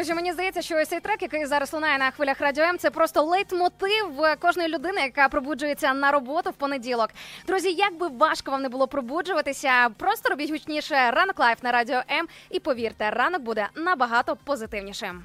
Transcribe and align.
друзі, 0.00 0.14
мені 0.14 0.32
здається, 0.32 0.62
що 0.62 0.84
цей 0.84 1.00
трек, 1.00 1.22
який 1.22 1.46
зараз 1.46 1.72
лунає 1.72 1.98
на 1.98 2.10
хвилях 2.10 2.40
радіо 2.40 2.64
М, 2.64 2.78
це 2.78 2.90
просто 2.90 3.22
лейтмотив 3.22 4.36
кожної 4.40 4.68
людини, 4.68 5.00
яка 5.00 5.28
пробуджується 5.28 5.94
на 5.94 6.10
роботу 6.12 6.50
в 6.50 6.52
понеділок. 6.52 7.10
Друзі, 7.46 7.72
як 7.72 7.98
би 7.98 8.08
важко 8.08 8.50
вам 8.50 8.62
не 8.62 8.68
було 8.68 8.88
пробуджуватися, 8.88 9.88
просто 9.98 10.28
робіть 10.30 10.50
гучніше 10.50 11.10
ранок 11.10 11.38
live 11.38 11.62
на 11.62 11.72
радіо 11.72 12.02
М, 12.10 12.28
і 12.50 12.60
повірте, 12.60 13.10
ранок 13.10 13.42
буде 13.42 13.68
набагато 13.74 14.36
позитивнішим. 14.36 15.24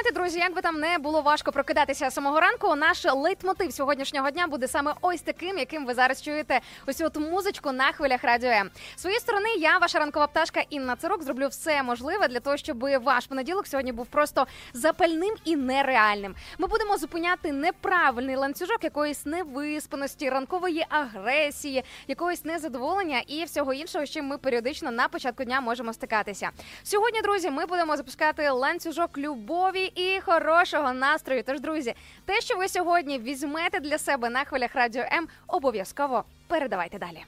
Знаєте, 0.00 0.20
друзі, 0.20 0.38
як 0.38 0.54
би 0.54 0.60
там 0.60 0.80
не 0.80 0.98
було 0.98 1.20
важко 1.22 1.52
прокидатися 1.52 2.10
самого 2.10 2.40
ранку, 2.40 2.74
наш 2.74 3.04
лейтмотив 3.04 3.72
сьогоднішнього 3.72 4.30
дня 4.30 4.46
буде 4.46 4.68
саме 4.68 4.94
ось 5.00 5.20
таким, 5.20 5.58
яким 5.58 5.86
ви 5.86 5.94
зараз 5.94 6.22
чуєте 6.22 6.60
ось 6.86 7.00
от 7.00 7.16
музичку 7.16 7.72
на 7.72 7.92
хвилях 7.92 8.24
радіо 8.24 8.50
М. 8.50 8.70
Своєї 8.96 9.20
сторони, 9.20 9.48
я, 9.58 9.78
ваша 9.78 9.98
ранкова 9.98 10.26
пташка 10.26 10.60
Інна 10.70 10.96
Цирук, 10.96 11.22
зроблю 11.22 11.48
все 11.48 11.82
можливе 11.82 12.28
для 12.28 12.40
того, 12.40 12.56
щоб 12.56 12.84
ваш 13.02 13.26
понеділок 13.26 13.66
сьогодні 13.66 13.92
був 13.92 14.06
просто 14.06 14.46
запальним 14.72 15.34
і 15.44 15.56
нереальним. 15.56 16.34
Ми 16.58 16.66
будемо 16.66 16.96
зупиняти 16.96 17.52
неправильний 17.52 18.36
ланцюжок 18.36 18.84
якоїсь 18.84 19.26
невиспаності, 19.26 20.30
ранкової 20.30 20.86
агресії, 20.88 21.84
якогось 22.08 22.44
незадоволення 22.44 23.22
і 23.26 23.44
всього 23.44 23.72
іншого, 23.72 24.06
з 24.06 24.10
чим 24.10 24.26
ми 24.26 24.38
періодично 24.38 24.90
на 24.90 25.08
початку 25.08 25.44
дня 25.44 25.60
можемо 25.60 25.92
стикатися. 25.92 26.50
Сьогодні, 26.82 27.22
друзі, 27.22 27.50
ми 27.50 27.66
будемо 27.66 27.96
запускати 27.96 28.50
ланцюжок 28.50 29.18
любові 29.18 29.89
і 29.94 30.20
хорошого 30.20 30.92
настрою. 30.92 31.42
Тож, 31.46 31.60
друзі, 31.60 31.94
те, 32.24 32.40
що 32.40 32.56
ви 32.56 32.68
сьогодні 32.68 33.18
візьмете 33.18 33.80
для 33.80 33.98
себе 33.98 34.30
на 34.30 34.44
хвилях 34.44 34.74
радіо 34.74 35.02
М, 35.12 35.28
обов'язково 35.46 36.24
передавайте 36.48 36.98
далі. 36.98 37.24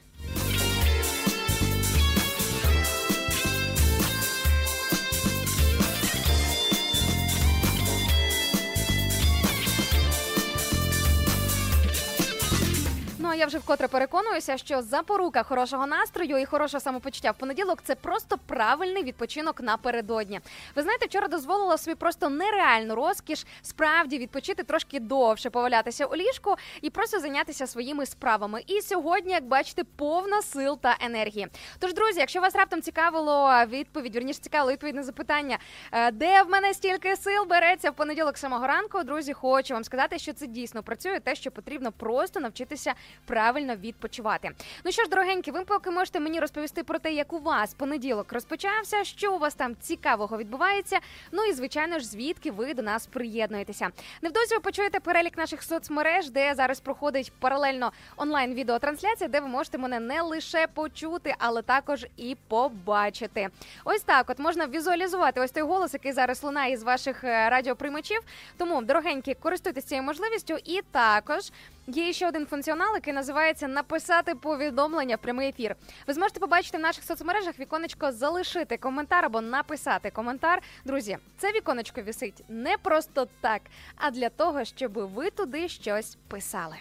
Ну 13.32 13.38
я 13.38 13.46
вже 13.46 13.58
вкотре 13.58 13.88
переконуюся, 13.88 14.56
що 14.56 14.82
запорука 14.82 15.42
хорошого 15.42 15.86
настрою 15.86 16.38
і 16.38 16.44
хорошого 16.44 16.80
самопочуття 16.80 17.30
в 17.30 17.38
понеділок 17.38 17.78
це 17.84 17.94
просто 17.94 18.38
правильний 18.46 19.02
відпочинок 19.02 19.60
напередодні. 19.60 20.40
Ви 20.76 20.82
знаєте, 20.82 21.06
вчора 21.06 21.28
дозволила 21.28 21.78
собі 21.78 21.94
просто 21.94 22.28
нереальну 22.28 22.94
розкіш 22.94 23.46
справді 23.62 24.18
відпочити 24.18 24.62
трошки 24.62 25.00
довше, 25.00 25.50
повалятися 25.50 26.06
у 26.06 26.16
ліжку 26.16 26.54
і 26.82 26.90
просто 26.90 27.20
зайнятися 27.20 27.66
своїми 27.66 28.06
справами. 28.06 28.62
І 28.66 28.80
сьогодні, 28.80 29.32
як 29.32 29.44
бачите, 29.44 29.84
повна 29.96 30.42
сил 30.42 30.78
та 30.82 30.96
енергії. 31.00 31.48
Тож, 31.78 31.94
друзі, 31.94 32.20
якщо 32.20 32.40
вас 32.40 32.54
раптом 32.54 32.82
цікавило 32.82 33.64
відповідь, 33.66 34.16
вірніше 34.16 34.40
цікавило 34.40 34.72
відповідь 34.72 34.94
на 34.94 35.02
запитання, 35.02 35.58
е, 35.92 36.10
де 36.10 36.42
в 36.42 36.48
мене 36.48 36.74
стільки 36.74 37.16
сил 37.16 37.46
береться 37.48 37.90
в 37.90 37.94
понеділок 37.94 38.38
самого 38.38 38.66
ранку, 38.66 39.02
друзі, 39.02 39.32
хочу 39.32 39.74
вам 39.74 39.84
сказати, 39.84 40.18
що 40.18 40.32
це 40.32 40.46
дійсно 40.46 40.82
працює, 40.82 41.20
те, 41.20 41.34
що 41.34 41.50
потрібно 41.50 41.92
просто 41.92 42.40
навчитися 42.40 42.94
правильно 43.24 43.76
відпочивати. 43.76 44.50
Ну 44.84 44.92
що 44.92 45.02
ж, 45.02 45.08
дорогенькі, 45.08 45.50
ви 45.50 45.64
поки 45.64 45.90
можете 45.90 46.20
мені 46.20 46.40
розповісти 46.40 46.82
про 46.82 46.98
те, 46.98 47.12
як 47.12 47.32
у 47.32 47.38
вас 47.38 47.74
понеділок 47.74 48.32
розпочався, 48.32 49.04
що 49.04 49.34
у 49.34 49.38
вас 49.38 49.54
там 49.54 49.76
цікавого 49.80 50.38
відбувається. 50.38 50.98
Ну 51.32 51.44
і 51.44 51.52
звичайно 51.52 51.98
ж, 51.98 52.06
звідки 52.06 52.50
ви 52.50 52.74
до 52.74 52.82
нас 52.82 53.06
приєднуєтеся. 53.06 53.88
Невдовзі 54.22 54.54
ви 54.54 54.60
почуєте 54.60 55.00
перелік 55.00 55.38
наших 55.38 55.62
соцмереж, 55.62 56.30
де 56.30 56.54
зараз 56.54 56.80
проходить 56.80 57.32
паралельно 57.38 57.92
онлайн 58.16 58.54
відеотрансляція, 58.54 59.28
де 59.28 59.40
ви 59.40 59.48
можете 59.48 59.78
мене 59.78 60.00
не 60.00 60.22
лише 60.22 60.66
почути, 60.66 61.34
але 61.38 61.62
також 61.62 62.06
і 62.16 62.36
побачити. 62.48 63.48
Ось 63.84 64.02
так, 64.02 64.30
от 64.30 64.38
можна 64.38 64.66
візуалізувати 64.66 65.40
ось 65.40 65.50
той 65.50 65.62
голос, 65.62 65.94
який 65.94 66.12
зараз 66.12 66.42
лунає 66.42 66.72
із 66.72 66.82
ваших 66.82 67.24
е, 67.24 67.50
радіоприймачів. 67.50 68.20
Тому, 68.56 68.82
дорогенькі, 68.82 69.34
користуйтесь 69.34 69.84
цією 69.84 70.04
можливістю, 70.04 70.58
і 70.64 70.80
також 70.90 71.50
Є 71.86 72.12
ще 72.12 72.28
один 72.28 72.46
функціонал, 72.46 72.94
який 72.94 73.12
називається 73.12 73.68
написати 73.68 74.34
повідомлення 74.34 75.16
в 75.16 75.18
прямий 75.18 75.48
ефір. 75.48 75.76
Ви 76.06 76.14
зможете 76.14 76.40
побачити 76.40 76.78
в 76.78 76.80
наших 76.80 77.04
соцмережах 77.04 77.58
віконечко 77.58 78.12
залишити 78.12 78.76
коментар 78.76 79.24
або 79.24 79.40
написати 79.40 80.10
коментар. 80.10 80.62
Друзі, 80.84 81.18
це 81.38 81.52
віконечко 81.52 82.02
вісить 82.02 82.44
не 82.48 82.76
просто 82.82 83.28
так, 83.40 83.62
а 83.96 84.10
для 84.10 84.28
того, 84.28 84.64
щоб 84.64 84.92
ви 84.92 85.30
туди 85.30 85.68
щось 85.68 86.16
писали. 86.28 86.76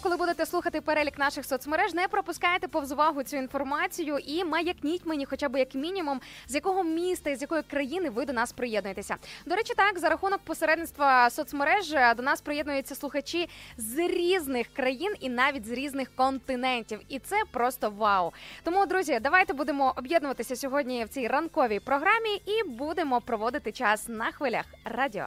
Коли 0.00 0.16
будете 0.16 0.46
слухати 0.46 0.80
перелік 0.80 1.18
наших 1.18 1.44
соцмереж, 1.44 1.94
не 1.94 2.08
пропускайте 2.08 2.68
повз 2.68 2.92
увагу 2.92 3.22
цю 3.22 3.36
інформацію 3.36 4.18
і 4.18 4.44
маякніть 4.44 5.06
мені, 5.06 5.26
хоча 5.26 5.48
б 5.48 5.58
як 5.58 5.74
мінімум, 5.74 6.20
з 6.46 6.54
якого 6.54 6.84
міста 6.84 7.30
і 7.30 7.36
з 7.36 7.42
якої 7.42 7.62
країни 7.62 8.10
ви 8.10 8.24
до 8.24 8.32
нас 8.32 8.52
приєднуєтеся. 8.52 9.16
До 9.46 9.56
речі, 9.56 9.74
так 9.76 9.98
за 9.98 10.08
рахунок 10.08 10.40
посередництва 10.44 11.30
соцмереж 11.30 11.92
е, 11.92 12.14
до 12.14 12.22
нас 12.22 12.40
приєднуються 12.40 12.94
слухачі 12.94 13.48
з 13.76 13.98
різних 13.98 14.68
країн 14.68 15.14
і 15.20 15.28
навіть 15.28 15.66
з 15.66 15.70
різних 15.70 16.16
континентів. 16.16 17.00
І 17.08 17.18
це 17.18 17.36
просто 17.50 17.90
вау. 17.90 18.32
Тому, 18.62 18.86
друзі, 18.86 19.18
давайте 19.22 19.52
будемо 19.52 19.94
об'єднуватися 19.96 20.56
сьогодні 20.56 21.04
в 21.04 21.08
цій 21.08 21.28
ранковій 21.28 21.80
програмі 21.80 22.42
і 22.46 22.68
будемо 22.68 23.20
проводити 23.20 23.72
час 23.72 24.08
на 24.08 24.32
хвилях 24.32 24.64
радіо. 24.84 25.26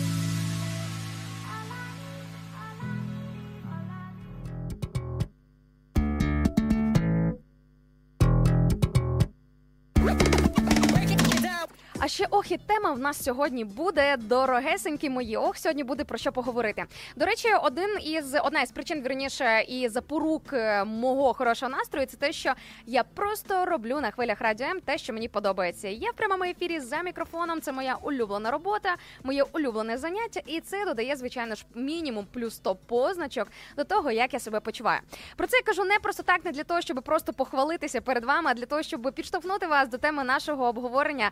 А 12.51 12.53
ще 12.53 12.63
ох, 12.63 12.69
і 12.69 12.73
тема 12.73 12.93
в 12.93 12.99
нас 12.99 13.23
сьогодні 13.23 13.65
буде 13.65 14.17
дорогесенькі 14.17 15.09
мої. 15.09 15.37
Ох, 15.37 15.57
сьогодні 15.57 15.83
буде 15.83 16.03
про 16.03 16.17
що 16.17 16.31
поговорити. 16.31 16.85
До 17.15 17.25
речі, 17.25 17.47
один 17.63 17.89
із 18.03 18.35
одна 18.43 18.61
із 18.61 18.71
причин 18.71 19.01
вірніше 19.01 19.65
і 19.67 19.89
запорук 19.89 20.53
е, 20.53 20.83
мого 20.83 21.33
хорошого 21.33 21.69
настрою 21.71 22.05
це 22.05 22.17
те, 22.17 22.31
що 22.31 22.53
я 22.85 23.03
просто 23.03 23.65
роблю 23.65 24.01
на 24.01 24.11
хвилях 24.11 24.41
радіо 24.41 24.67
М 24.67 24.79
те, 24.79 24.97
що 24.97 25.13
мені 25.13 25.27
подобається. 25.27 25.87
Я 25.87 26.11
в 26.11 26.13
прямому 26.13 26.43
ефірі 26.43 26.79
за 26.79 27.01
мікрофоном. 27.01 27.61
Це 27.61 27.71
моя 27.71 27.95
улюблена 28.01 28.51
робота, 28.51 28.95
моє 29.23 29.43
улюблене 29.43 29.97
заняття, 29.97 30.41
і 30.45 30.59
це 30.59 30.85
додає, 30.85 31.15
звичайно 31.15 31.55
ж, 31.55 31.65
мінімум 31.75 32.27
плюс 32.33 32.55
100 32.55 32.75
позначок 32.75 33.47
до 33.77 33.83
того, 33.83 34.11
як 34.11 34.33
я 34.33 34.39
себе 34.39 34.59
почуваю. 34.59 34.99
Про 35.35 35.47
це 35.47 35.57
я 35.57 35.63
кажу 35.63 35.83
не 35.83 35.99
просто 35.99 36.23
так, 36.23 36.45
не 36.45 36.51
для 36.51 36.63
того, 36.63 36.81
щоб 36.81 37.01
просто 37.03 37.33
похвалитися 37.33 38.01
перед 38.01 38.25
вами, 38.25 38.51
а 38.51 38.53
для 38.53 38.65
того, 38.65 38.83
щоб 38.83 39.11
підштовхнути 39.15 39.67
вас 39.67 39.89
до 39.89 39.97
теми 39.97 40.23
нашого 40.23 40.65
обговорення 40.65 41.31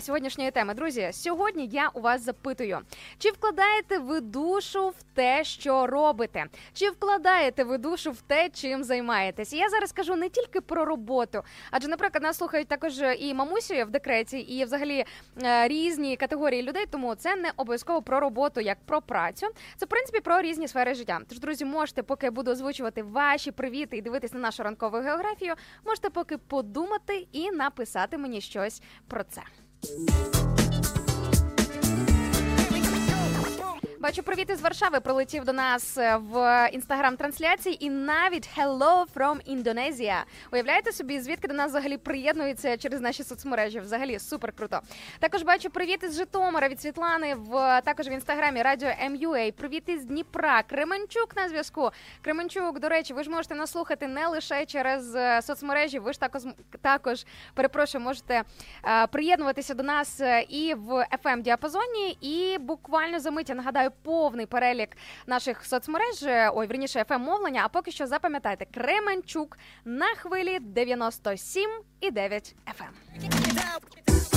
сьогоднішньої 0.00 0.50
теми. 0.54 0.74
Друзі, 0.74 1.10
сьогодні 1.12 1.66
я 1.66 1.88
у 1.88 2.00
вас 2.00 2.22
запитую: 2.22 2.78
чи 3.18 3.30
вкладаєте 3.30 3.98
ви 3.98 4.20
душу 4.20 4.88
в 4.88 5.02
те, 5.14 5.44
що 5.44 5.86
робите? 5.86 6.44
Чи 6.72 6.90
вкладаєте 6.90 7.64
ви 7.64 7.78
душу 7.78 8.10
в 8.10 8.20
те, 8.20 8.48
чим 8.48 8.84
займаєтесь? 8.84 9.52
Я 9.52 9.68
зараз 9.68 9.92
кажу 9.92 10.16
не 10.16 10.28
тільки 10.28 10.60
про 10.60 10.84
роботу, 10.84 11.42
адже, 11.70 11.88
наприклад, 11.88 12.22
нас 12.22 12.36
слухають 12.36 12.68
також 12.68 12.92
і 13.18 13.34
мамусі 13.34 13.84
в 13.84 13.90
декреті, 13.90 14.38
і 14.38 14.64
взагалі 14.64 15.04
е, 15.42 15.68
різні 15.68 16.16
категорії 16.16 16.62
людей. 16.62 16.86
Тому 16.90 17.14
це 17.14 17.36
не 17.36 17.52
обов'язково 17.56 18.02
про 18.02 18.20
роботу, 18.20 18.60
як 18.60 18.78
про 18.86 19.02
працю. 19.02 19.46
Це 19.76 19.86
в 19.86 19.88
принципі 19.88 20.20
про 20.20 20.42
різні 20.42 20.68
сфери 20.68 20.94
життя. 20.94 21.20
Тож, 21.28 21.38
друзі, 21.38 21.64
можете, 21.64 22.02
поки 22.02 22.26
я 22.26 22.30
буду 22.30 22.50
озвучувати 22.50 23.02
ваші 23.02 23.50
привіти 23.50 23.96
і 23.96 24.02
дивитись 24.02 24.32
на 24.32 24.40
нашу 24.40 24.62
ранкову 24.62 24.96
географію, 24.96 25.54
можете 25.86 26.10
поки 26.10 26.38
подумати 26.38 27.26
і 27.32 27.50
написати 27.50 28.18
мені 28.18 28.40
щось 28.40 28.82
про 29.08 29.24
це. 29.24 29.42
Thank 29.84 30.34
you. 30.34 30.53
Бачу, 34.04 34.22
привіт 34.22 34.50
із 34.50 34.60
Варшави 34.60 35.00
прилетів 35.00 35.44
до 35.44 35.52
нас 35.52 35.98
е, 35.98 36.16
в 36.16 36.68
інстаграм-трансляції, 36.72 37.84
і 37.84 37.90
навіть 37.90 38.48
hello 38.58 39.04
from 39.14 39.56
Indonesia. 39.56 40.22
Уявляєте 40.52 40.92
собі, 40.92 41.20
звідки 41.20 41.48
до 41.48 41.54
нас 41.54 41.70
взагалі 41.70 41.96
приєднуються 41.96 42.76
через 42.76 43.00
наші 43.00 43.24
соцмережі? 43.24 43.80
Взагалі 43.80 44.18
супер 44.18 44.52
круто. 44.52 44.80
Також 45.18 45.42
бачу 45.42 45.70
привіт 45.70 46.02
із 46.02 46.16
Житомира 46.16 46.68
від 46.68 46.80
Світлани 46.80 47.34
в 47.34 47.80
також 47.84 48.08
в 48.08 48.12
інстаграмі 48.12 48.62
Радіо 48.62 48.88
MUA. 48.88 49.52
Привіт 49.52 49.82
із 49.86 50.04
Дніпра. 50.04 50.62
Кременчук 50.62 51.36
на 51.36 51.48
зв'язку. 51.48 51.90
Кременчук, 52.22 52.80
до 52.80 52.88
речі, 52.88 53.14
ви 53.14 53.24
ж 53.24 53.30
можете 53.30 53.54
нас 53.54 53.70
слухати 53.70 54.08
не 54.08 54.26
лише 54.26 54.66
через 54.66 55.14
е, 55.14 55.42
соцмережі. 55.42 55.98
Ви 55.98 56.12
ж 56.12 56.20
також 56.20 56.42
також 56.82 57.26
перепрошую, 57.54 58.04
можете 58.04 58.42
е, 58.84 59.06
приєднуватися 59.06 59.74
до 59.74 59.82
нас 59.82 60.20
і 60.48 60.74
в 60.74 61.06
fm 61.24 61.42
діапазоні. 61.42 62.18
І 62.20 62.58
буквально 62.58 63.20
за 63.20 63.30
мить 63.30 63.48
я 63.48 63.54
нагадаю 63.54 63.90
повний 64.02 64.46
перелік 64.46 64.96
наших 65.26 65.64
соцмереж. 65.66 66.22
е, 66.22 66.50
Ой, 66.54 66.66
верніше, 66.66 66.98
fm 67.02 67.18
мовлення. 67.18 67.62
А 67.64 67.68
поки 67.68 67.90
що 67.90 68.06
запам'ятайте 68.06 68.64
Кременчук 68.74 69.58
на 69.84 70.06
хвилі 70.06 70.58
97 70.60 71.70
і 72.00 72.10
9 72.10 72.54
FM. 72.78 74.33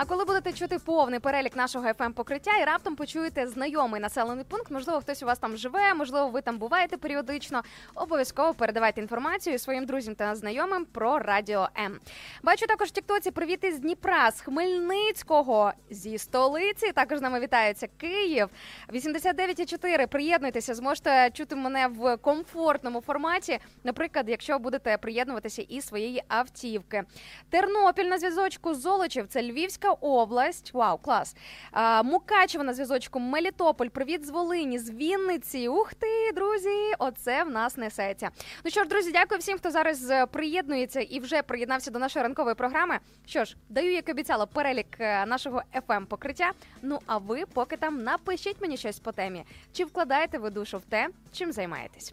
А 0.00 0.04
коли 0.04 0.24
будете 0.24 0.52
чути 0.52 0.78
повний 0.78 1.20
перелік 1.20 1.56
нашого 1.56 1.86
fm 1.86 2.12
покриття 2.12 2.50
і 2.62 2.64
раптом 2.64 2.96
почуєте 2.96 3.46
знайомий 3.46 4.00
населений 4.00 4.44
пункт, 4.44 4.70
можливо, 4.70 5.00
хтось 5.00 5.22
у 5.22 5.26
вас 5.26 5.38
там 5.38 5.56
живе, 5.56 5.94
можливо, 5.94 6.28
ви 6.28 6.40
там 6.40 6.58
буваєте 6.58 6.96
періодично. 6.96 7.62
Обов'язково 7.94 8.54
передавайте 8.54 9.00
інформацію 9.00 9.58
своїм 9.58 9.86
друзям 9.86 10.14
та 10.14 10.34
знайомим 10.34 10.84
про 10.84 11.18
радіо 11.18 11.68
М. 11.78 12.00
Бачу 12.42 12.66
також 12.66 12.88
в 12.88 12.90
Тіктоці 12.90 13.30
привіт 13.30 13.64
із 13.64 13.78
Дніпра, 13.78 14.30
з 14.30 14.40
Хмельницького, 14.40 15.72
зі 15.90 16.18
столиці. 16.18 16.92
Також 16.92 17.18
з 17.18 17.22
нами 17.22 17.40
вітається 17.40 17.88
Київ. 17.96 18.48
89,4. 18.92 20.06
Приєднуйтеся, 20.06 20.74
зможете 20.74 21.30
чути 21.30 21.56
мене 21.56 21.86
в 21.88 22.16
комфортному 22.16 23.00
форматі. 23.00 23.58
Наприклад, 23.84 24.28
якщо 24.28 24.58
будете 24.58 24.96
приєднуватися 24.96 25.62
із 25.62 25.86
своєї 25.86 26.22
автівки. 26.28 27.04
Тернопіль 27.50 28.04
на 28.04 28.18
зв'язочку, 28.18 28.74
Золочів, 28.74 29.26
це 29.28 29.42
Львівська 29.42 29.87
область. 29.92 30.74
Вау, 30.74 30.98
клас. 30.98 31.36
А, 31.72 32.02
Мукачево 32.02 32.64
на 32.64 32.74
зв'язочку, 32.74 33.20
Мелітополь. 33.20 33.88
Привіт 33.88 34.26
з 34.26 34.30
Волині, 34.30 34.78
з 34.78 34.90
Вінниці. 34.90 35.68
Ух 35.68 35.94
ти, 35.94 36.32
друзі! 36.34 36.94
Оце 36.98 37.44
в 37.44 37.50
нас 37.50 37.76
несеться. 37.76 38.30
Ну 38.64 38.70
що 38.70 38.82
ж, 38.82 38.88
друзі, 38.88 39.12
дякую 39.12 39.38
всім, 39.40 39.58
хто 39.58 39.70
зараз 39.70 40.10
е, 40.10 40.26
приєднується 40.26 41.00
і 41.00 41.20
вже 41.20 41.42
приєднався 41.42 41.90
до 41.90 41.98
нашої 41.98 42.22
ранкової 42.22 42.54
програми. 42.54 42.98
Що 43.26 43.44
ж, 43.44 43.56
даю, 43.68 43.92
як 43.92 44.08
обіцяла, 44.08 44.46
перелік 44.46 44.86
е, 45.00 45.26
нашого 45.26 45.62
fm 45.88 46.04
покриття. 46.06 46.52
Ну 46.82 46.98
а 47.06 47.18
ви 47.18 47.44
поки 47.54 47.76
там 47.76 48.02
напишіть 48.02 48.60
мені 48.60 48.76
щось 48.76 48.98
по 48.98 49.12
темі. 49.12 49.44
Чи 49.72 49.84
вкладаєте 49.84 50.38
ви 50.38 50.50
душу 50.50 50.78
в 50.78 50.82
те, 50.84 51.08
чим 51.32 51.52
займаєтесь? 51.52 52.12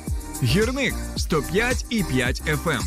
Гірник 0.43 0.93
105 1.17 1.85
і 1.89 2.03
5 2.03 2.41
FM. 2.41 2.81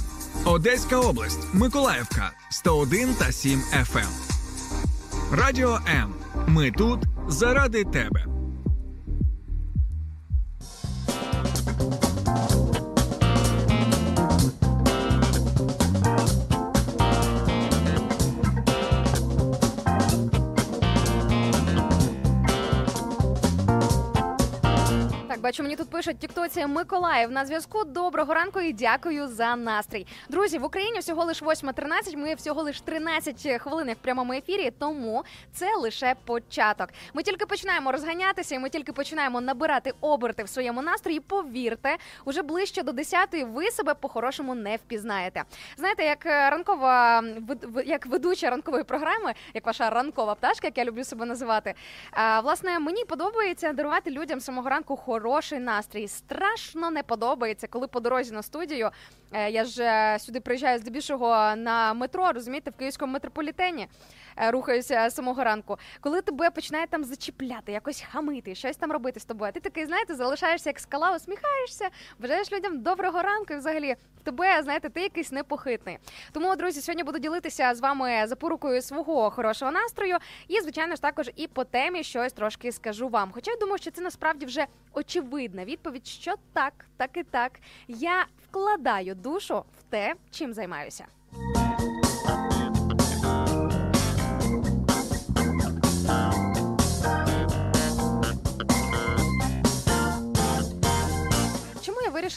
Одеська 0.44 0.96
область, 1.00 1.38
Миколаївка 1.52 2.30
101 2.50 3.14
та 3.14 3.32
7 3.32 3.60
FM. 3.60 4.08
Радіо 5.32 5.78
М. 5.88 6.14
Ми 6.46 6.70
тут 6.70 7.00
заради 7.28 7.84
тебе. 7.84 8.33
Бачу, 25.44 25.62
мені 25.62 25.76
тут 25.76 25.90
пишуть 25.90 26.18
Тіктоці 26.18 26.66
Миколаїв 26.66 27.30
на 27.30 27.46
зв'язку. 27.46 27.84
Доброго 27.84 28.34
ранку 28.34 28.60
і 28.60 28.72
дякую 28.72 29.28
за 29.28 29.56
настрій. 29.56 30.06
Друзі, 30.28 30.58
в 30.58 30.64
Україні 30.64 30.98
всього 30.98 31.24
лиш 31.24 31.42
8.13, 31.42 32.16
Ми 32.16 32.34
всього 32.34 32.62
лиш 32.62 32.80
13 32.80 33.60
хвилин 33.60 33.92
в 33.92 33.96
прямому 33.96 34.32
ефірі, 34.32 34.72
тому 34.78 35.24
це 35.52 35.76
лише 35.76 36.14
початок. 36.24 36.88
Ми 37.14 37.22
тільки 37.22 37.46
починаємо 37.46 37.92
розганятися, 37.92 38.54
і 38.54 38.58
ми 38.58 38.68
тільки 38.68 38.92
починаємо 38.92 39.40
набирати 39.40 39.92
оберти 40.00 40.44
в 40.44 40.48
своєму 40.48 40.82
настрої. 40.82 41.20
Повірте, 41.20 41.96
уже 42.24 42.42
ближче 42.42 42.82
до 42.82 42.92
10-ї 42.92 43.52
ви 43.52 43.70
себе 43.70 43.94
по-хорошому 43.94 44.54
не 44.54 44.76
впізнаєте. 44.76 45.42
Знаєте, 45.76 46.04
як 46.04 46.26
е, 46.26 46.50
ранкова 46.50 47.24
як 47.84 48.06
ведуча 48.06 48.50
ранкової 48.50 48.84
програми, 48.84 49.34
як 49.54 49.66
ваша 49.66 49.90
ранкова 49.90 50.34
пташка, 50.34 50.66
як 50.66 50.78
я 50.78 50.84
люблю 50.84 51.04
себе 51.04 51.26
називати. 51.26 51.74
Власне, 52.42 52.78
мені 52.78 53.04
подобається 53.04 53.72
дарувати 53.72 54.10
людям 54.10 54.40
самого 54.40 54.68
ранку 54.68 54.96
хороший 55.34 55.58
настрій. 55.58 56.08
Страшно 56.08 56.90
не 56.90 57.02
подобається, 57.02 57.66
коли 57.66 57.86
по 57.86 58.00
дорозі 58.00 58.32
на 58.32 58.42
студію. 58.42 58.90
Е, 59.34 59.50
я 59.50 59.64
ж 59.64 59.82
е, 59.84 60.18
сюди 60.18 60.40
приїжджаю 60.40 60.78
здебільшого 60.78 61.56
на 61.56 61.94
метро, 61.94 62.32
розумієте, 62.32 62.70
в 62.70 62.74
київському 62.74 63.12
метрополітені. 63.12 63.88
Е, 64.36 64.50
рухаюся 64.50 65.10
самого 65.10 65.44
ранку, 65.44 65.78
коли 66.00 66.22
тебе 66.22 66.50
починає 66.50 66.86
там 66.86 67.04
зачіпляти, 67.04 67.72
якось 67.72 68.04
хамити, 68.12 68.54
щось 68.54 68.76
там 68.76 68.92
робити 68.92 69.20
з 69.20 69.24
тобою. 69.24 69.52
Ти 69.52 69.60
такий, 69.60 69.86
знаєте, 69.86 70.14
залишаєшся 70.14 70.70
як 70.70 70.78
скала, 70.78 71.16
усміхаєшся, 71.16 71.88
бажаєш 72.18 72.52
людям 72.52 72.80
доброго 72.80 73.22
ранку, 73.22 73.54
і 73.54 73.56
взагалі 73.56 73.96
тебе, 74.24 74.62
знаєте, 74.62 74.88
ти 74.88 75.00
якийсь 75.00 75.32
непохитний. 75.32 75.98
Тому, 76.32 76.56
друзі, 76.56 76.80
сьогодні 76.80 77.04
буду 77.04 77.18
ділитися 77.18 77.74
з 77.74 77.80
вами 77.80 78.26
запорукою 78.26 78.82
свого 78.82 79.30
хорошого 79.30 79.72
настрою, 79.72 80.16
і 80.48 80.60
звичайно 80.60 80.94
ж 80.94 81.02
також 81.02 81.30
і 81.36 81.46
по 81.46 81.64
темі 81.64 82.02
щось 82.02 82.32
трошки 82.32 82.72
скажу 82.72 83.08
вам. 83.08 83.30
Хоча 83.34 83.50
я 83.50 83.56
думаю, 83.56 83.78
що 83.78 83.90
це 83.90 84.02
насправді 84.02 84.46
вже 84.46 84.66
очевидна 84.92 85.64
відповідь, 85.64 86.06
що 86.06 86.34
так, 86.52 86.72
так 86.96 87.16
і 87.16 87.22
так. 87.22 87.52
Я 87.88 88.26
вкладаю 88.54 89.16
душу 89.16 89.64
в 89.78 89.90
те, 89.90 90.14
чим 90.30 90.54
займаюся. 90.54 91.06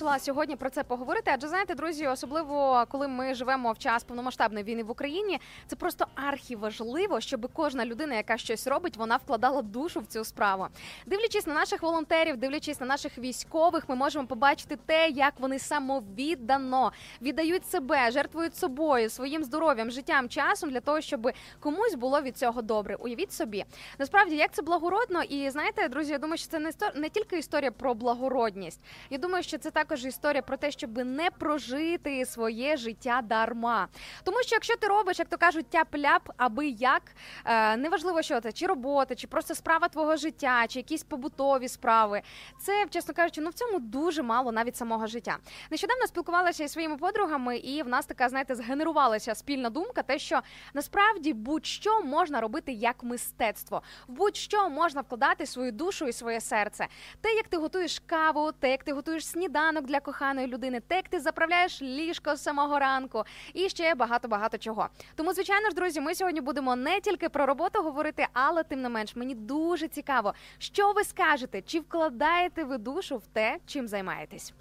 Вирішила 0.07 0.19
сьогодні 0.19 0.55
про 0.55 0.69
це 0.69 0.83
поговорити. 0.83 1.31
Адже 1.33 1.47
знаєте, 1.47 1.75
друзі, 1.75 2.07
особливо 2.07 2.85
коли 2.89 3.07
ми 3.07 3.33
живемо 3.33 3.71
в 3.71 3.77
час 3.77 4.03
повномасштабної 4.03 4.63
війни 4.63 4.83
в 4.83 4.91
Україні, 4.91 5.39
це 5.67 5.75
просто 5.75 6.05
архіважливо, 6.15 7.21
щоб 7.21 7.49
кожна 7.53 7.85
людина, 7.85 8.15
яка 8.15 8.37
щось 8.37 8.67
робить, 8.67 8.97
вона 8.97 9.17
вкладала 9.17 9.61
душу 9.61 9.99
в 9.99 10.05
цю 10.05 10.23
справу. 10.23 10.67
Дивлячись 11.05 11.47
на 11.47 11.53
наших 11.53 11.81
волонтерів, 11.81 12.37
дивлячись 12.37 12.79
на 12.79 12.85
наших 12.85 13.17
військових, 13.17 13.89
ми 13.89 13.95
можемо 13.95 14.27
побачити 14.27 14.77
те, 14.85 15.09
як 15.09 15.33
вони 15.39 15.59
самовіддано 15.59 16.91
віддають 17.21 17.65
себе, 17.65 18.11
жертвують 18.11 18.55
собою, 18.55 19.09
своїм 19.09 19.43
здоров'ям, 19.43 19.91
життям, 19.91 20.29
часом 20.29 20.69
для 20.69 20.79
того, 20.79 21.01
щоб 21.01 21.31
комусь 21.59 21.95
було 21.95 22.21
від 22.21 22.37
цього 22.37 22.61
добре. 22.61 22.95
Уявіть 22.95 23.33
собі, 23.33 23.65
насправді 23.99 24.35
як 24.35 24.51
це 24.51 24.61
благородно, 24.61 25.23
і 25.23 25.49
знаєте, 25.49 25.87
друзі, 25.87 26.11
я 26.11 26.19
думаю, 26.19 26.37
що 26.37 26.47
це 26.47 26.59
не 26.59 26.71
не 26.95 27.09
тільки 27.09 27.37
історія 27.37 27.71
про 27.71 27.93
благородність. 27.93 28.79
Я 29.09 29.17
думаю, 29.17 29.43
що 29.43 29.57
це 29.57 29.71
також 29.71 29.96
історія 30.05 30.41
про 30.41 30.57
те, 30.57 30.71
щоб 30.71 30.97
не 30.97 31.29
прожити 31.29 32.25
своє 32.25 32.77
життя 32.77 33.21
дарма. 33.23 33.87
Тому 34.23 34.37
що 34.43 34.55
якщо 34.55 34.75
ти 34.75 34.87
робиш, 34.87 35.19
як 35.19 35.29
то 35.29 35.37
кажуть, 35.37 35.65
тяп-ляп, 35.71 36.21
аби 36.37 36.67
як 36.67 37.01
е, 37.45 37.77
неважливо, 37.77 38.21
що 38.21 38.41
це 38.41 38.51
чи 38.51 38.67
робота, 38.67 39.15
чи 39.15 39.27
просто 39.27 39.55
справа 39.55 39.87
твого 39.87 40.15
життя, 40.15 40.65
чи 40.67 40.79
якісь 40.79 41.03
побутові 41.03 41.67
справи, 41.67 42.21
це 42.59 42.85
чесно 42.89 43.13
кажучи, 43.13 43.41
ну 43.41 43.49
в 43.49 43.53
цьому 43.53 43.79
дуже 43.79 44.23
мало 44.23 44.51
навіть 44.51 44.75
самого 44.75 45.07
життя. 45.07 45.37
Нещодавно 45.71 46.07
спілкувалася 46.07 46.63
зі 46.63 46.73
своїми 46.73 46.97
подругами, 46.97 47.57
і 47.57 47.83
в 47.83 47.87
нас 47.87 48.05
така, 48.05 48.29
знаєте, 48.29 48.55
згенерувалася 48.55 49.35
спільна 49.35 49.69
думка, 49.69 50.03
те, 50.03 50.19
що 50.19 50.41
насправді 50.73 51.33
будь-що 51.33 52.01
можна 52.01 52.41
робити 52.41 52.71
як 52.71 53.03
мистецтво, 53.03 53.81
в 54.07 54.27
будь-що 54.27 54.69
можна 54.69 55.01
вкладати 55.01 55.45
свою 55.45 55.71
душу 55.71 56.07
і 56.07 56.13
своє 56.13 56.41
серце. 56.41 56.87
Те, 57.21 57.33
як 57.33 57.47
ти 57.47 57.57
готуєш 57.57 58.01
каву, 58.05 58.51
те, 58.51 58.71
як 58.71 58.83
ти 58.83 58.93
готуєш 58.93 59.27
сніданок, 59.27 59.76
ранок 59.77 59.89
для 59.89 59.99
коханої 59.99 60.47
людини, 60.47 60.79
те, 60.87 60.95
як 60.95 61.09
ти 61.09 61.19
заправляєш 61.19 61.81
ліжко 61.81 62.35
з 62.35 62.43
самого 62.43 62.79
ранку, 62.79 63.23
і 63.53 63.69
ще 63.69 63.95
багато 63.95 64.27
багато 64.27 64.57
чого. 64.57 64.89
Тому, 65.15 65.33
звичайно 65.33 65.69
ж, 65.69 65.75
друзі, 65.75 66.01
ми 66.01 66.15
сьогодні 66.15 66.41
будемо 66.41 66.75
не 66.75 67.01
тільки 67.01 67.29
про 67.29 67.45
роботу 67.45 67.83
говорити, 67.83 68.27
але 68.33 68.63
тим 68.63 68.81
не 68.81 68.89
менш 68.89 69.15
мені 69.15 69.35
дуже 69.35 69.87
цікаво, 69.87 70.33
що 70.57 70.91
ви 70.91 71.03
скажете, 71.03 71.61
чи 71.61 71.79
вкладаєте 71.79 72.63
ви 72.63 72.77
душу 72.77 73.17
в 73.17 73.27
те, 73.33 73.57
чим 73.65 73.87
займаєтесь. 73.87 74.53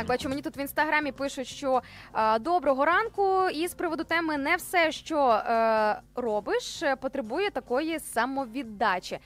Так, 0.00 0.06
бачу, 0.06 0.28
мені 0.28 0.42
тут 0.42 0.56
в 0.56 0.58
інстаграмі 0.58 1.12
пишуть, 1.12 1.46
що 1.46 1.82
е, 2.14 2.38
доброго 2.38 2.84
ранку, 2.84 3.48
і 3.48 3.68
з 3.68 3.74
приводу 3.74 4.04
теми 4.04 4.38
не 4.38 4.56
все, 4.56 4.92
що 4.92 5.28
е, 5.28 6.00
робиш, 6.14 6.82
потребує 7.00 7.50
такої 7.50 7.98
самовіддачі. 8.00 9.18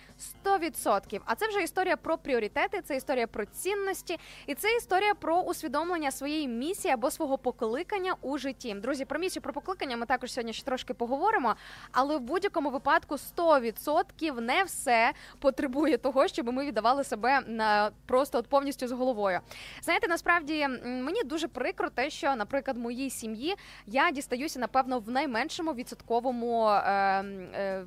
100%. 0.44 1.20
А 1.24 1.34
це 1.34 1.48
вже 1.48 1.62
історія 1.62 1.96
про 1.96 2.18
пріоритети, 2.18 2.80
це 2.80 2.96
історія 2.96 3.26
про 3.26 3.46
цінності, 3.46 4.18
і 4.46 4.54
це 4.54 4.76
історія 4.76 5.14
про 5.14 5.40
усвідомлення 5.40 6.10
своєї 6.10 6.48
місії 6.48 6.94
або 6.94 7.10
свого 7.10 7.38
покликання 7.38 8.14
у 8.22 8.38
житті. 8.38 8.74
Друзі, 8.74 9.04
про 9.04 9.18
місію 9.18 9.42
про 9.42 9.52
покликання 9.52 9.96
ми 9.96 10.06
також 10.06 10.32
сьогодні 10.32 10.52
ще 10.52 10.64
трошки 10.64 10.94
поговоримо. 10.94 11.54
Але 11.92 12.16
в 12.16 12.20
будь-якому 12.20 12.70
випадку 12.70 13.16
100% 13.36 14.40
не 14.40 14.64
все 14.64 15.12
потребує 15.38 15.98
того, 15.98 16.28
щоб 16.28 16.52
ми 16.52 16.66
віддавали 16.66 17.04
себе 17.04 17.40
на 17.46 17.90
просто 18.06 18.38
от 18.38 18.46
повністю 18.46 18.88
з 18.88 18.92
головою. 18.92 19.40
Знаєте, 19.82 20.08
насправді 20.08 20.63
мені 20.84 21.22
дуже 21.24 21.48
прикро 21.48 21.90
те, 21.90 22.10
що, 22.10 22.36
наприклад, 22.36 22.76
моїй 22.76 23.10
сім'ї 23.10 23.54
я 23.86 24.10
дістаюся, 24.10 24.58
напевно, 24.58 24.98
в 24.98 25.10
найменшому 25.10 25.74
відсотковому. 25.74 26.68
Е, 26.68 27.24
е, 27.54 27.84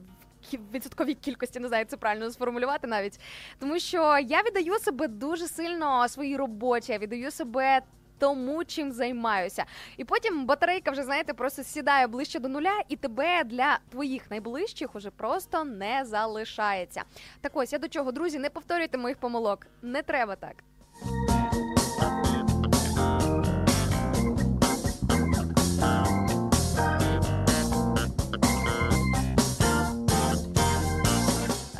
Відсотковій 0.73 1.13
кількості 1.13 1.59
не 1.59 1.67
знаю, 1.67 1.85
це 1.85 1.97
правильно 1.97 2.31
сформулювати 2.31 2.87
навіть, 2.87 3.19
тому 3.59 3.79
що 3.79 4.17
я 4.17 4.41
віддаю 4.41 4.79
себе 4.79 5.07
дуже 5.07 5.47
сильно 5.47 6.07
своїй 6.07 6.37
роботі, 6.37 6.91
я 6.91 6.97
віддаю 6.97 7.31
себе 7.31 7.81
тому, 8.19 8.65
чим 8.65 8.91
займаюся. 8.91 9.65
І 9.97 10.03
потім 10.03 10.45
батарейка 10.45 10.91
вже 10.91 11.03
знаєте, 11.03 11.33
просто 11.33 11.63
сідає 11.63 12.07
ближче 12.07 12.39
до 12.39 12.49
нуля, 12.49 12.81
і 12.89 12.95
тебе 12.95 13.43
для 13.43 13.79
твоїх 13.89 14.31
найближчих 14.31 14.95
уже 14.95 15.09
просто 15.09 15.63
не 15.63 16.05
залишається. 16.05 17.03
Так 17.41 17.51
ось 17.55 17.73
я 17.73 17.79
до 17.79 17.87
чого, 17.87 18.11
друзі, 18.11 18.39
не 18.39 18.49
повторюйте 18.49 18.97
моїх 18.97 19.17
помилок. 19.17 19.67
Не 19.81 20.01
треба 20.01 20.35
так. 20.35 20.63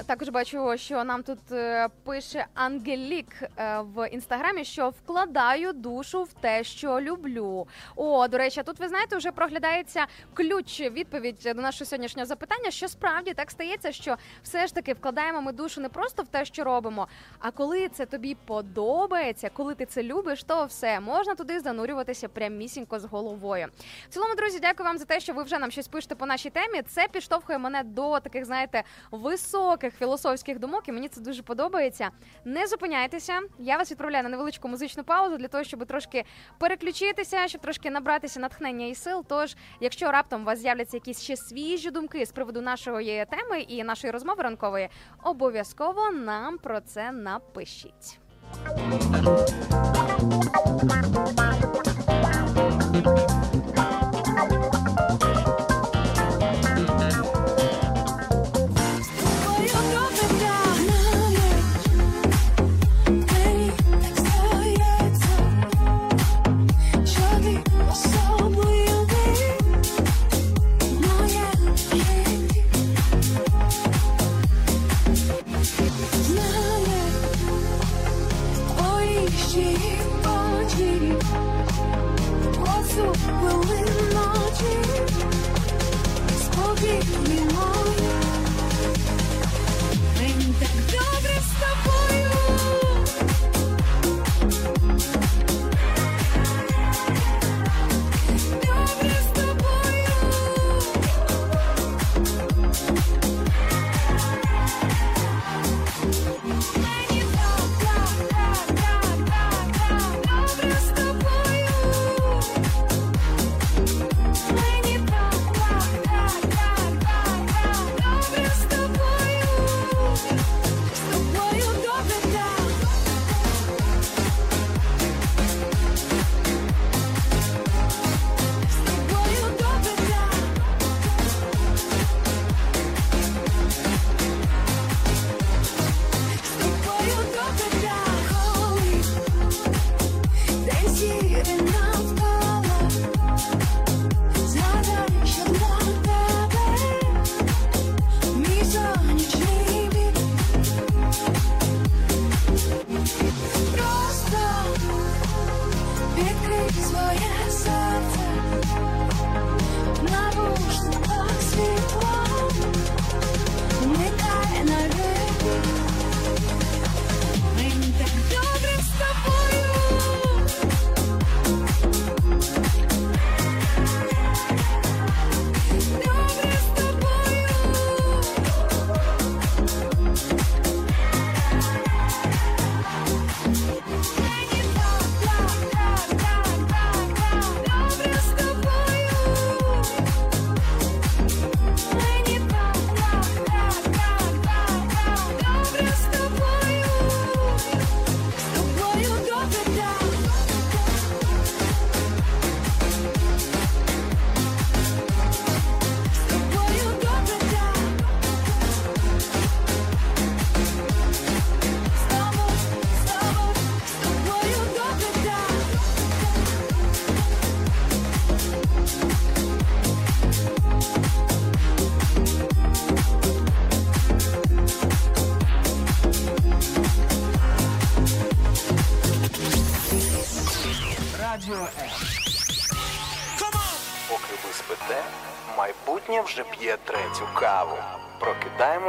Також 0.08 0.30
бачу, 0.30 0.78
що 0.78 1.04
нам 1.04 1.24
тут 1.24 1.52
е, 1.52 1.88
пише 2.04 2.46
Ангелік 2.54 3.28
е, 3.42 3.80
в 3.82 4.10
інстаграмі, 4.10 4.64
що 4.64 4.90
вкладаю 4.90 5.74
душу 5.74 6.24
в 6.24 6.34
те, 6.34 6.64
що 6.64 7.02
люблю. 7.02 7.68
О, 7.96 8.28
до 8.28 8.38
речі, 8.38 8.64
тут 8.64 8.80
ви 8.80 8.88
знаєте, 8.88 9.18
вже 9.18 9.32
проглядається 9.32 10.06
ключ 10.34 10.82
відповідь 10.82 11.40
до 11.56 11.62
нашого 11.62 11.86
сьогоднішнього 11.86 12.26
запитання, 12.26 12.72
що 12.72 12.88
справді 12.88 13.34
так 13.34 13.52
стається, 13.52 13.92
що 13.92 14.16
все 14.44 14.68
ж 14.68 14.76
таки 14.76 14.94
вкладаємо 14.94 15.42
ми 15.42 15.52
душу 15.52 15.82
не 15.82 15.90
просто 15.90 16.24
в 16.24 16.28
те, 16.28 16.46
що 16.46 16.64
робимо, 16.64 17.08
а 17.40 17.52
коли 17.52 17.90
це 17.90 18.06
тобі 18.06 18.38
подобається, 18.46 19.50
коли 19.54 19.76
ти 19.76 19.86
це 19.86 20.04
любиш, 20.04 20.44
то 20.44 20.66
все 20.66 21.00
можна 21.00 21.36
туди 21.36 21.60
занурюватися 21.60 22.28
прямісінько 22.28 23.00
з 23.00 23.06
головою. 23.06 23.68
В 24.10 24.14
цілому, 24.14 24.36
друзі, 24.36 24.60
дякую 24.62 24.88
вам 24.88 24.98
за 24.98 25.06
те, 25.06 25.20
що 25.20 25.34
ви 25.34 25.44
вже 25.44 25.60
нам 25.60 25.72
щось 25.72 25.88
пишете 25.88 26.16
по 26.16 26.26
нашій 26.26 26.50
темі. 26.50 26.82
Це 26.82 27.08
підштовхує 27.08 27.60
мене 27.60 27.84
до 27.84 28.20
таких, 28.20 28.46
знаєте, 28.46 28.84
високих 29.12 29.97
філософських 29.98 30.60
думок, 30.60 30.84
і 30.88 30.92
мені 30.92 31.10
це 31.10 31.22
дуже 31.22 31.44
подобається. 31.44 32.10
Не 32.46 32.68
зупиняйтеся. 32.68 33.40
Я 33.60 33.78
вас 33.78 33.92
відправляю 33.92 34.24
на 34.24 34.30
невеличку 34.30 34.68
музичну 34.68 35.04
паузу 35.04 35.38
для 35.38 35.48
того, 35.48 35.64
щоб 35.64 35.86
трошки 35.86 36.24
переключитися, 36.58 37.48
щоб 37.48 37.62
трошки 37.62 37.92
набратися 37.92 38.40
натхнення 38.40 38.86
і 38.86 38.96
сил. 38.96 39.26
Тож, 39.28 39.56
якщо 39.80 40.12
раптом 40.12 40.42
у 40.42 40.46
вас 40.46 40.60
з'являться 40.60 40.98
якісь 40.98 41.22
ще 41.22 41.38
свіжі 41.38 41.92
думки 41.92 42.26
з 42.26 42.32
приводу 42.32 42.62
нашої 42.62 43.26
теми 43.26 43.62
і 43.62 43.84
нашої 43.84 44.12
розмови 44.12 44.44
ранкової, 44.44 44.90
обов'язково 45.24 46.12
нам 46.12 46.58
про 46.58 46.82
це 46.82 47.12
напишіть. 47.12 48.20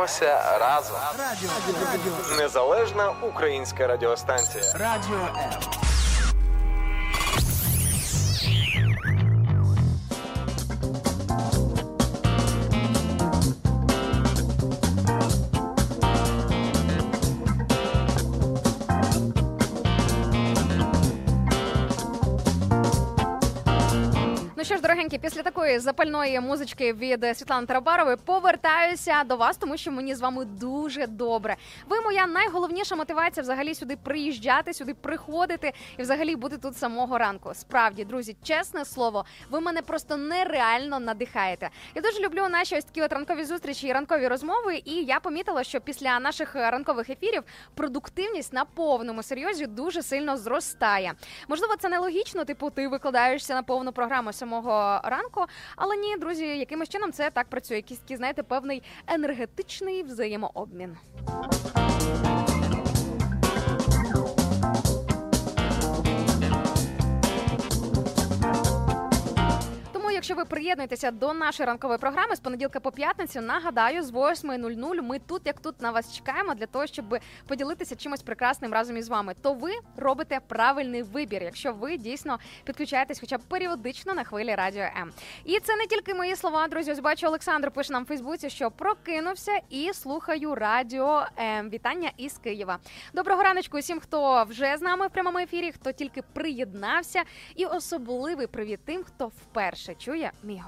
Прокидаємося 0.08 0.58
разом. 0.58 0.96
Радіо, 1.18 1.50
радіо, 1.90 2.36
Незалежна 2.42 3.12
українська 3.22 3.86
радіостанція. 3.86 4.64
радіо 4.72 5.16
М. 5.16 5.67
запальної 25.80 26.40
музички 26.40 26.92
від 26.92 27.36
Світлани 27.36 27.66
Тарабарової. 27.66 28.16
Повертаюся 28.24 29.24
до 29.24 29.36
вас, 29.36 29.56
тому 29.56 29.76
що 29.76 29.92
мені 29.92 30.14
з 30.14 30.20
вами 30.20 30.44
дуже 30.44 30.77
добре. 30.96 31.56
Ви 31.88 32.00
моя 32.00 32.26
найголовніша 32.26 32.96
мотивація 32.96 33.42
взагалі 33.42 33.74
сюди 33.74 33.96
приїжджати, 33.96 34.74
сюди 34.74 34.94
приходити 34.94 35.72
і 35.98 36.02
взагалі 36.02 36.36
бути 36.36 36.58
тут 36.58 36.76
самого 36.76 37.18
ранку. 37.18 37.54
Справді, 37.54 38.04
друзі, 38.04 38.36
чесне 38.42 38.84
слово, 38.84 39.24
ви 39.50 39.60
мене 39.60 39.82
просто 39.82 40.16
нереально 40.16 41.00
надихаєте. 41.00 41.70
Я 41.94 42.02
дуже 42.02 42.20
люблю 42.20 42.48
наші 42.48 42.76
ось 42.76 42.84
такі 42.84 43.02
от 43.02 43.12
ранкові 43.12 43.44
зустрічі 43.44 43.86
і 43.86 43.92
ранкові 43.92 44.28
розмови. 44.28 44.82
І 44.84 44.94
я 44.94 45.20
помітила, 45.20 45.64
що 45.64 45.80
після 45.80 46.20
наших 46.20 46.54
ранкових 46.54 47.10
ефірів 47.10 47.42
продуктивність 47.74 48.52
на 48.52 48.64
повному 48.64 49.22
серйозі 49.22 49.66
дуже 49.66 50.02
сильно 50.02 50.36
зростає. 50.36 51.12
Можливо, 51.48 51.76
це 51.76 51.88
нелогічно, 51.88 52.44
типу, 52.44 52.70
ти 52.70 52.88
викладаєшся 52.88 53.54
на 53.54 53.62
повну 53.62 53.92
програму 53.92 54.32
самого 54.32 55.00
ранку. 55.04 55.44
Але 55.76 55.96
ні, 55.96 56.16
друзі, 56.16 56.46
якимось 56.46 56.88
чином 56.88 57.12
це 57.12 57.30
так 57.30 57.48
працює. 57.48 57.76
Якийсь 57.76 58.00
знаєте, 58.08 58.42
певний 58.42 58.82
енергетичний 59.06 60.02
взаємообмін. 60.02 60.77
Тому, 60.78 62.37
якщо 70.18 70.34
ви 70.34 70.44
приєднуєтеся 70.44 71.10
до 71.10 71.32
нашої 71.32 71.66
ранкової 71.66 71.98
програми 71.98 72.36
з 72.36 72.40
понеділка 72.40 72.80
по 72.80 72.92
п'ятницю, 72.92 73.40
нагадаю, 73.40 74.02
з 74.02 74.12
8.00 74.12 75.02
ми 75.02 75.18
тут, 75.18 75.42
як 75.44 75.60
тут 75.60 75.82
на 75.82 75.90
вас 75.90 76.14
чекаємо 76.16 76.54
для 76.54 76.66
того, 76.66 76.86
щоб 76.86 77.18
поділитися 77.46 77.96
чимось 77.96 78.22
прекрасним 78.22 78.72
разом 78.72 78.96
із 78.96 79.08
вами. 79.08 79.34
То 79.42 79.54
ви 79.54 79.70
робите 79.96 80.40
правильний 80.46 81.02
вибір, 81.02 81.42
якщо 81.42 81.72
ви 81.72 81.96
дійсно 81.96 82.38
підключаєтесь, 82.64 83.20
хоча 83.20 83.38
б 83.38 83.40
періодично 83.40 84.14
на 84.14 84.24
хвилі 84.24 84.54
радіо 84.54 84.82
М. 84.82 85.12
І 85.44 85.60
це 85.60 85.76
не 85.76 85.86
тільки 85.86 86.14
мої 86.14 86.36
слова, 86.36 86.68
друзі. 86.68 86.92
Ось 86.92 87.00
бачу, 87.00 87.26
Олександр 87.26 87.70
пише 87.70 87.92
нам 87.92 88.04
в 88.04 88.06
Фейсбуці, 88.06 88.50
що 88.50 88.70
прокинувся 88.70 89.60
і 89.70 89.92
слухаю 89.92 90.54
радіо 90.54 91.26
М. 91.38 91.70
Вітання 91.70 92.10
із 92.16 92.38
Києва. 92.38 92.78
Доброго 93.14 93.42
раночку 93.42 93.78
усім, 93.78 94.00
хто 94.00 94.44
вже 94.44 94.76
з 94.76 94.80
нами 94.80 95.06
в 95.06 95.10
прямому 95.10 95.38
ефірі, 95.38 95.72
хто 95.72 95.92
тільки 95.92 96.22
приєднався, 96.22 97.22
і 97.56 97.64
особливий 97.64 98.46
привіт 98.46 98.80
тим, 98.84 99.04
хто 99.04 99.26
вперше 99.26 99.94
чує 100.08 100.32
мій 100.42 100.58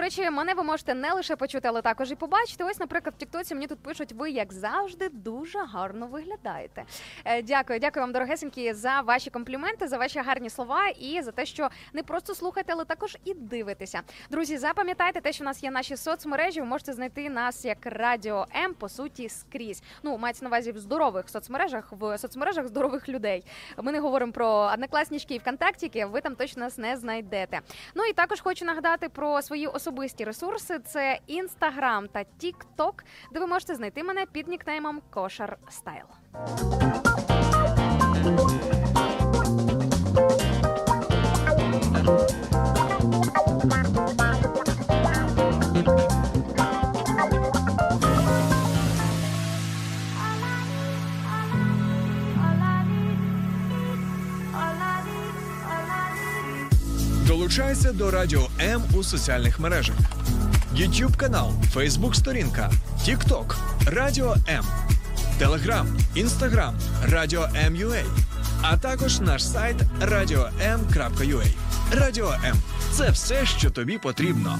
Речі, 0.00 0.30
мене 0.30 0.54
ви 0.54 0.62
можете 0.62 0.94
не 0.94 1.12
лише 1.12 1.36
почути, 1.36 1.68
але 1.68 1.82
також 1.82 2.10
і 2.10 2.14
побачити. 2.14 2.64
Ось, 2.64 2.80
наприклад, 2.80 3.14
в 3.16 3.18
Тіктоці 3.18 3.54
мені 3.54 3.66
тут 3.66 3.78
пишуть, 3.78 4.12
ви 4.12 4.30
як 4.30 4.52
завжди 4.52 5.08
дуже 5.08 5.58
гарно 5.58 6.06
виглядаєте. 6.06 6.84
Е, 7.24 7.42
Дякую, 7.42 7.78
дякую 7.78 8.02
вам, 8.02 8.12
дорогесенькі, 8.12 8.72
за 8.72 9.00
ваші 9.00 9.30
компліменти, 9.30 9.88
за 9.88 9.98
ваші 9.98 10.18
гарні 10.20 10.50
слова 10.50 10.88
і 10.88 11.22
за 11.22 11.32
те, 11.32 11.46
що 11.46 11.68
не 11.92 12.02
просто 12.02 12.34
слухаєте, 12.34 12.72
але 12.72 12.84
також 12.84 13.16
і 13.24 13.34
дивитеся. 13.34 14.00
Друзі, 14.30 14.58
запам'ятайте 14.58 15.20
те, 15.20 15.32
що 15.32 15.44
в 15.44 15.46
нас 15.46 15.62
є 15.62 15.70
наші 15.70 15.96
соцмережі. 15.96 16.60
Ви 16.60 16.66
можете 16.66 16.92
знайти 16.92 17.30
нас 17.30 17.64
як 17.64 17.78
Радіо 17.84 18.46
М 18.64 18.74
по 18.74 18.88
суті 18.88 19.28
скрізь. 19.28 19.82
Ну, 20.02 20.18
мається 20.18 20.44
на 20.44 20.48
увазі 20.48 20.72
в 20.72 20.78
здорових 20.78 21.28
соцмережах, 21.28 21.92
в 21.92 22.18
соцмережах 22.18 22.68
здорових 22.68 23.08
людей. 23.08 23.44
Ми 23.82 23.92
не 23.92 24.00
говоримо 24.00 24.32
про 24.32 24.48
однокласнички 24.48 25.34
і 25.34 25.38
ВКонтактіки, 25.38 26.04
ви 26.06 26.20
там 26.20 26.34
точно 26.36 26.64
нас 26.64 26.78
не 26.78 26.96
знайдете. 26.96 27.60
Ну 27.94 28.04
і 28.04 28.12
також 28.12 28.40
хочу 28.40 28.64
нагадати 28.64 29.08
про 29.08 29.42
свої 29.42 29.66
особисті 29.66 29.89
особисті 29.90 30.24
ресурси 30.24 30.78
це 30.78 31.18
Інстаграм 31.26 32.08
та 32.08 32.24
Тікток, 32.24 33.04
де 33.32 33.40
ви 33.40 33.46
можете 33.46 33.74
знайти 33.74 34.02
мене 34.02 34.26
під 34.32 34.48
нікнеймом 34.48 35.00
Кошар 35.10 35.58
Стайл. 35.68 36.04
Долучайся 57.50 57.92
до 57.92 58.10
Радіо 58.10 58.48
М 58.60 58.82
у 58.94 59.02
соціальних 59.02 59.60
мережах: 59.60 59.96
YouTube 60.74 61.16
канал, 61.16 61.52
Facebook 61.74 62.14
сторінка, 62.14 62.70
TikTok, 63.06 63.54
Радіо 63.86 64.36
М, 64.48 64.64
Telegram, 65.40 65.86
Instagram, 66.16 66.72
Радіо 67.04 67.48
М.Ю.А. 67.56 68.02
а 68.62 68.76
також 68.76 69.20
наш 69.20 69.44
сайт 69.46 69.76
radio.m.ua. 70.00 71.46
Радіо 71.92 72.32
М 72.44 72.56
це 72.92 73.10
все, 73.10 73.46
що 73.46 73.70
тобі 73.70 73.98
потрібно. 73.98 74.58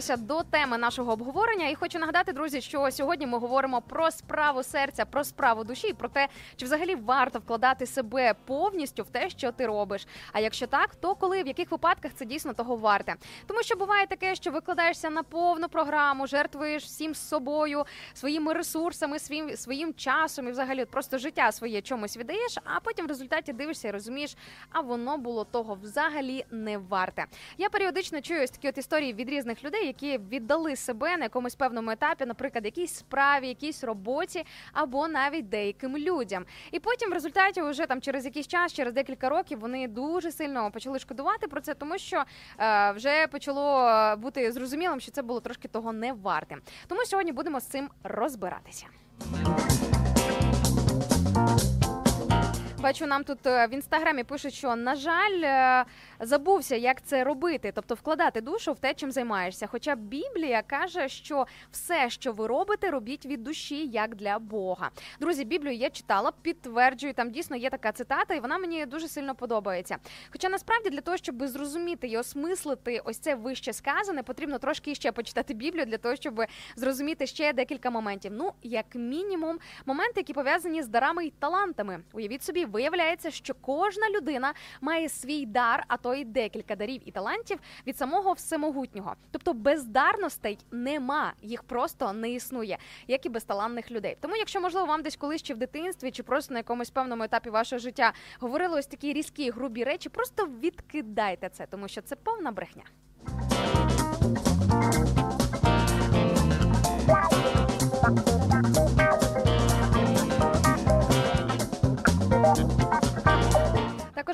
Повертаємося 0.00 0.16
до 0.16 0.42
теми 0.42 0.78
нашого 0.78 1.12
обговорення. 1.12 1.68
І 1.68 1.74
хочу 1.74 1.98
нагадати, 1.98 2.32
друзі, 2.32 2.60
що 2.60 2.90
сьогодні 2.90 3.26
ми 3.26 3.38
говоримо 3.38 3.80
про 3.80 4.10
справу 4.10 4.62
серця, 4.62 5.04
про 5.04 5.24
справу 5.24 5.64
душі, 5.64 5.92
про 5.92 6.08
те, 6.08 6.28
чи 6.56 6.64
взагалі 6.64 6.94
варто 6.94 7.38
вкладати 7.38 7.86
себе 7.86 8.34
повністю 8.44 9.02
в 9.02 9.10
те, 9.10 9.30
що 9.30 9.52
ти 9.52 9.66
робиш. 9.66 10.06
А 10.32 10.40
якщо 10.40 10.66
так, 10.66 10.94
то 10.94 11.14
коли 11.14 11.42
в 11.42 11.46
яких 11.46 11.70
випадках 11.70 12.12
це 12.14 12.24
дійсно 12.24 12.54
того 12.54 12.76
варте? 12.76 13.14
Тому 13.46 13.62
що 13.62 13.76
буває 13.76 14.06
таке, 14.06 14.34
що 14.34 14.50
викладаєшся 14.50 15.10
на 15.10 15.22
повну 15.22 15.68
програму, 15.68 16.26
жертвуєш 16.26 16.84
всім 16.84 17.14
з 17.14 17.28
собою, 17.28 17.84
своїми 18.14 18.52
ресурсами, 18.52 19.18
своїм 19.18 19.56
своїм 19.56 19.94
часом 19.94 20.48
і 20.48 20.50
взагалі 20.50 20.84
просто 20.84 21.18
життя 21.18 21.52
своє 21.52 21.82
чомусь 21.82 22.16
віддаєш, 22.16 22.58
а 22.64 22.80
потім 22.80 23.06
в 23.06 23.08
результаті 23.08 23.52
дивишся 23.52 23.88
і 23.88 23.90
розумієш, 23.90 24.36
а 24.70 24.80
воно 24.80 25.18
було 25.18 25.44
того 25.44 25.78
взагалі 25.82 26.44
не 26.50 26.78
варте. 26.78 27.26
Я 27.58 27.68
періодично 27.68 28.20
чую 28.20 28.42
ось 28.42 28.50
такі 28.50 28.68
от 28.68 28.78
історії 28.78 29.12
від 29.12 29.28
різних 29.28 29.64
людей, 29.64 29.86
які 29.90 30.18
віддали 30.18 30.76
себе 30.76 31.16
на 31.16 31.24
якомусь 31.24 31.54
певному 31.54 31.90
етапі, 31.90 32.26
наприклад, 32.26 32.64
якійсь 32.64 32.94
справі, 32.94 33.48
якійсь 33.48 33.84
роботі 33.84 34.44
або 34.72 35.08
навіть 35.08 35.48
деяким 35.48 35.96
людям. 35.96 36.44
І 36.70 36.80
потім 36.80 37.10
в 37.10 37.12
результаті, 37.12 37.62
вже 37.62 37.86
там 37.86 38.00
через 38.00 38.24
якийсь 38.24 38.46
час, 38.46 38.72
через 38.72 38.94
декілька 38.94 39.28
років, 39.28 39.60
вони 39.60 39.88
дуже 39.88 40.32
сильно 40.32 40.70
почали 40.70 40.98
шкодувати 40.98 41.48
про 41.48 41.60
це, 41.60 41.74
тому 41.74 41.98
що 41.98 42.24
е, 42.58 42.92
вже 42.92 43.26
почало 43.26 43.88
е, 43.88 44.16
бути 44.16 44.52
зрозумілим, 44.52 45.00
що 45.00 45.10
це 45.10 45.22
було 45.22 45.40
трошки 45.40 45.68
того 45.68 45.92
не 45.92 46.12
варте. 46.12 46.56
Тому 46.88 47.04
сьогодні 47.04 47.32
будемо 47.32 47.60
з 47.60 47.66
цим 47.66 47.88
розбиратися. 48.04 48.86
Бачу, 52.80 53.06
нам 53.06 53.24
тут 53.24 53.46
е, 53.46 53.66
в 53.66 53.74
інстаграмі 53.74 54.24
пишуть, 54.24 54.54
що 54.54 54.76
на 54.76 54.94
жаль, 54.94 55.40
е, 55.42 55.84
забувся, 56.20 56.76
як 56.76 57.02
це 57.02 57.24
робити, 57.24 57.72
тобто 57.74 57.94
вкладати 57.94 58.40
душу 58.40 58.72
в 58.72 58.78
те, 58.78 58.94
чим 58.94 59.12
займаєшся. 59.12 59.66
Хоча 59.66 59.94
Біблія 59.94 60.62
каже, 60.62 61.08
що 61.08 61.46
все, 61.70 62.10
що 62.10 62.32
ви 62.32 62.46
робите, 62.46 62.90
робіть 62.90 63.26
від 63.26 63.42
душі, 63.42 63.86
як 63.86 64.14
для 64.14 64.38
Бога. 64.38 64.90
Друзі, 65.20 65.44
Біблію 65.44 65.74
я 65.74 65.90
читала, 65.90 66.32
підтверджую, 66.42 67.14
там 67.14 67.30
дійсно 67.30 67.56
є 67.56 67.70
така 67.70 67.92
цитата, 67.92 68.34
і 68.34 68.40
вона 68.40 68.58
мені 68.58 68.86
дуже 68.86 69.08
сильно 69.08 69.34
подобається. 69.34 69.96
Хоча 70.32 70.48
насправді 70.48 70.90
для 70.90 71.00
того, 71.00 71.16
щоб 71.16 71.46
зрозуміти 71.46 72.08
і 72.08 72.18
осмислити 72.18 73.00
ось 73.04 73.18
це 73.18 73.34
вище 73.34 73.72
сказане, 73.72 74.22
потрібно 74.22 74.58
трошки 74.58 74.94
ще 74.94 75.12
почитати 75.12 75.54
Біблію 75.54 75.86
для 75.86 75.98
того, 75.98 76.16
щоб 76.16 76.42
зрозуміти 76.76 77.26
ще 77.26 77.52
декілька 77.52 77.90
моментів. 77.90 78.32
Ну, 78.34 78.52
як 78.62 78.94
мінімум, 78.94 79.58
моменти, 79.86 80.12
які 80.16 80.32
пов'язані 80.32 80.82
з 80.82 80.88
дарами 80.88 81.26
й 81.26 81.32
талантами. 81.38 82.00
Уявіть 82.12 82.42
собі, 82.42 82.64
виявляється, 82.64 83.30
що 83.30 83.54
кожна 83.60 84.10
людина 84.10 84.54
має 84.80 85.08
свій 85.08 85.46
дар, 85.46 85.84
а 85.88 85.96
то 85.96 86.09
й 86.14 86.24
декілька 86.24 86.76
дарів 86.76 87.00
і 87.04 87.10
талантів 87.10 87.58
від 87.86 87.96
самого 87.98 88.32
всемогутнього. 88.32 89.14
Тобто 89.30 89.54
бездарностей 89.54 90.58
нема, 90.70 91.32
їх 91.42 91.62
просто 91.62 92.12
не 92.12 92.30
існує, 92.30 92.78
як 93.08 93.26
і 93.26 93.28
безталанних 93.28 93.90
людей. 93.90 94.16
Тому, 94.20 94.36
якщо 94.36 94.60
можливо 94.60 94.86
вам 94.86 95.02
десь 95.02 95.16
колись 95.16 95.42
чи 95.42 95.54
в 95.54 95.56
дитинстві, 95.56 96.10
чи 96.10 96.22
просто 96.22 96.54
на 96.54 96.60
якомусь 96.60 96.90
певному 96.90 97.22
етапі 97.22 97.50
вашого 97.50 97.80
життя 97.80 98.12
говорили 98.40 98.78
ось 98.78 98.86
такі 98.86 99.12
різкі 99.12 99.50
грубі 99.50 99.84
речі, 99.84 100.08
просто 100.08 100.46
відкидайте 100.46 101.48
це, 101.48 101.66
тому 101.66 101.88
що 101.88 102.02
це 102.02 102.16
повна 102.16 102.52
брехня. 102.52 102.84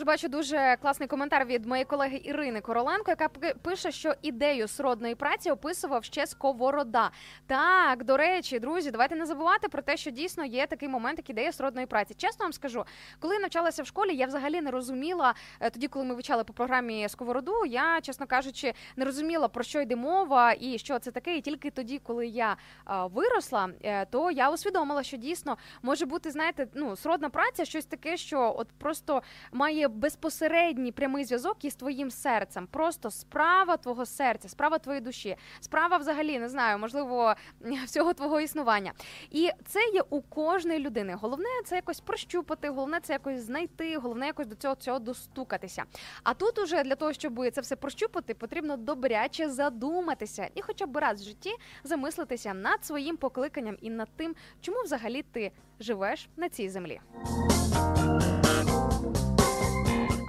Бачу 0.07 0.29
дуже 0.29 0.77
класний 0.83 1.09
коментар 1.09 1.45
від 1.45 1.67
моєї 1.67 1.85
колеги 1.85 2.21
Ірини 2.25 2.61
Короленко, 2.61 3.11
яка 3.11 3.29
пи- 3.29 3.55
пише, 3.63 3.93
що 3.93 4.15
ідею 4.23 4.69
сродної 4.69 5.15
праці 5.15 5.51
описував 5.51 6.05
ще 6.05 6.27
Сковорода. 6.27 7.11
Так, 7.47 8.05
до 8.05 8.17
речі, 8.17 8.59
друзі, 8.59 8.91
давайте 8.91 9.17
не 9.17 9.27
забувати 9.27 9.69
про 9.69 9.83
те, 9.83 9.97
що 9.97 10.11
дійсно 10.11 10.45
є 10.45 10.67
такий 10.67 10.89
момент, 10.89 11.19
як 11.19 11.31
ідея 11.31 11.53
сродної 11.53 11.87
праці. 11.87 12.15
Чесно 12.15 12.45
вам 12.45 12.53
скажу, 12.53 12.85
коли 13.21 13.39
навчалася 13.39 13.83
в 13.83 13.87
школі, 13.87 14.17
я 14.17 14.27
взагалі 14.27 14.61
не 14.61 14.71
розуміла 14.71 15.35
е, 15.61 15.71
тоді, 15.71 15.89
коли 15.89 16.05
ми 16.05 16.15
вивчали 16.15 16.45
по 16.45 16.53
програмі 16.53 17.09
Сковороду. 17.09 17.65
Я, 17.67 18.01
чесно 18.01 18.27
кажучи, 18.27 18.73
не 18.97 19.05
розуміла 19.05 19.49
про 19.49 19.63
що 19.63 19.81
йде 19.81 19.97
мова 19.97 20.55
і 20.61 20.79
що 20.79 20.99
це 20.99 21.11
таке. 21.11 21.37
І 21.37 21.41
тільки 21.41 21.71
тоді, 21.71 21.99
коли 21.99 22.27
я 22.27 22.57
виросла, 22.87 23.69
е, 23.83 24.05
то 24.05 24.31
я 24.31 24.51
усвідомила, 24.51 25.03
що 25.03 25.17
дійсно 25.17 25.59
може 25.83 26.07
бути, 26.07 26.31
знаєте, 26.31 26.67
ну 26.75 26.97
сродна 26.97 27.29
праця, 27.31 27.65
щось 27.65 27.85
таке, 27.85 28.17
що 28.17 28.55
от 28.59 28.69
просто 28.79 29.23
має 29.53 29.89
безпосередній 29.97 30.93
прямий 30.93 31.25
зв'язок 31.25 31.65
із 31.65 31.75
твоїм 31.75 32.11
серцем. 32.11 32.67
Просто 32.71 33.11
справа 33.11 33.77
твого 33.77 34.07
серця, 34.07 34.49
справа 34.49 34.79
твоєї 34.79 35.01
душі, 35.05 35.37
справа 35.61 35.97
взагалі 35.97 36.39
не 36.39 36.49
знаю, 36.49 36.79
можливо, 36.79 37.35
всього 37.87 38.13
твого 38.13 38.41
існування. 38.41 38.93
І 39.31 39.51
це 39.67 39.81
є 39.95 40.03
у 40.11 40.21
кожної 40.21 40.79
людини. 40.79 41.15
Головне 41.21 41.49
це 41.65 41.77
якось 41.77 42.01
прощупати, 42.01 42.69
головне 42.69 43.01
це 43.01 43.13
якось 43.13 43.41
знайти, 43.41 43.97
головне 43.97 44.27
якось 44.27 44.47
до 44.47 44.55
цього 44.55 44.75
цього 44.75 44.99
достукатися. 44.99 45.85
А 46.23 46.35
тут 46.35 46.59
уже 46.59 46.83
для 46.83 46.95
того, 46.95 47.13
щоб 47.13 47.51
це 47.53 47.61
все 47.61 47.77
прощупати, 47.77 48.35
потрібно 48.35 48.77
добряче 48.77 49.51
задуматися 49.51 50.49
і 50.55 50.63
хоча 50.63 50.87
б 50.87 50.97
раз 50.97 51.21
в 51.21 51.25
житті 51.25 51.51
замислитися 51.85 52.55
над 52.55 52.85
своїм 52.85 53.17
покликанням 53.17 53.77
і 53.81 53.91
над 53.91 54.09
тим, 54.17 54.35
чому 54.61 54.83
взагалі 54.83 55.23
ти 55.23 55.53
живеш 55.81 56.29
на 56.37 56.49
цій 56.49 56.69
землі. 56.69 57.01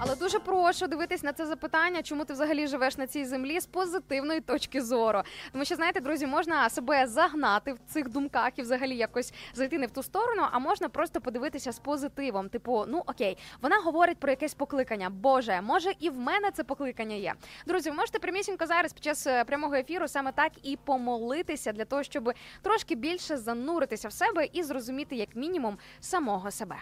Але 0.08 0.16
дуже 0.16 0.38
прошу 0.38 0.86
дивитись 0.86 1.22
на 1.22 1.32
це 1.32 1.46
запитання, 1.46 2.02
чому 2.02 2.24
ти 2.24 2.32
взагалі 2.32 2.66
живеш 2.66 2.98
на 2.98 3.06
цій 3.06 3.24
землі 3.24 3.60
з 3.60 3.66
позитивної 3.66 4.40
точки 4.40 4.82
зору. 4.82 5.22
Тому 5.52 5.64
що 5.64 5.74
знаєте, 5.74 6.00
друзі, 6.00 6.26
можна 6.26 6.70
себе 6.70 7.06
загнати 7.06 7.72
в 7.72 7.78
цих 7.86 8.08
думках 8.08 8.50
і 8.56 8.62
взагалі 8.62 8.96
якось 8.96 9.32
зайти 9.54 9.78
не 9.78 9.86
в 9.86 9.90
ту 9.90 10.02
сторону, 10.02 10.42
а 10.52 10.58
можна 10.58 10.88
просто 10.88 11.20
подивитися 11.20 11.72
з 11.72 11.78
позитивом. 11.78 12.48
Типу, 12.48 12.84
ну 12.88 13.02
окей, 13.06 13.38
вона 13.62 13.76
говорить 13.76 14.18
про 14.18 14.30
якесь 14.30 14.54
покликання. 14.54 15.10
Боже, 15.10 15.60
може 15.62 15.92
і 16.00 16.10
в 16.10 16.18
мене 16.18 16.50
це 16.50 16.64
покликання 16.64 17.16
є. 17.16 17.34
Друзі, 17.66 17.90
ви 17.90 17.96
можете 17.96 18.18
прямісінько 18.18 18.66
зараз 18.66 18.92
під 18.92 19.04
час 19.04 19.26
е, 19.26 19.44
прямого 19.44 19.74
ефіру 19.74 20.08
саме 20.08 20.32
так 20.32 20.52
і 20.62 20.76
помолитися 20.76 21.72
для 21.72 21.84
того, 21.84 22.02
щоб 22.02 22.32
трошки 22.62 22.94
більше 22.94 23.36
зануритися 23.36 24.08
в 24.08 24.12
себе 24.12 24.48
і 24.52 24.62
зрозуміти 24.62 25.16
як 25.16 25.36
мінімум 25.36 25.78
самого 26.00 26.50
себе. 26.50 26.76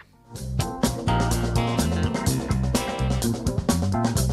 Але 3.93 4.26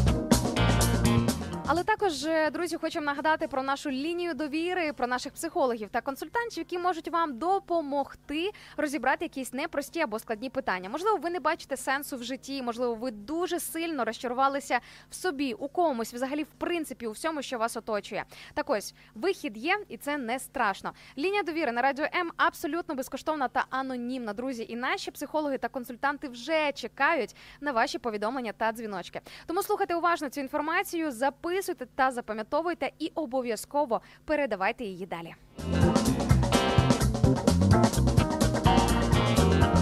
Але 1.67 1.83
також, 1.83 2.25
е, 2.25 2.49
друзі, 2.51 2.77
хочемо 2.77 3.05
нагадати 3.05 3.47
про 3.47 3.63
нашу 3.63 3.91
лінію 3.91 4.33
довіри, 4.33 4.93
про 4.93 5.07
наших 5.07 5.33
психологів 5.33 5.89
та 5.91 6.01
консультантів, 6.01 6.57
які 6.57 6.77
можуть 6.77 7.07
вам 7.07 7.37
допомогти 7.37 8.51
розібрати 8.77 9.25
якісь 9.25 9.53
непрості 9.53 10.01
або 10.01 10.19
складні 10.19 10.49
питання. 10.49 10.89
Можливо, 10.89 11.17
ви 11.17 11.29
не 11.29 11.39
бачите 11.39 11.77
сенсу 11.77 12.17
в 12.17 12.23
житті, 12.23 12.61
можливо, 12.61 12.95
ви 12.95 13.11
дуже 13.11 13.59
сильно 13.59 14.05
розчарувалися 14.05 14.79
в 15.09 15.15
собі, 15.15 15.53
у 15.53 15.67
комусь, 15.67 16.13
взагалі, 16.13 16.43
в 16.43 16.51
принципі, 16.57 17.07
у 17.07 17.11
всьому, 17.11 17.41
що 17.41 17.57
вас 17.57 17.77
оточує. 17.77 18.25
Так 18.53 18.69
ось 18.69 18.93
вихід 19.15 19.57
є, 19.57 19.77
і 19.89 19.97
це 19.97 20.17
не 20.17 20.39
страшно. 20.39 20.91
Лінія 21.17 21.43
довіри 21.43 21.71
на 21.71 21.81
радіо 21.81 22.05
М 22.15 22.31
абсолютно 22.37 22.95
безкоштовна 22.95 23.47
та 23.47 23.65
анонімна. 23.69 24.33
Друзі, 24.33 24.65
і 24.69 24.75
наші 24.75 25.11
психологи 25.11 25.57
та 25.57 25.67
консультанти 25.67 26.27
вже 26.27 26.71
чекають 26.71 27.35
на 27.61 27.71
ваші 27.71 27.99
повідомлення 27.99 28.53
та 28.57 28.71
дзвіночки. 28.71 29.21
Тому 29.45 29.63
слухайте 29.63 29.95
уважно 29.95 30.29
цю 30.29 30.41
інформацію, 30.41 31.11
записуйте 31.55 31.85
та 31.95 32.11
запам'ятовуйте, 32.11 32.91
і 32.99 33.11
обов'язково 33.15 34.01
передавайте 34.25 34.83
її 34.83 35.05
далі. 35.05 35.33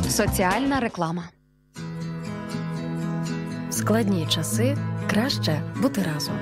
Соціальна 0.09 0.79
реклама. 0.79 1.29
В 3.69 3.73
складні 3.73 4.27
часи 4.27 4.77
краще 5.09 5.61
бути 5.81 6.03
разом. 6.13 6.35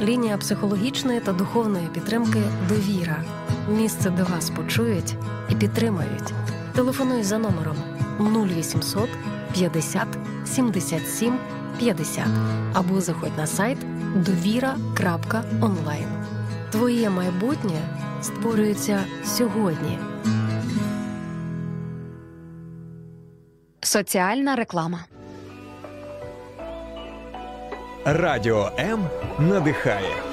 Лінія 0.00 0.38
психологічної 0.38 1.20
та 1.20 1.32
духовної 1.32 1.88
підтримки 1.94 2.42
Довіра. 2.68 3.24
Місце, 3.68 4.10
де 4.10 4.22
вас 4.22 4.50
почують 4.50 5.14
і 5.50 5.54
підтримають. 5.54 6.32
Телефонуй 6.74 7.22
за 7.22 7.38
номером 7.38 7.76
0800 8.20 9.08
50 9.54 10.08
77 10.44 11.38
50 11.78 12.26
або 12.72 13.00
заходь 13.00 13.36
на 13.36 13.46
сайт 13.46 13.78
довіра.онлайн. 14.14 16.06
Твоє 16.70 17.10
майбутнє 17.10 17.80
створюється 18.22 19.04
сьогодні. 19.24 19.98
Соціальна 23.80 24.56
реклама. 24.56 25.04
Радіо 28.04 28.70
М 28.78 29.04
надихає. 29.38 30.31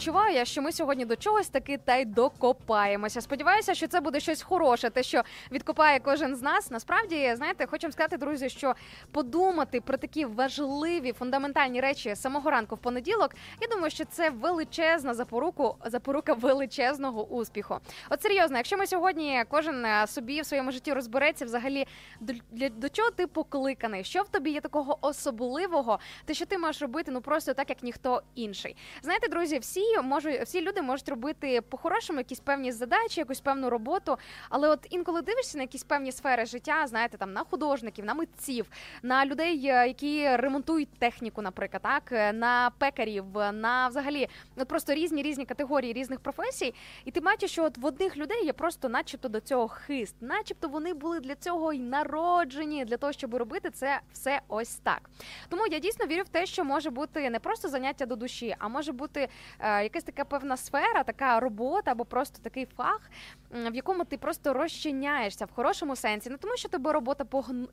Відчуваю 0.00 0.34
я, 0.34 0.44
що 0.44 0.62
ми 0.62 0.72
сьогодні 0.72 1.04
до 1.04 1.16
чогось 1.16 1.48
таки 1.48 1.78
та 1.78 1.96
й 1.96 2.04
докопаємося. 2.04 3.20
Сподіваюся, 3.20 3.74
що 3.74 3.86
це 3.86 4.00
буде 4.00 4.20
щось 4.20 4.42
хороше, 4.42 4.90
те, 4.90 5.02
що 5.02 5.22
відкопає 5.52 5.98
кожен 5.98 6.36
з 6.36 6.42
нас. 6.42 6.70
Насправді, 6.70 7.32
знаєте, 7.36 7.66
хочемо 7.66 7.92
сказати, 7.92 8.16
друзі, 8.16 8.48
що 8.48 8.74
подумати 9.12 9.80
про 9.80 9.96
такі 9.96 10.24
важливі 10.24 11.12
фундаментальні 11.12 11.80
речі 11.80 12.16
самого 12.16 12.50
ранку 12.50 12.74
в 12.74 12.78
понеділок. 12.78 13.34
Я 13.60 13.68
думаю, 13.68 13.90
що 13.90 14.04
це 14.04 14.30
величезна 14.30 15.14
запоруку, 15.14 15.76
запорука 15.84 16.32
величезного 16.32 17.24
успіху. 17.24 17.78
От 18.10 18.22
серйозно, 18.22 18.56
якщо 18.56 18.76
ми 18.76 18.86
сьогодні 18.86 19.44
кожен 19.48 19.84
е, 19.84 20.06
собі 20.06 20.40
в 20.40 20.46
своєму 20.46 20.72
житті 20.72 20.92
розбереться, 20.92 21.44
взагалі 21.44 21.86
до, 22.20 22.32
для, 22.50 22.68
до 22.68 22.88
чого 22.88 23.10
ти 23.10 23.26
покликаний, 23.26 24.04
що 24.04 24.22
в 24.22 24.28
тобі 24.28 24.50
є 24.50 24.60
такого 24.60 24.98
особливого, 25.00 25.98
те, 26.24 26.34
що 26.34 26.46
ти 26.46 26.58
можеш 26.58 26.82
робити, 26.82 27.10
ну 27.10 27.20
просто 27.20 27.54
так, 27.54 27.70
як 27.70 27.82
ніхто 27.82 28.22
інший. 28.34 28.76
Знаєте, 29.02 29.28
друзі, 29.28 29.58
всі 29.58 29.89
можуть, 29.98 30.42
всі 30.42 30.60
люди 30.60 30.82
можуть 30.82 31.08
робити 31.08 31.60
по-хорошому 31.60 32.18
якісь 32.18 32.40
певні 32.40 32.72
задачі, 32.72 33.20
якусь 33.20 33.40
певну 33.40 33.70
роботу. 33.70 34.18
Але 34.48 34.68
от 34.68 34.86
інколи 34.90 35.22
дивишся 35.22 35.58
на 35.58 35.62
якісь 35.62 35.82
певні 35.82 36.12
сфери 36.12 36.46
життя, 36.46 36.86
знаєте, 36.86 37.18
там 37.18 37.32
на 37.32 37.44
художників, 37.44 38.04
на 38.04 38.14
митців, 38.14 38.66
на 39.02 39.26
людей, 39.26 39.66
е, 39.66 39.86
які 39.86 40.36
ремонтують 40.36 40.88
техніку, 40.98 41.42
наприклад, 41.42 41.82
так 41.82 42.12
е, 42.12 42.32
на 42.32 42.70
пекарів, 42.78 43.24
на 43.52 43.88
взагалі 43.88 44.28
от 44.56 44.68
просто 44.68 44.94
різні 44.94 45.22
різні 45.22 45.44
категорії 45.44 45.92
різних 45.92 46.20
професій. 46.20 46.74
І 47.04 47.10
ти 47.10 47.20
бачиш, 47.20 47.50
що 47.50 47.64
от 47.64 47.78
в 47.78 47.86
одних 47.86 48.16
людей 48.16 48.44
є 48.44 48.52
просто, 48.52 48.88
начебто, 48.88 49.28
до 49.28 49.40
цього 49.40 49.68
хист, 49.68 50.14
начебто 50.20 50.68
вони 50.68 50.94
були 50.94 51.20
для 51.20 51.34
цього 51.34 51.72
й 51.72 51.78
народжені, 51.78 52.84
для 52.84 52.96
того, 52.96 53.12
щоб 53.12 53.34
робити 53.34 53.70
це 53.70 54.00
все 54.12 54.40
ось 54.48 54.74
так. 54.74 55.10
Тому 55.48 55.66
я 55.70 55.78
дійсно 55.78 56.06
вірю 56.06 56.22
в 56.22 56.28
те, 56.28 56.46
що 56.46 56.64
може 56.64 56.90
бути 56.90 57.30
не 57.30 57.38
просто 57.38 57.68
заняття 57.68 58.06
до 58.06 58.16
душі, 58.16 58.56
а 58.58 58.68
може 58.68 58.92
бути 58.92 59.28
е, 59.58 59.79
якась 59.82 60.04
така 60.04 60.24
певна 60.24 60.56
сфера, 60.56 61.02
така 61.04 61.40
робота 61.40 61.90
або 61.90 62.04
просто 62.04 62.38
такий 62.42 62.66
фах, 62.76 63.10
в 63.50 63.74
якому 63.74 64.04
ти 64.04 64.18
просто 64.18 64.52
розчиняєшся 64.52 65.44
в 65.44 65.52
хорошому 65.52 65.96
сенсі, 65.96 66.30
не 66.30 66.36
тому, 66.36 66.56
що 66.56 66.68
тебе 66.68 66.92
робота 66.92 67.24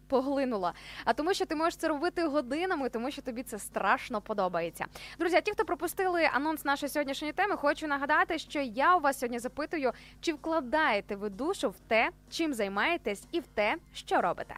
поглинула, 0.08 0.74
а 1.06 1.14
тому, 1.14 1.34
що 1.34 1.46
ти 1.46 1.56
можеш 1.56 1.76
це 1.76 1.88
робити 1.88 2.24
годинами, 2.24 2.90
тому 2.90 3.12
що 3.12 3.22
тобі 3.22 3.44
це 3.44 3.60
страшно 3.60 4.22
подобається. 4.22 4.86
Друзі, 5.20 5.36
а 5.36 5.42
ті, 5.42 5.52
хто 5.52 5.66
пропустили 5.66 6.30
анонс 6.34 6.66
нашої 6.66 6.90
сьогоднішньої 6.90 7.34
теми, 7.34 7.56
хочу 7.56 7.88
нагадати, 7.88 8.40
що 8.40 8.62
я 8.62 8.96
у 8.96 9.00
вас 9.00 9.20
сьогодні 9.20 9.40
запитую, 9.40 9.92
чи 10.22 10.34
вкладаєте 10.34 11.16
ви 11.16 11.30
душу 11.30 11.70
в 11.70 11.80
те, 11.88 12.10
чим 12.30 12.54
займаєтесь, 12.54 13.24
і 13.32 13.40
в 13.40 13.48
те, 13.48 13.76
що 13.94 14.22
робите. 14.22 14.56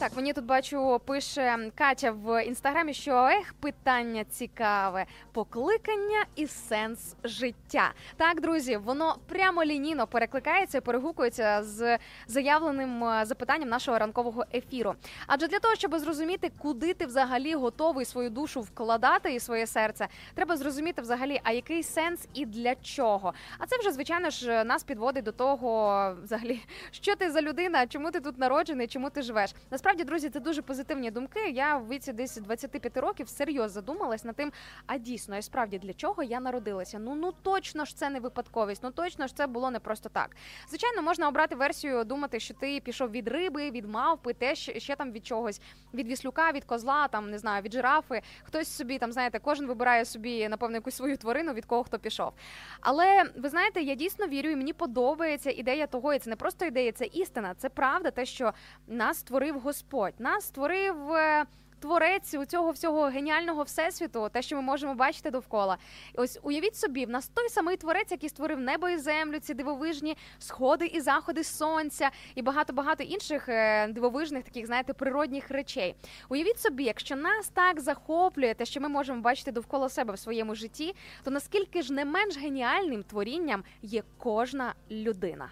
Так, 0.00 0.16
мені 0.16 0.32
тут 0.32 0.44
бачу, 0.44 1.00
пише 1.04 1.70
Катя 1.74 2.10
в 2.10 2.44
інстаграмі, 2.44 2.94
що 2.94 3.26
ех, 3.26 3.54
питання 3.60 4.24
цікаве, 4.24 5.06
покликання 5.32 6.24
і 6.36 6.46
сенс 6.46 7.16
життя. 7.24 7.92
Так, 8.16 8.40
друзі, 8.40 8.76
воно 8.76 9.16
прямо 9.28 9.64
лінійно 9.64 10.06
перекликається, 10.06 10.80
перегукується 10.80 11.62
з 11.62 11.98
заявленим 12.26 13.04
е, 13.04 13.24
запитанням 13.24 13.68
нашого 13.68 13.98
ранкового 13.98 14.44
ефіру. 14.54 14.94
Адже 15.26 15.48
для 15.48 15.58
того, 15.58 15.74
щоб 15.74 15.98
зрозуміти, 15.98 16.50
куди 16.58 16.94
ти 16.94 17.06
взагалі 17.06 17.54
готовий 17.54 18.04
свою 18.04 18.30
душу 18.30 18.60
вкладати 18.60 19.34
і 19.34 19.40
своє 19.40 19.66
серце, 19.66 20.08
треба 20.34 20.56
зрозуміти 20.56 21.02
взагалі, 21.02 21.40
а 21.44 21.52
який 21.52 21.82
сенс 21.82 22.28
і 22.34 22.46
для 22.46 22.74
чого. 22.74 23.32
А 23.58 23.66
це 23.66 23.78
вже 23.78 23.92
звичайно 23.92 24.30
ж 24.30 24.64
нас 24.64 24.82
підводить 24.82 25.24
до 25.24 25.32
того, 25.32 26.16
взагалі, 26.22 26.60
що 26.90 27.16
ти 27.16 27.30
за 27.30 27.42
людина, 27.42 27.86
чому 27.86 28.10
ти 28.10 28.20
тут 28.20 28.38
народжений, 28.38 28.86
чому 28.86 29.10
ти 29.10 29.22
живеш. 29.22 29.54
Насправді, 29.70 29.87
друзі, 29.96 30.30
це 30.30 30.40
дуже 30.40 30.62
позитивні 30.62 31.10
думки. 31.10 31.50
Я 31.50 31.76
в 31.76 31.88
віці 31.88 32.12
десь 32.12 32.36
25 32.36 32.96
років 32.96 33.28
серйозно 33.28 33.68
задумалась 33.68 34.24
над 34.24 34.36
тим, 34.36 34.52
а 34.86 34.98
дійсно, 34.98 35.36
і 35.36 35.42
справді 35.42 35.78
для 35.78 35.92
чого 35.92 36.22
я 36.22 36.40
народилася. 36.40 36.98
Ну 36.98 37.14
ну 37.14 37.32
точно 37.42 37.84
ж 37.84 37.96
це 37.96 38.10
не 38.10 38.20
випадковість, 38.20 38.82
ну 38.82 38.90
точно 38.90 39.26
ж 39.26 39.36
це 39.36 39.46
було 39.46 39.70
не 39.70 39.78
просто 39.78 40.08
так. 40.08 40.36
Звичайно, 40.68 41.02
можна 41.02 41.28
обрати 41.28 41.54
версію, 41.54 42.04
думати, 42.04 42.40
що 42.40 42.54
ти 42.54 42.80
пішов 42.80 43.10
від 43.10 43.28
риби, 43.28 43.70
від 43.70 43.88
мавпи, 43.88 44.32
те 44.32 44.54
ще 44.54 44.96
там 44.96 45.12
від 45.12 45.26
чогось, 45.26 45.60
від 45.94 46.08
віслюка, 46.08 46.52
від 46.52 46.64
козла, 46.64 47.08
там 47.08 47.30
не 47.30 47.38
знаю, 47.38 47.62
від 47.62 47.72
жирафи. 47.72 48.22
Хтось 48.42 48.68
собі 48.68 48.98
там, 48.98 49.12
знаєте, 49.12 49.38
кожен 49.38 49.66
вибирає 49.66 50.04
собі 50.04 50.48
напевно 50.48 50.76
якусь 50.76 50.94
свою 50.94 51.16
тварину, 51.16 51.52
від 51.52 51.64
кого 51.64 51.84
хто 51.84 51.98
пішов. 51.98 52.32
Але 52.80 53.24
ви 53.36 53.48
знаєте, 53.48 53.82
я 53.82 53.94
дійсно 53.94 54.26
вірю, 54.26 54.50
і 54.50 54.56
мені 54.56 54.72
подобається 54.72 55.50
ідея 55.50 55.86
того, 55.86 56.14
і 56.14 56.18
це 56.18 56.30
не 56.30 56.36
просто 56.36 56.64
ідея, 56.64 56.92
це 56.92 57.04
істина, 57.04 57.54
це 57.54 57.68
правда, 57.68 58.10
те, 58.10 58.24
що 58.24 58.52
нас 58.86 59.18
створив 59.18 59.60
Господь, 59.60 59.77
нас 60.18 60.44
створив. 60.46 61.12
е, 61.12 61.44
Творець 61.80 62.34
у 62.34 62.44
цього 62.44 62.70
всього 62.70 63.02
геніального 63.04 63.62
всесвіту, 63.62 64.28
те, 64.32 64.42
що 64.42 64.56
ми 64.56 64.62
можемо 64.62 64.94
бачити 64.94 65.30
довкола. 65.30 65.76
Ось 66.14 66.38
уявіть 66.42 66.76
собі, 66.76 67.06
в 67.06 67.10
нас 67.10 67.28
той 67.28 67.48
самий 67.48 67.76
творець, 67.76 68.10
який 68.10 68.28
створив 68.28 68.60
небо 68.60 68.88
і 68.88 68.96
землю, 68.96 69.38
ці 69.38 69.54
дивовижні 69.54 70.16
сходи 70.38 70.86
і 70.86 71.00
заходи 71.00 71.44
сонця, 71.44 72.10
і 72.34 72.42
багато 72.42 72.72
багато 72.72 73.02
інших 73.04 73.48
е, 73.48 73.88
дивовижних 73.88 74.44
таких, 74.44 74.66
знаєте, 74.66 74.92
природних 74.92 75.50
речей. 75.50 75.94
Уявіть 76.28 76.60
собі, 76.60 76.84
якщо 76.84 77.16
нас 77.16 77.48
так 77.48 77.80
захоплює 77.80 78.54
те, 78.54 78.64
що 78.64 78.80
ми 78.80 78.88
можемо 78.88 79.20
бачити 79.20 79.52
довкола 79.52 79.88
себе 79.88 80.14
в 80.14 80.18
своєму 80.18 80.54
житті, 80.54 80.94
то 81.24 81.30
наскільки 81.30 81.82
ж 81.82 81.92
не 81.92 82.04
менш 82.04 82.38
геніальним 82.38 83.02
творінням 83.02 83.64
є 83.82 84.02
кожна 84.18 84.74
людина. 84.90 85.50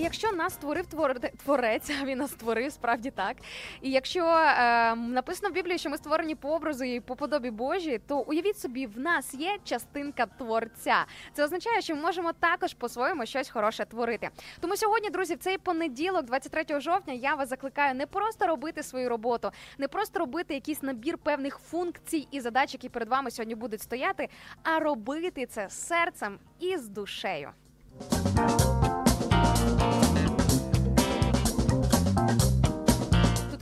Якщо 0.00 0.32
нас 0.32 0.54
створив 0.54 0.86
твор- 0.86 1.30
творець, 1.44 1.90
він 2.04 2.18
нас 2.18 2.30
створив 2.30 2.72
справді 2.72 3.10
так. 3.10 3.36
І 3.82 3.90
якщо 3.90 4.24
е, 4.26 4.94
написано 4.94 5.50
в 5.50 5.52
Біблії, 5.52 5.78
що 5.78 5.90
ми 5.90 5.96
створені 5.96 6.34
по 6.34 6.48
образу 6.48 6.84
і 6.84 7.00
по 7.00 7.16
подобі 7.16 7.50
Божій, 7.50 8.00
то 8.06 8.18
уявіть 8.18 8.58
собі, 8.58 8.86
в 8.86 8.98
нас 8.98 9.34
є 9.34 9.58
частинка 9.64 10.26
творця. 10.26 11.04
Це 11.32 11.44
означає, 11.44 11.80
що 11.80 11.96
ми 11.96 12.02
можемо 12.02 12.32
також 12.32 12.74
по-своєму 12.74 13.26
щось 13.26 13.50
хороше 13.50 13.84
творити. 13.84 14.28
Тому 14.60 14.76
сьогодні, 14.76 15.10
друзі, 15.10 15.34
в 15.34 15.38
цей 15.38 15.58
понеділок, 15.58 16.24
23 16.24 16.80
жовтня, 16.80 17.14
я 17.14 17.34
вас 17.34 17.48
закликаю 17.48 17.94
не 17.94 18.06
просто 18.06 18.46
робити 18.46 18.82
свою 18.82 19.08
роботу, 19.08 19.50
не 19.78 19.88
просто 19.88 20.18
робити 20.18 20.54
якийсь 20.54 20.82
набір 20.82 21.18
певних 21.18 21.58
функцій 21.58 22.28
і 22.30 22.40
задач, 22.40 22.72
які 22.74 22.88
перед 22.88 23.08
вами 23.08 23.30
сьогодні 23.30 23.54
будуть 23.54 23.82
стояти, 23.82 24.28
а 24.62 24.78
робити 24.78 25.46
це 25.46 25.70
серцем 25.70 26.38
і 26.60 26.76
з 26.76 26.88
душею. 26.88 27.50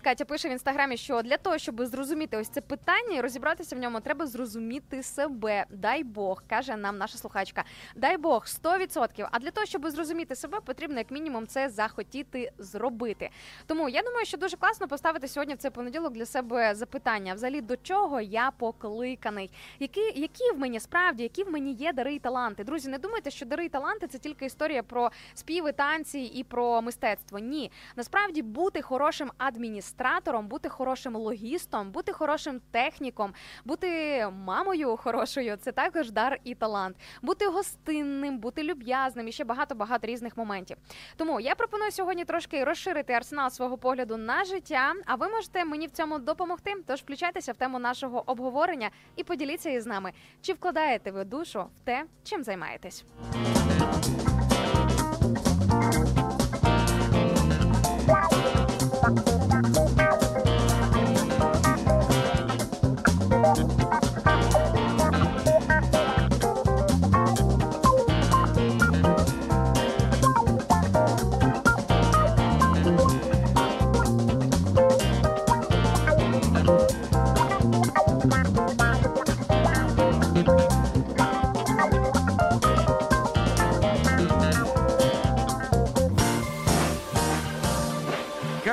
Катя 0.09 0.25
пише 0.25 0.49
в 0.49 0.53
інстаграмі, 0.53 0.97
що 0.97 1.23
для 1.23 1.37
того, 1.37 1.59
щоб 1.59 1.87
зрозуміти 1.87 2.37
ось 2.37 2.49
це 2.49 2.61
питання 2.61 3.17
і 3.17 3.21
розібратися 3.21 3.77
в 3.77 3.79
ньому, 3.79 4.01
треба 4.01 4.27
зрозуміти 4.27 5.03
себе. 5.03 5.67
Дай 5.71 6.05
Бог, 6.05 6.43
каже 6.49 6.77
нам 6.77 6.99
наша 6.99 7.19
слухачка. 7.19 7.65
Дай 7.97 8.17
Бог 8.17 8.45
100%. 8.63 9.29
А 9.31 9.39
для 9.39 9.51
того, 9.51 9.67
щоб 9.67 9.91
зрозуміти 9.91 10.35
себе, 10.35 10.61
потрібно 10.61 10.99
як 10.99 11.11
мінімум 11.11 11.47
це 11.47 11.69
захотіти 11.69 12.53
зробити. 12.59 13.31
Тому 13.67 13.89
я 13.89 14.03
думаю, 14.03 14.27
що 14.27 14.37
дуже 14.37 14.57
класно 14.57 14.89
поставити 14.89 15.29
сьогодні 15.29 15.55
в 15.55 15.59
цей 15.59 15.71
понеділок 15.71 16.13
для 16.13 16.27
себе 16.27 16.75
запитання: 16.75 17.35
взагалі 17.35 17.61
до 17.61 17.77
чого 17.77 18.21
я 18.21 18.51
покликаний, 18.51 19.51
які, 19.79 20.13
які 20.15 20.53
в 20.55 20.59
мені 20.59 20.81
справді, 20.81 21.23
які 21.23 21.45
в 21.45 21.51
мені 21.51 21.73
є 21.73 21.93
дари 21.93 22.15
і 22.15 22.19
таланти. 22.19 22.65
Друзі, 22.65 22.89
не 22.89 22.99
думайте, 22.99 23.31
що 23.31 23.47
дари 23.47 23.65
і 23.65 23.69
таланти 23.69 24.07
це 24.07 24.19
тільки 24.19 24.47
історія 24.47 24.83
про 24.83 25.11
співи, 25.35 25.73
танці 25.73 26.19
і 26.19 26.45
про 26.45 26.83
мистецтво. 26.83 27.39
Ні, 27.39 27.71
насправді 27.97 28.43
бути 28.43 28.83
хорошим 28.83 29.31
адміністратором, 29.39 29.98
бути 30.49 30.69
хорошим 30.69 31.17
логістом, 31.17 31.91
бути 31.91 32.13
хорошим 32.13 32.61
техніком, 32.71 33.35
бути 33.65 34.27
мамою 34.33 34.97
хорошою 34.97 35.57
це 35.57 35.73
також 35.73 36.11
дар 36.11 36.39
і 36.45 36.55
талант. 36.55 36.97
Бути 37.23 37.47
гостинним, 37.47 38.39
бути 38.39 38.63
люб'язним 38.63 39.29
і 39.29 39.33
ще 39.33 39.45
багато 39.45 39.75
багато 39.75 40.07
різних 40.07 40.37
моментів. 40.37 40.77
Тому 41.17 41.41
я 41.41 41.55
пропоную 41.55 41.91
сьогодні 41.93 42.25
трошки 42.25 42.65
розширити 42.65 43.13
арсенал 43.13 43.51
свого 43.51 43.79
погляду 43.79 44.17
на 44.17 44.45
життя. 44.45 44.93
А 45.07 45.15
ви 45.15 45.29
можете 45.29 45.65
мені 45.65 45.87
в 45.87 45.91
цьому 45.91 46.19
допомогти. 46.19 46.75
Тож 46.87 47.01
включайтеся 47.01 47.53
в 47.53 47.57
тему 47.57 47.79
нашого 47.79 48.23
обговорення 48.27 48.91
і 49.17 49.25
поділіться 49.25 49.71
із 49.71 49.87
нами, 49.87 50.13
чи 50.41 50.53
вкладаєте 50.53 51.11
ви 51.11 51.25
душу 51.25 51.67
в 51.77 51.81
те, 51.81 52.05
чим 52.25 52.45
займаєтесь. 52.45 53.05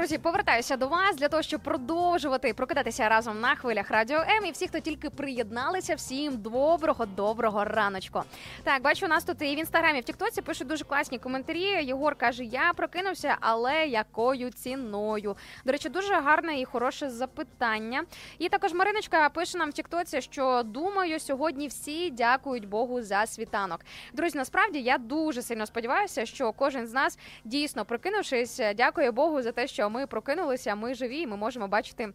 Друзі, 0.00 0.18
повертаюся 0.18 0.76
до 0.76 0.88
вас 0.88 1.16
для 1.16 1.28
того, 1.28 1.42
щоб 1.42 1.60
продовжувати 1.60 2.54
прокидатися 2.54 3.08
разом 3.08 3.40
на 3.40 3.54
хвилях 3.54 3.90
радіо 3.90 4.18
М. 4.18 4.46
І 4.46 4.50
всі, 4.50 4.68
хто 4.68 4.80
тільки 4.80 5.10
приєдналися, 5.10 5.94
всім 5.94 6.36
доброго, 6.36 7.06
доброго 7.06 7.64
раночку. 7.64 8.22
Так, 8.64 8.82
бачу, 8.82 9.06
у 9.06 9.08
нас 9.08 9.24
тут 9.24 9.42
і 9.42 9.56
в 9.56 9.58
інстаграмі, 9.58 10.00
в 10.00 10.04
Тіктоці 10.04 10.42
пишуть 10.42 10.66
дуже 10.66 10.84
класні 10.84 11.18
коментарі. 11.18 11.84
Єгор 11.84 12.14
каже: 12.14 12.44
Я 12.44 12.72
прокинувся, 12.76 13.36
але 13.40 13.86
якою 13.86 14.50
ціною? 14.50 15.36
До 15.64 15.72
речі, 15.72 15.88
дуже 15.88 16.14
гарне 16.14 16.60
і 16.60 16.64
хороше 16.64 17.10
запитання. 17.10 18.04
І 18.38 18.48
також 18.48 18.72
Мариночка 18.72 19.28
пише 19.28 19.58
нам 19.58 19.70
в 19.70 19.72
Тіктоці, 19.72 20.22
що 20.22 20.62
думаю, 20.64 21.20
сьогодні 21.20 21.68
всі 21.68 22.10
дякують 22.10 22.68
Богу 22.68 23.02
за 23.02 23.26
світанок. 23.26 23.80
Друзі, 24.12 24.38
насправді 24.38 24.80
я 24.80 24.98
дуже 24.98 25.42
сильно 25.42 25.66
сподіваюся, 25.66 26.26
що 26.26 26.52
кожен 26.52 26.86
з 26.86 26.92
нас 26.92 27.18
дійсно 27.44 27.84
прокинувшись, 27.84 28.60
дякує 28.76 29.10
Богу 29.10 29.42
за 29.42 29.52
те, 29.52 29.66
що 29.66 29.89
ми 29.90 30.06
прокинулися, 30.06 30.74
ми 30.74 30.94
живі, 30.94 31.20
і 31.20 31.26
ми 31.26 31.36
можемо 31.36 31.68
бачити. 31.68 32.12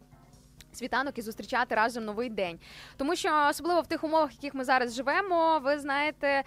Світанок 0.74 1.18
і 1.18 1.22
зустрічати 1.22 1.76
разом 1.76 2.06
новий 2.06 2.30
день, 2.30 2.60
тому 2.98 3.16
що 3.16 3.48
особливо 3.50 3.82
в 3.82 3.88
тих 3.88 4.04
умовах, 4.04 4.32
в 4.32 4.34
яких 4.34 4.54
ми 4.54 4.64
зараз 4.64 4.96
живемо, 4.96 5.60
ви 5.60 5.80
знаєте. 5.80 6.44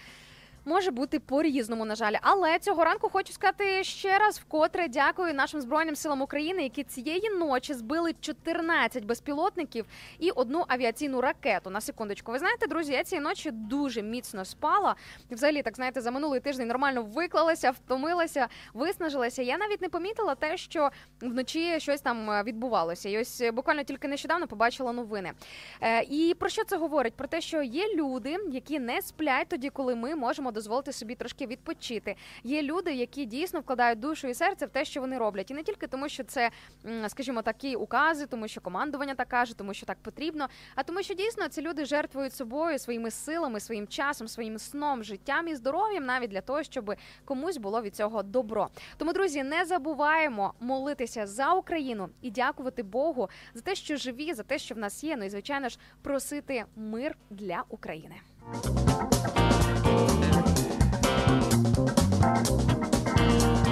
Може 0.69 0.91
бути 0.91 1.19
по-різному, 1.19 1.85
на 1.85 1.95
жаль, 1.95 2.15
але 2.23 2.59
цього 2.59 2.85
ранку 2.85 3.09
хочу 3.09 3.33
сказати 3.33 3.85
ще 3.85 4.19
раз 4.19 4.39
вкотре 4.39 4.89
дякую 4.89 5.35
нашим 5.35 5.61
збройним 5.61 5.97
силам 5.97 6.23
України, 6.23 6.63
які 6.63 6.85
цієї 6.85 7.31
ночі 7.31 7.75
збили 7.75 8.15
14 8.21 9.05
безпілотників 9.05 9.87
і 10.19 10.31
одну 10.31 10.65
авіаційну 10.69 11.21
ракету. 11.21 11.71
На 11.71 11.81
секундочку, 11.81 12.33
ви 12.33 12.39
знаєте, 12.39 12.67
друзі, 12.67 12.93
я 12.93 13.05
цієї 13.05 13.25
ночі 13.25 13.51
дуже 13.51 14.03
міцно 14.03 14.45
спала. 14.45 14.95
Взагалі, 15.31 15.63
так 15.63 15.77
знаєте, 15.77 16.01
за 16.01 16.11
минулий 16.11 16.41
тиждень 16.41 16.69
нормально 16.69 17.03
виклалася, 17.03 17.71
втомилася, 17.71 18.49
виснажилася. 18.75 19.43
Я 19.43 19.59
навіть 19.59 19.83
не 19.83 19.89
помітила 19.89 20.35
те, 20.35 20.57
що 20.57 20.91
вночі 21.21 21.81
щось 21.81 22.01
там 22.01 22.31
е, 22.31 22.43
відбувалося. 22.43 23.09
І 23.09 23.19
ось 23.19 23.41
е, 23.41 23.53
буквально 23.53 23.83
тільки 23.83 24.09
нещодавно 24.09 24.47
побачила 24.47 24.93
новини. 24.93 25.33
Е, 25.81 26.03
і 26.03 26.35
про 26.39 26.49
що 26.49 26.65
це 26.65 26.77
говорить? 26.77 27.15
Про 27.15 27.29
те, 27.29 27.41
що 27.41 27.63
є 27.63 27.95
люди, 27.95 28.37
які 28.51 28.79
не 28.79 29.03
сплять 29.03 29.49
тоді, 29.49 29.71
коли 29.71 29.95
ми 29.95 30.15
можемо 30.15 30.53
дозволити 30.59 30.93
собі 30.93 31.15
трошки 31.15 31.47
відпочити. 31.47 32.17
Є 32.45 32.63
люди, 32.63 32.95
які 32.95 33.25
дійсно 33.25 33.61
вкладають 33.61 34.01
душу 34.01 34.29
і 34.29 34.35
серце 34.35 34.67
в 34.67 34.69
те, 34.69 34.85
що 34.85 35.01
вони 35.01 35.19
роблять, 35.19 35.51
і 35.51 35.55
не 35.55 35.63
тільки 35.63 35.87
тому, 35.87 36.09
що 36.09 36.25
це, 36.25 36.51
скажімо, 37.09 37.43
такі 37.43 37.77
укази, 37.77 38.27
тому 38.27 38.49
що 38.49 38.61
командування 38.61 39.15
так 39.15 39.29
каже, 39.29 39.57
тому 39.57 39.75
що 39.75 39.87
так 39.87 39.99
потрібно, 40.03 40.49
а 40.75 40.83
тому, 40.83 41.03
що 41.03 41.15
дійсно 41.15 41.49
ці 41.49 41.63
люди 41.63 41.85
жертвують 41.85 42.35
собою, 42.35 42.79
своїми 42.79 43.11
силами, 43.11 43.61
своїм 43.61 43.87
часом, 43.87 44.29
своїм 44.29 44.59
сном, 44.59 45.05
життям 45.05 45.49
і 45.49 45.55
здоров'ям, 45.55 46.07
навіть 46.07 46.31
для 46.31 46.41
того, 46.41 46.63
щоб 46.63 46.95
комусь 47.25 47.57
було 47.57 47.83
від 47.83 47.97
цього 47.97 48.23
добро. 48.23 48.69
Тому, 48.97 49.13
друзі, 49.13 49.43
не 49.43 49.65
забуваємо 49.65 50.55
молитися 50.61 51.27
за 51.27 51.53
Україну 51.53 52.09
і 52.23 52.31
дякувати 52.31 52.83
Богу 52.83 53.29
за 53.55 53.61
те, 53.61 53.75
що 53.75 53.97
живі, 53.97 54.35
за 54.35 54.43
те, 54.43 54.59
що 54.59 54.75
в 54.75 54.79
нас 54.79 55.05
є. 55.05 55.17
Ну 55.17 55.25
і 55.25 55.31
звичайно 55.31 55.69
ж 55.69 55.79
просити 56.03 56.65
мир 56.77 57.17
для 57.31 57.65
України. 57.69 58.15
Thank 62.29 63.67
you. 63.67 63.68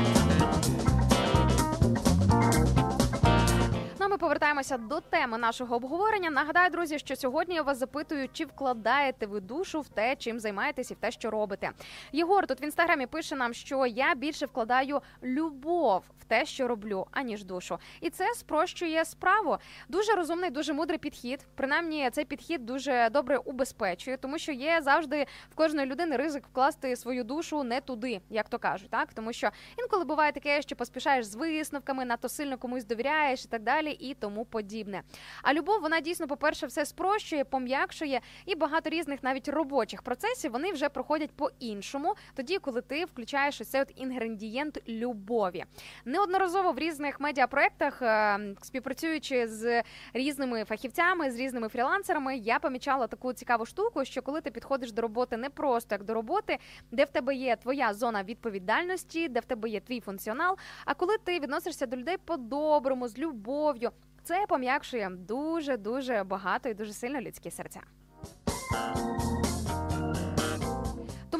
Ми 4.16 4.20
повертаємося 4.20 4.78
до 4.78 5.00
теми 5.00 5.38
нашого 5.38 5.76
обговорення. 5.76 6.30
Нагадаю, 6.30 6.70
друзі, 6.70 6.98
що 6.98 7.16
сьогодні 7.16 7.54
я 7.54 7.62
вас 7.62 7.78
запитую, 7.78 8.28
чи 8.32 8.44
вкладаєте 8.44 9.26
ви 9.26 9.40
душу 9.40 9.80
в 9.80 9.88
те, 9.88 10.16
чим 10.16 10.40
займаєтесь 10.40 10.90
і 10.90 10.94
в 10.94 10.96
те, 10.96 11.10
що 11.10 11.30
робите. 11.30 11.70
Єгор 12.12 12.46
тут 12.46 12.62
в 12.62 12.64
інстаграмі 12.64 13.06
пише 13.06 13.36
нам, 13.36 13.54
що 13.54 13.86
я 13.86 14.14
більше 14.14 14.46
вкладаю 14.46 15.00
любов 15.22 16.04
в 16.20 16.24
те, 16.24 16.46
що 16.46 16.68
роблю, 16.68 17.06
аніж 17.10 17.44
душу, 17.44 17.78
і 18.00 18.10
це 18.10 18.34
спрощує 18.34 19.04
справу. 19.04 19.58
Дуже 19.88 20.12
розумний, 20.12 20.50
дуже 20.50 20.72
мудрий 20.72 20.98
підхід. 20.98 21.46
Принаймні, 21.54 22.10
цей 22.12 22.24
підхід 22.24 22.66
дуже 22.66 23.10
добре 23.10 23.36
убезпечує, 23.36 24.16
тому 24.16 24.38
що 24.38 24.52
є 24.52 24.80
завжди 24.82 25.26
в 25.50 25.54
кожної 25.54 25.86
людини 25.86 26.16
ризик 26.16 26.46
вкласти 26.46 26.96
свою 26.96 27.24
душу 27.24 27.62
не 27.62 27.80
туди, 27.80 28.20
як 28.30 28.48
то 28.48 28.58
кажуть, 28.58 28.90
так 28.90 29.12
тому 29.14 29.32
що 29.32 29.50
інколи 29.78 30.04
буває 30.04 30.32
таке, 30.32 30.62
що 30.62 30.76
поспішаєш 30.76 31.26
з 31.26 31.34
висновками, 31.34 32.04
надто 32.04 32.28
сильно 32.28 32.58
комусь 32.58 32.84
довіряєш 32.84 33.44
і 33.44 33.48
так 33.48 33.62
далі, 33.62 33.90
і 34.08 34.14
тому 34.14 34.44
подібне. 34.44 35.02
А 35.42 35.54
любов, 35.54 35.80
вона 35.80 36.00
дійсно, 36.00 36.26
по-перше, 36.28 36.66
все 36.66 36.86
спрощує, 36.86 37.44
пом'якшує, 37.44 38.20
і 38.46 38.54
багато 38.54 38.90
різних 38.90 39.22
навіть 39.22 39.48
робочих 39.48 40.02
процесів 40.02 40.52
вони 40.52 40.72
вже 40.72 40.88
проходять 40.88 41.30
по-іншому, 41.30 42.14
тоді, 42.34 42.58
коли 42.58 42.80
ти 42.80 43.04
включаєш 43.04 43.60
ось 43.60 43.68
цей 43.68 43.80
от 43.80 43.92
інгредієнт 43.96 44.88
любові. 44.88 45.64
Неодноразово 46.04 46.72
в 46.72 46.78
різних 46.78 47.20
медіапроектах, 47.20 48.02
е, 48.02 48.38
співпрацюючи 48.62 49.48
з 49.48 49.82
різними 50.12 50.64
фахівцями, 50.64 51.30
з 51.30 51.36
різними 51.36 51.68
фрілансерами, 51.68 52.36
я 52.36 52.58
помічала 52.58 53.06
таку 53.06 53.32
цікаву 53.32 53.66
штуку, 53.66 54.04
що 54.04 54.22
коли 54.22 54.40
ти 54.40 54.50
підходиш 54.50 54.92
до 54.92 55.02
роботи 55.02 55.36
не 55.36 55.50
просто 55.50 55.94
як 55.94 56.04
до 56.04 56.14
роботи, 56.14 56.58
де 56.90 57.04
в 57.04 57.10
тебе 57.10 57.34
є 57.34 57.56
твоя 57.56 57.94
зона 57.94 58.22
відповідальності, 58.22 59.28
де 59.28 59.40
в 59.40 59.44
тебе 59.44 59.68
є 59.68 59.80
твій 59.80 60.00
функціонал. 60.00 60.56
А 60.84 60.94
коли 60.94 61.18
ти 61.18 61.40
відносишся 61.40 61.86
до 61.86 61.96
людей 61.96 62.16
по-доброму, 62.24 63.08
з 63.08 63.18
любов'ю, 63.18 63.90
це 64.26 64.44
пом'якшує 64.48 65.10
дуже 65.10 65.76
дуже 65.76 66.24
багато 66.24 66.68
і 66.68 66.74
дуже 66.74 66.92
сильно 66.92 67.20
людські 67.20 67.50
серця. 67.50 67.80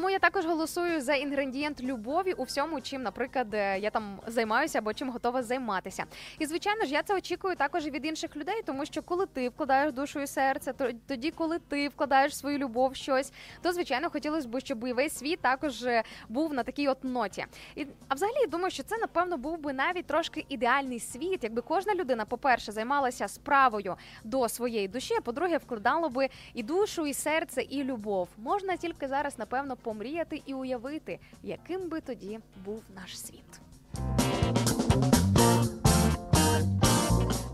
Тому 0.07 0.13
я 0.13 0.19
також 0.19 0.45
голосую 0.45 1.01
за 1.01 1.13
інгредієнт 1.13 1.83
любові 1.83 2.33
у 2.33 2.43
всьому, 2.43 2.81
чим, 2.81 3.01
наприклад, 3.01 3.53
е, 3.53 3.79
я 3.79 3.89
там 3.89 4.19
займаюся 4.27 4.79
або 4.79 4.93
чим 4.93 5.09
готова 5.09 5.43
займатися. 5.43 6.03
І 6.39 6.45
звичайно 6.45 6.85
ж, 6.85 6.91
я 6.91 7.03
це 7.03 7.15
очікую 7.15 7.55
також 7.55 7.85
від 7.85 8.05
інших 8.05 8.35
людей, 8.35 8.61
тому 8.65 8.85
що 8.85 9.01
коли 9.01 9.25
ти 9.25 9.49
вкладаєш 9.49 9.93
душу 9.93 10.19
і 10.19 10.27
серце, 10.27 10.73
то 10.73 10.89
тоді, 11.07 11.31
коли 11.31 11.59
ти 11.59 11.87
вкладаєш 11.87 12.37
свою 12.37 12.57
любов 12.57 12.91
в 12.91 12.95
щось, 12.95 13.31
то 13.61 13.73
звичайно 13.73 14.09
хотілося 14.09 14.47
б, 14.47 14.59
щоб 14.59 14.87
і 14.87 14.93
весь 14.93 15.17
світ 15.17 15.39
також 15.39 15.83
е, 15.83 16.03
був 16.29 16.53
на 16.53 16.63
такій 16.63 16.87
от 16.87 17.03
ноті. 17.03 17.45
І 17.75 17.87
а 18.07 18.15
взагалі 18.15 18.47
думаю, 18.47 18.71
що 18.71 18.83
це 18.83 18.97
напевно 18.97 19.37
був 19.37 19.57
би 19.57 19.73
навіть 19.73 20.05
трошки 20.05 20.45
ідеальний 20.49 20.99
світ, 20.99 21.43
якби 21.43 21.61
кожна 21.61 21.95
людина, 21.95 22.25
по-перше, 22.25 22.71
займалася 22.71 23.27
справою 23.27 23.95
до 24.23 24.49
своєї 24.49 24.87
душі, 24.87 25.13
а 25.17 25.21
по-друге, 25.21 25.57
вкладало 25.57 26.09
би 26.09 26.29
і 26.53 26.63
душу, 26.63 27.07
і 27.07 27.13
серце, 27.13 27.61
і 27.61 27.83
любов. 27.83 28.29
Можна 28.37 28.77
тільки 28.77 29.07
зараз, 29.07 29.39
напевно, 29.39 29.75
помріяти 29.97 30.41
і 30.45 30.53
уявити, 30.53 31.19
яким 31.43 31.89
би 31.89 32.01
тоді 32.01 32.39
був 32.65 32.83
наш 32.95 33.19
світ. 33.19 33.61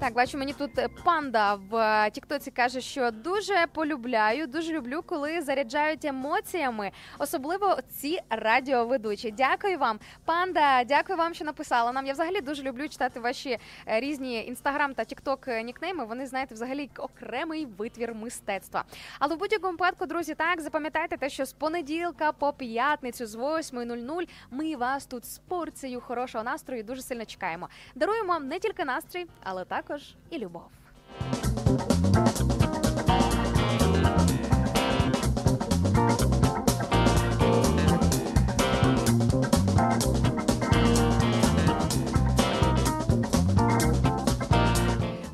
Так, 0.03 0.13
бачу, 0.13 0.37
мені 0.37 0.53
тут 0.53 0.79
е, 0.79 0.87
панда 1.03 1.55
в 1.55 1.75
е, 1.75 2.09
Тіктоці 2.11 2.51
каже, 2.51 2.81
що 2.81 3.11
дуже 3.11 3.67
полюбляю, 3.73 4.47
дуже 4.47 4.73
люблю, 4.73 5.01
коли 5.05 5.41
заряджають 5.41 6.05
емоціями, 6.05 6.91
особливо 7.19 7.77
ці 7.89 8.19
радіоведучі. 8.29 9.31
Дякую 9.31 9.77
вам, 9.77 9.99
панда. 10.25 10.83
Дякую 10.83 11.17
вам, 11.17 11.33
що 11.33 11.45
написала 11.45 11.91
нам. 11.91 12.05
Я 12.05 12.13
взагалі 12.13 12.41
дуже 12.41 12.63
люблю 12.63 12.89
читати 12.89 13.19
ваші 13.19 13.49
е, 13.49 13.59
різні 13.99 14.45
інстаграм 14.45 14.93
та 14.93 15.03
тікток 15.03 15.47
нікнейми. 15.47 16.05
Вони 16.05 16.27
знаєте, 16.27 16.55
взагалі 16.55 16.89
окремий 16.97 17.65
витвір 17.65 18.13
мистецтва. 18.15 18.83
Але 19.19 19.35
в 19.35 19.39
будь-якому 19.39 19.71
випадку, 19.71 20.05
друзі, 20.05 20.35
так 20.35 20.61
запам'ятайте 20.61 21.17
те, 21.17 21.29
що 21.29 21.45
з 21.45 21.53
понеділка 21.53 22.31
по 22.31 22.53
п'ятницю 22.53 23.25
з 23.25 23.35
8.00 23.35 24.29
ми 24.51 24.75
вас 24.75 25.05
тут 25.05 25.25
з 25.25 25.37
порцією 25.37 26.01
хорошого 26.01 26.43
настрою 26.43 26.83
дуже 26.83 27.01
сильно 27.01 27.25
чекаємо. 27.25 27.69
Даруємо 27.95 28.27
вам 28.27 28.47
не 28.47 28.59
тільки 28.59 28.85
настрій, 28.85 29.25
але 29.43 29.65
також 29.65 29.92
і 30.29 30.37
любов. 30.37 30.69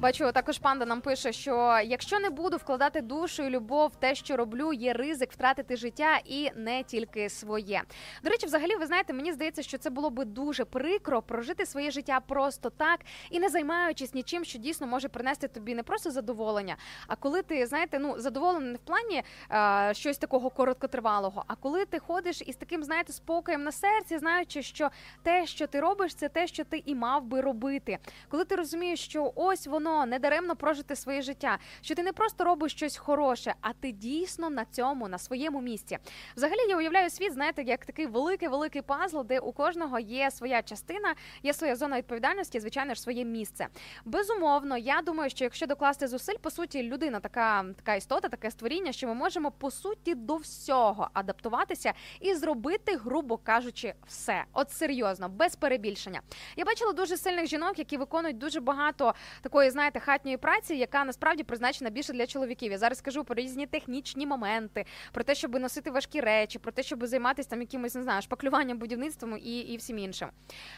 Бачу, 0.01 0.31
також 0.31 0.57
панда 0.57 0.85
нам 0.85 1.01
пише, 1.01 1.31
що 1.31 1.79
якщо 1.85 2.19
не 2.19 2.29
буду 2.29 2.57
вкладати 2.57 3.01
душу 3.01 3.43
і 3.43 3.49
любов 3.49 3.95
те, 3.95 4.15
що 4.15 4.37
роблю, 4.37 4.73
є 4.73 4.93
ризик 4.93 5.31
втратити 5.31 5.75
життя 5.75 6.19
і 6.25 6.51
не 6.55 6.83
тільки 6.83 7.29
своє. 7.29 7.81
До 8.23 8.29
речі, 8.29 8.45
взагалі, 8.45 8.75
ви 8.75 8.85
знаєте, 8.85 9.13
мені 9.13 9.33
здається, 9.33 9.61
що 9.61 9.77
це 9.77 9.89
було 9.89 10.09
би 10.09 10.25
дуже 10.25 10.65
прикро 10.65 11.21
прожити 11.21 11.65
своє 11.65 11.91
життя 11.91 12.19
просто 12.27 12.69
так 12.69 12.99
і 13.29 13.39
не 13.39 13.49
займаючись 13.49 14.13
нічим, 14.13 14.45
що 14.45 14.59
дійсно 14.59 14.87
може 14.87 15.07
принести 15.07 15.47
тобі 15.47 15.75
не 15.75 15.83
просто 15.83 16.11
задоволення, 16.11 16.75
а 17.07 17.15
коли 17.15 17.41
ти 17.41 17.65
знаєте, 17.65 17.99
ну 17.99 18.19
задоволений 18.19 18.69
не 18.69 18.75
в 18.75 18.79
плані 18.79 19.23
е, 19.51 19.93
щось 19.93 20.17
такого 20.17 20.49
короткотривалого, 20.49 21.43
а 21.47 21.55
коли 21.55 21.85
ти 21.85 21.99
ходиш 21.99 22.41
із 22.45 22.55
таким, 22.55 22.83
знаєте, 22.83 23.13
спокоєм 23.13 23.63
на 23.63 23.71
серці, 23.71 24.17
знаючи, 24.17 24.61
що 24.61 24.89
те, 25.23 25.45
що 25.45 25.67
ти 25.67 25.79
робиш, 25.79 26.15
це 26.15 26.29
те, 26.29 26.47
що 26.47 26.63
ти 26.63 26.83
і 26.85 26.95
мав 26.95 27.23
би 27.23 27.41
робити. 27.41 27.97
Коли 28.29 28.45
ти 28.45 28.55
розумієш, 28.55 28.99
що 28.99 29.31
ось 29.35 29.67
воно 29.67 29.88
потрібно 29.89 30.05
недаремно 30.05 30.55
прожити 30.55 30.95
своє 30.95 31.21
життя, 31.21 31.57
що 31.81 31.95
ти 31.95 32.03
не 32.03 32.13
просто 32.13 32.43
робиш 32.43 32.71
щось 32.71 32.97
хороше, 32.97 33.53
а 33.61 33.73
ти 33.73 33.91
дійсно 33.91 34.49
на 34.49 34.65
цьому, 34.65 35.07
на 35.07 35.17
своєму 35.17 35.61
місці. 35.61 35.97
Взагалі 36.35 36.69
я 36.69 36.77
уявляю 36.77 37.09
світ, 37.09 37.33
знаєте, 37.33 37.63
як 37.63 37.85
такий 37.85 38.05
великий 38.05 38.47
великий 38.47 38.81
пазл, 38.81 39.21
де 39.21 39.39
у 39.39 39.51
кожного 39.51 39.99
є 39.99 40.31
своя 40.31 40.61
частина, 40.61 41.15
є 41.43 41.53
своя 41.53 41.75
зона 41.75 41.97
відповідальності, 41.97 42.59
звичайно 42.59 42.93
ж, 42.93 43.01
своє 43.01 43.25
місце. 43.25 43.67
Безумовно, 44.05 44.77
я 44.77 45.01
думаю, 45.01 45.29
що 45.29 45.43
якщо 45.43 45.67
докласти 45.67 46.07
зусиль, 46.07 46.37
по 46.41 46.51
суті, 46.51 46.83
людина 46.83 47.19
така, 47.19 47.65
така 47.75 47.95
істота, 47.95 48.29
таке 48.29 48.51
створіння, 48.51 48.91
що 48.91 49.07
ми 49.07 49.13
можемо 49.13 49.51
по 49.51 49.71
суті 49.71 50.15
до 50.15 50.35
всього 50.35 51.09
адаптуватися 51.13 51.93
і 52.19 52.35
зробити, 52.35 52.95
грубо 52.95 53.37
кажучи, 53.37 53.93
все. 54.07 54.43
От 54.53 54.71
серйозно, 54.71 55.29
без 55.29 55.55
перебільшення. 55.55 56.21
Я 56.55 56.65
бачила 56.65 56.93
дуже 56.93 57.17
сильних 57.17 57.47
жінок, 57.47 57.79
які 57.79 57.97
виконують 57.97 58.37
дуже 58.37 58.59
багато 58.59 59.13
такої, 59.41 59.71
знаєте, 59.79 59.99
хатньої 59.99 60.37
праці, 60.37 60.75
яка 60.75 61.05
насправді 61.05 61.43
призначена 61.43 61.89
більше 61.89 62.13
для 62.13 62.27
чоловіків. 62.27 62.71
Я 62.71 62.77
зараз 62.77 62.97
скажу 62.97 63.23
про 63.23 63.35
різні 63.35 63.67
технічні 63.67 64.25
моменти, 64.25 64.85
про 65.11 65.23
те, 65.23 65.35
щоб 65.35 65.59
носити 65.59 65.91
важкі 65.91 66.21
речі, 66.21 66.59
про 66.59 66.71
те, 66.71 66.83
щоб 66.83 67.05
займатися 67.05 67.49
там 67.49 67.61
якимось 67.61 67.95
не 67.95 68.03
знаю, 68.03 68.21
шпаклюванням, 68.21 68.77
будівництвом 68.77 69.37
і, 69.37 69.59
і 69.59 69.77
всім 69.77 69.99
іншим. 69.99 70.29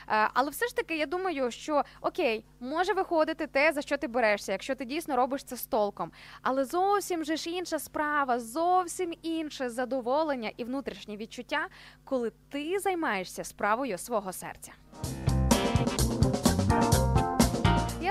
Е, 0.09 0.29
Але 0.33 0.49
все 0.49 0.67
ж 0.67 0.75
таки, 0.75 0.97
я 0.97 1.05
думаю, 1.05 1.51
що 1.51 1.83
окей, 2.01 2.45
може 2.59 2.93
виходити 2.93 3.47
те, 3.47 3.73
за 3.73 3.81
що 3.81 3.97
ти 3.97 4.07
берешся, 4.07 4.51
якщо 4.51 4.75
ти 4.75 4.85
дійсно 4.85 5.15
робиш 5.15 5.43
це 5.43 5.55
з 5.55 5.65
толком. 5.65 6.11
Але 6.41 6.65
зовсім 6.65 7.23
же 7.23 7.35
ж 7.35 7.49
інша 7.49 7.79
справа, 7.79 8.39
зовсім 8.39 9.13
інше 9.21 9.69
задоволення 9.69 10.51
і 10.57 10.63
внутрішнє 10.63 11.17
відчуття, 11.17 11.67
коли 12.03 12.31
ти 12.49 12.79
займаєшся 12.79 13.43
справою 13.43 13.97
свого 13.97 14.33
серця. 14.33 14.71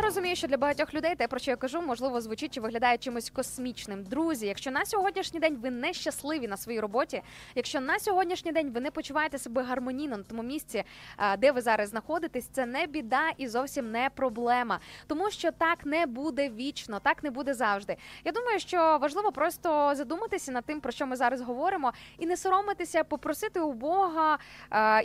Розумію, 0.03 0.37
що 0.37 0.47
для 0.47 0.57
багатьох 0.57 0.95
людей 0.95 1.15
те, 1.15 1.29
про 1.29 1.39
що 1.39 1.51
я 1.51 1.57
кажу, 1.57 1.83
можливо, 1.83 2.21
звучить 2.21 2.55
чи 2.55 2.61
виглядає 2.61 2.99
чимось 2.99 3.31
космічним. 3.31 4.05
Друзі, 4.05 4.47
якщо 4.47 4.71
на 4.71 4.87
сьогоднішній 4.87 5.41
день 5.41 5.57
ви 5.63 5.71
не 5.71 5.93
щасливі 5.93 6.49
на 6.49 6.57
своїй 6.57 6.81
роботі, 6.81 7.23
якщо 7.55 7.81
на 7.81 7.99
сьогоднішній 7.99 8.53
день 8.53 8.71
ви 8.71 8.81
не 8.81 8.91
почуваєте 8.91 9.39
себе 9.39 9.63
гармонійно 9.63 10.17
на 10.17 10.23
тому 10.23 10.43
місці, 10.43 10.85
де 11.39 11.53
ви 11.53 11.61
зараз 11.61 11.89
знаходитесь, 11.89 12.47
це 12.47 12.67
не 12.67 12.87
біда 12.87 13.31
і 13.37 13.49
зовсім 13.49 13.91
не 13.91 14.11
проблема, 14.15 14.81
тому 15.07 15.31
що 15.31 15.51
так 15.51 15.87
не 15.87 16.07
буде 16.07 16.49
вічно, 16.49 17.01
так 17.01 17.23
не 17.23 17.31
буде 17.31 17.55
завжди. 17.55 17.97
Я 18.25 18.33
думаю, 18.33 18.59
що 18.61 18.99
важливо 19.01 19.33
просто 19.33 19.93
задуматися 19.95 20.53
над 20.53 20.65
тим, 20.65 20.81
про 20.81 20.93
що 20.93 21.07
ми 21.07 21.17
зараз 21.17 21.41
говоримо, 21.41 21.93
і 22.19 22.27
не 22.27 22.37
соромитися, 22.37 23.05
попросити 23.05 23.61
у 23.61 23.73
Бога 23.73 24.39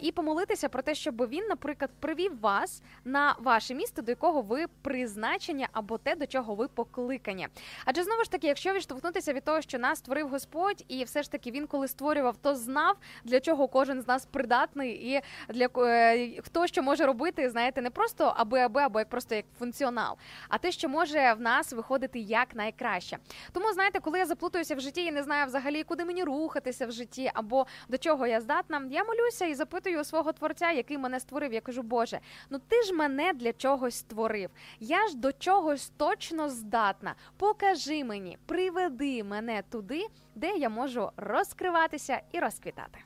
і 0.01 0.11
помолитися 0.11 0.69
про 0.69 0.81
те, 0.81 0.95
щоб 0.95 1.29
він, 1.29 1.45
наприклад, 1.47 1.91
привів 1.99 2.39
вас 2.39 2.81
на 3.05 3.35
ваше 3.39 3.75
місце, 3.75 4.01
до 4.01 4.11
якого 4.11 4.41
ви 4.41 4.65
призначення 4.85 5.67
або 5.71 5.97
те, 5.97 6.15
до 6.15 6.27
чого 6.27 6.55
ви 6.55 6.67
покликані. 6.67 7.47
Адже 7.85 8.03
знову 8.03 8.23
ж 8.23 8.31
таки, 8.31 8.47
якщо 8.47 8.73
відштовхнутися 8.73 9.33
від 9.33 9.43
того, 9.43 9.61
що 9.61 9.79
нас 9.79 9.99
створив 9.99 10.29
Господь, 10.29 10.85
і 10.87 11.03
все 11.03 11.23
ж 11.23 11.31
таки 11.31 11.51
він, 11.51 11.67
коли 11.67 11.87
створював, 11.87 12.37
то 12.37 12.55
знав, 12.55 12.97
для 13.23 13.39
чого 13.39 13.67
кожен 13.67 14.01
з 14.01 14.07
нас 14.07 14.25
придатний, 14.25 15.13
і 15.13 15.21
для 15.49 15.69
е, 15.77 16.41
хто 16.41 16.67
що 16.67 16.83
може 16.83 17.05
робити, 17.05 17.49
знаєте, 17.49 17.81
не 17.81 17.89
просто 17.89 18.33
аби 18.37 18.59
аби, 18.59 18.81
або 18.81 18.99
як 18.99 19.09
просто 19.09 19.35
як 19.35 19.45
функціонал, 19.59 20.17
а 20.49 20.57
те, 20.57 20.71
що 20.71 20.89
може 20.89 21.33
в 21.33 21.41
нас 21.41 21.73
виходити 21.73 22.19
як 22.19 22.55
найкраще. 22.55 23.17
Тому 23.51 23.73
знаєте, 23.73 23.99
коли 23.99 24.19
я 24.19 24.25
заплутуюся 24.25 24.75
в 24.75 24.79
житті 24.79 25.05
і 25.05 25.11
не 25.11 25.23
знаю 25.23 25.45
взагалі, 25.45 25.83
куди 25.83 26.05
мені 26.05 26.23
рухатися 26.23 26.87
в 26.87 26.91
житті, 26.91 27.31
або 27.33 27.65
до 27.89 27.97
чого 27.97 28.27
я 28.27 28.41
здатна, 28.41 28.87
я 28.91 29.03
молюся 29.03 29.45
і 29.45 29.55
запитую 29.55 30.03
свого 30.03 30.33
творця, 30.33 30.71
який 30.71 30.97
мене 30.97 31.19
створив. 31.19 31.53
Я 31.53 31.61
кажу, 31.61 31.81
Боже, 31.81 32.19
ну 32.49 32.59
ти 32.67 32.81
ж 32.83 32.93
мене 32.93 33.33
для 33.33 33.53
чогось 33.53 33.95
створив. 33.95 34.49
Я 34.79 35.07
ж 35.07 35.17
до 35.17 35.31
чогось 35.33 35.91
точно 35.97 36.49
здатна. 36.49 37.15
Покажи 37.37 38.03
мені, 38.03 38.37
приведи 38.45 39.23
мене 39.23 39.63
туди, 39.71 40.05
де 40.35 40.49
я 40.57 40.69
можу 40.69 41.11
розкриватися 41.17 42.21
і 42.31 42.39
розквітати. 42.39 42.99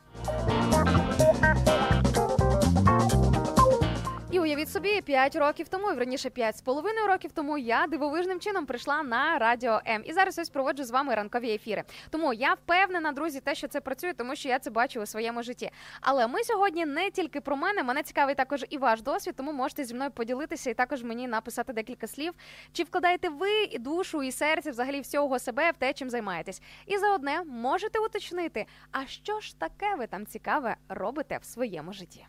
Уявіть 4.50 4.70
собі, 4.70 5.02
5 5.02 5.36
років 5.36 5.68
тому, 5.68 5.88
верніше 5.88 6.30
5 6.30 6.58
з 6.58 6.62
половиною 6.62 7.08
років 7.08 7.32
тому, 7.32 7.58
я 7.58 7.88
дивовижним 7.88 8.40
чином 8.40 8.66
прийшла 8.66 9.04
на 9.04 9.38
радіо 9.38 9.82
М. 9.88 10.04
І 10.06 10.14
зараз 10.14 10.40
ось 10.40 10.50
проводжу 10.50 10.84
з 10.84 10.92
вами 10.92 11.16
ранкові 11.16 11.52
ефіри. 11.52 11.84
Тому 12.10 12.34
я 12.34 12.54
впевнена, 12.54 13.12
друзі, 13.12 13.40
те, 13.40 13.56
що 13.56 13.68
це 13.68 13.82
працює, 13.82 14.14
тому 14.14 14.36
що 14.36 14.50
я 14.50 14.60
це 14.60 14.70
бачу 14.70 15.02
у 15.02 15.06
своєму 15.06 15.44
житті. 15.44 15.72
Але 16.02 16.28
ми 16.28 16.44
сьогодні 16.44 16.86
не 16.86 17.12
тільки 17.12 17.42
про 17.42 17.56
мене, 17.56 17.84
мене 17.84 18.04
цікавий 18.04 18.36
також 18.36 18.66
і 18.70 18.78
ваш 18.78 19.02
досвід, 19.02 19.36
тому 19.38 19.54
можете 19.54 19.84
зі 19.84 19.96
мною 19.96 20.12
поділитися 20.12 20.70
і 20.70 20.74
також 20.74 21.04
мені 21.04 21.28
написати 21.28 21.74
декілька 21.74 22.08
слів. 22.08 22.34
Чи 22.74 22.84
вкладаєте 22.84 23.30
ви 23.30 23.64
і 23.64 23.80
душу, 23.80 24.24
і 24.24 24.32
серце, 24.32 24.72
взагалі 24.72 25.02
всього 25.02 25.40
себе 25.40 25.72
в 25.72 25.78
те, 25.78 25.94
чим 25.94 26.10
займаєтесь? 26.10 26.62
І 26.86 26.98
за 26.98 27.14
одне 27.16 27.44
можете 27.44 28.00
уточнити, 28.00 28.66
а 28.92 29.06
що 29.06 29.40
ж 29.40 29.60
таке 29.60 29.96
ви 29.98 30.08
там 30.08 30.26
цікаве 30.26 30.76
робите 30.90 31.40
в 31.42 31.46
своєму 31.46 31.94
житті? 31.94 32.26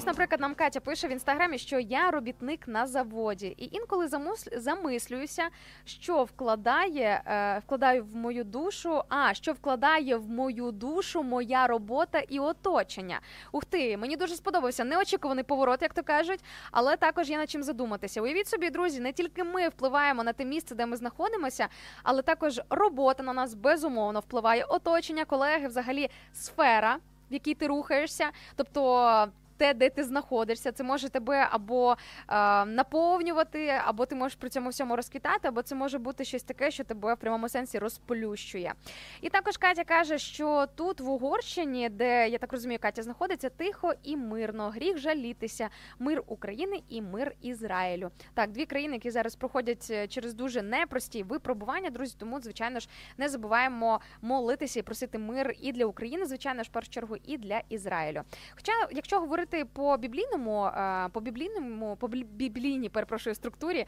Ось, 0.00 0.06
наприклад, 0.06 0.40
нам 0.40 0.54
Катя 0.54 0.80
пише 0.80 1.08
в 1.08 1.12
інстаграмі, 1.12 1.58
що 1.58 1.78
я 1.78 2.10
робітник 2.10 2.68
на 2.68 2.86
заводі, 2.86 3.46
і 3.46 3.76
інколи 3.76 4.08
замислююся, 4.56 5.48
що 5.84 6.24
вкладає, 6.24 7.22
е, 7.26 7.58
вкладаю 7.58 8.04
в 8.04 8.16
мою 8.16 8.44
душу, 8.44 9.02
а 9.08 9.34
що 9.34 9.52
вкладає 9.52 10.16
в 10.16 10.30
мою 10.30 10.72
душу 10.72 11.22
моя 11.22 11.66
робота 11.66 12.18
і 12.18 12.38
оточення. 12.38 13.20
Ух 13.52 13.64
ти, 13.64 13.96
мені 13.96 14.16
дуже 14.16 14.36
сподобався 14.36 14.84
неочікуваний 14.84 15.44
поворот, 15.44 15.82
як 15.82 15.94
то 15.94 16.02
кажуть, 16.02 16.40
але 16.72 16.96
також 16.96 17.30
є 17.30 17.38
над 17.38 17.50
чим 17.50 17.62
задуматися. 17.62 18.22
Уявіть 18.22 18.48
собі, 18.48 18.70
друзі, 18.70 19.00
не 19.00 19.12
тільки 19.12 19.44
ми 19.44 19.68
впливаємо 19.68 20.24
на 20.24 20.32
те 20.32 20.44
місце, 20.44 20.74
де 20.74 20.86
ми 20.86 20.96
знаходимося, 20.96 21.68
але 22.02 22.22
також 22.22 22.60
робота 22.70 23.22
на 23.22 23.32
нас 23.32 23.54
безумовно 23.54 24.20
впливає. 24.20 24.64
Оточення, 24.64 25.24
колеги, 25.24 25.68
взагалі 25.68 26.10
сфера, 26.32 26.96
в 27.30 27.32
якій 27.32 27.54
ти 27.54 27.66
рухаєшся, 27.66 28.30
тобто. 28.56 29.28
Те, 29.60 29.74
де 29.74 29.90
ти 29.90 30.04
знаходишся, 30.04 30.72
це 30.72 30.84
може 30.84 31.08
тебе 31.08 31.48
або 31.50 31.96
е, 32.28 32.64
наповнювати, 32.64 33.80
або 33.84 34.06
ти 34.06 34.14
можеш 34.14 34.36
при 34.36 34.48
цьому 34.48 34.68
всьому 34.70 34.96
розквітати, 34.96 35.48
або 35.48 35.62
це 35.62 35.74
може 35.74 35.98
бути 35.98 36.24
щось 36.24 36.42
таке, 36.42 36.70
що 36.70 36.84
тебе 36.84 37.14
в 37.14 37.16
прямому 37.16 37.48
сенсі 37.48 37.78
розплющує. 37.78 38.72
І 39.20 39.28
також 39.28 39.56
Катя 39.56 39.84
каже, 39.84 40.18
що 40.18 40.66
тут 40.74 41.00
в 41.00 41.08
Угорщині, 41.10 41.88
де 41.88 42.28
я 42.28 42.38
так 42.38 42.52
розумію, 42.52 42.78
Катя 42.82 43.02
знаходиться 43.02 43.48
тихо 43.48 43.92
і 44.02 44.16
мирно. 44.16 44.70
Гріх 44.70 44.98
жалітися, 44.98 45.68
мир 45.98 46.22
України 46.26 46.82
і 46.88 47.02
мир 47.02 47.32
Ізраїлю. 47.42 48.10
Так, 48.34 48.50
дві 48.50 48.66
країни, 48.66 48.94
які 48.94 49.10
зараз 49.10 49.36
проходять 49.36 49.86
е, 49.90 50.08
через 50.08 50.34
дуже 50.34 50.62
непрості 50.62 51.22
випробування, 51.22 51.90
друзі. 51.90 52.16
Тому, 52.18 52.40
звичайно 52.40 52.80
ж, 52.80 52.88
не 53.18 53.28
забуваємо 53.28 54.00
молитися 54.22 54.80
і 54.80 54.82
просити 54.82 55.18
мир 55.18 55.54
і 55.60 55.72
для 55.72 55.84
України, 55.84 56.26
звичайно 56.26 56.62
ж, 56.62 56.68
в 56.70 56.72
першу 56.72 56.90
чергу, 56.90 57.16
і 57.26 57.38
для 57.38 57.62
Ізраїлю. 57.68 58.22
Хоча, 58.56 58.72
якщо 58.92 59.20
говорити 59.20 59.49
по 59.72 59.96
біблійному, 59.96 60.64
е, 60.64 61.08
по 61.12 61.20
біблійному, 61.20 61.96
по 61.96 62.08
біблійній, 62.08 62.88
перепрошую, 62.88 63.34
структурі, 63.34 63.86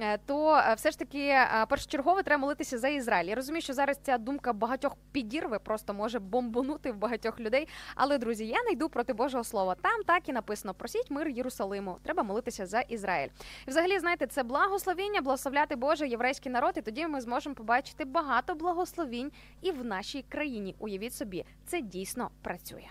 е, 0.00 0.18
то 0.26 0.56
е, 0.56 0.74
все 0.74 0.90
ж 0.90 0.98
таки 0.98 1.34
першочергово 1.68 2.22
треба 2.22 2.40
молитися 2.40 2.78
за 2.78 2.88
Ізраїль. 2.88 3.28
Я 3.28 3.34
розумію, 3.34 3.62
що 3.62 3.72
зараз 3.72 3.98
ця 4.02 4.18
думка 4.18 4.52
багатьох 4.52 4.96
підірве, 5.12 5.58
просто 5.58 5.94
може 5.94 6.18
бомбанути 6.18 6.92
в 6.92 6.96
багатьох 6.96 7.40
людей. 7.40 7.68
Але 7.94 8.18
друзі, 8.18 8.46
я 8.46 8.62
не 8.62 8.70
йду 8.70 8.88
проти 8.88 9.12
Божого 9.12 9.44
слова. 9.44 9.74
Там 9.74 10.02
так 10.06 10.28
і 10.28 10.32
написано: 10.32 10.74
просіть 10.74 11.10
мир 11.10 11.28
Єрусалиму. 11.28 11.96
Треба 12.02 12.22
молитися 12.22 12.66
за 12.66 12.80
Ізраїль. 12.80 13.28
І 13.66 13.70
взагалі, 13.70 13.98
знаєте, 13.98 14.26
це 14.26 14.42
благословіння, 14.42 15.20
благословляти 15.20 15.76
Боже 15.76 16.08
єврейський 16.08 16.52
народ, 16.52 16.72
і 16.76 16.82
тоді 16.82 17.06
ми 17.06 17.20
зможемо 17.20 17.54
побачити 17.54 18.04
багато 18.04 18.54
благословінь 18.54 19.32
і 19.62 19.70
в 19.70 19.84
нашій 19.84 20.24
країні. 20.28 20.74
Уявіть 20.78 21.14
собі, 21.14 21.44
це 21.66 21.80
дійсно 21.80 22.30
працює. 22.42 22.88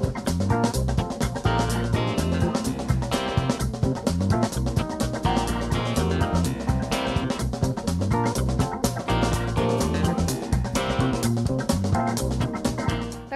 Thank 0.00 0.98
you. 0.98 0.99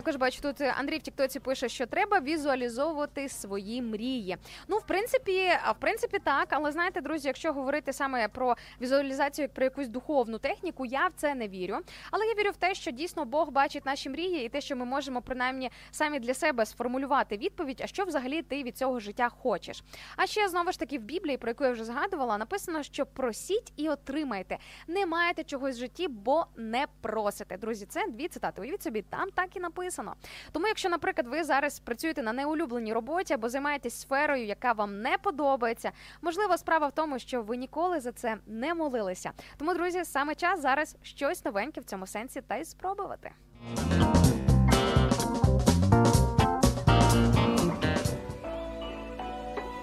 Також 0.05 0.17
бачу 0.17 0.41
тут 0.41 0.61
е, 0.61 0.75
Андрій 0.79 0.99
в 0.99 1.03
Тіктоці 1.03 1.41
пише, 1.41 1.69
що 1.69 1.87
треба 1.87 2.21
візуалізовувати 2.21 3.29
свої 3.29 3.83
мрії. 3.83 4.37
Ну, 4.69 4.77
в 4.77 4.87
принципі, 4.87 5.51
в 5.71 5.75
принципі, 5.79 6.19
так. 6.25 6.49
Але 6.51 6.73
знаєте, 6.73 7.01
друзі, 7.01 7.29
якщо 7.29 7.53
говорити 7.53 7.93
саме 7.93 8.29
про 8.29 8.57
візуалізацію 8.81 9.43
як 9.45 9.55
про 9.55 9.65
якусь 9.65 9.89
духовну 9.89 10.39
техніку, 10.39 10.87
я 10.87 11.07
в 11.07 11.13
це 11.17 11.35
не 11.35 11.49
вірю. 11.49 11.79
Але 12.11 12.27
я 12.27 12.35
вірю 12.35 12.51
в 12.51 12.57
те, 12.57 12.75
що 12.75 12.91
дійсно 12.91 13.25
Бог 13.25 13.51
бачить 13.51 13.87
наші 13.87 14.11
мрії, 14.11 14.47
і 14.47 14.49
те, 14.49 14.61
що 14.61 14.77
ми 14.77 14.85
можемо 14.85 15.23
принаймні 15.23 15.71
самі 15.91 16.21
для 16.21 16.35
себе 16.35 16.67
сформулювати 16.67 17.37
відповідь, 17.37 17.81
а 17.85 17.87
що 17.87 18.05
взагалі 18.05 18.43
ти 18.43 18.63
від 18.63 18.77
цього 18.77 19.01
життя 19.01 19.29
хочеш. 19.29 19.83
А 20.17 20.27
ще 20.27 20.49
знову 20.49 20.73
ж 20.73 20.79
таки 20.79 20.99
в 20.99 21.03
Біблії, 21.03 21.37
про 21.37 21.51
яку 21.51 21.65
я 21.65 21.71
вже 21.71 21.85
згадувала, 21.85 22.39
написано, 22.39 22.83
що 22.83 23.07
просіть 23.07 23.73
і 23.77 23.89
отримайте. 23.89 24.59
Не 24.87 25.07
маєте 25.07 25.45
чогось 25.45 25.77
в 25.77 25.79
житті, 25.79 26.09
бо 26.09 26.47
не 26.57 26.87
просите. 27.01 27.57
Друзі, 27.57 27.87
це 27.87 28.07
дві 28.09 28.29
цитати. 28.29 28.63
Уявіть 28.63 28.83
собі, 28.83 29.03
там 29.03 29.31
так 29.31 29.57
і 29.57 29.61
написано. 29.61 29.94
Складно. 29.95 30.15
Тому, 30.53 30.67
якщо, 30.67 30.89
наприклад, 30.89 31.29
ви 31.29 31.45
зараз 31.45 31.79
працюєте 31.79 32.23
на 32.23 32.33
неулюбленій 32.33 32.93
роботі 32.93 33.35
або 33.35 33.49
займаєтесь 33.49 34.01
сферою, 34.01 34.45
яка 34.45 34.73
вам 34.73 35.01
не 35.03 35.19
подобається, 35.19 35.93
можливо, 36.23 36.59
справа 36.59 36.87
в 36.87 36.93
тому, 36.93 37.19
що 37.19 37.43
ви 37.43 37.57
ніколи 37.57 38.01
за 38.01 38.13
це 38.13 38.37
не 38.47 38.75
молилися. 38.75 39.33
Тому, 39.57 39.75
друзі, 39.75 40.05
саме 40.05 40.35
час 40.35 40.61
зараз 40.61 40.97
щось 41.03 41.45
новеньке 41.45 41.81
в 41.81 41.85
цьому 41.85 42.07
сенсі 42.07 42.41
та 42.41 42.57
й 42.57 42.65
спробувати. 42.65 43.31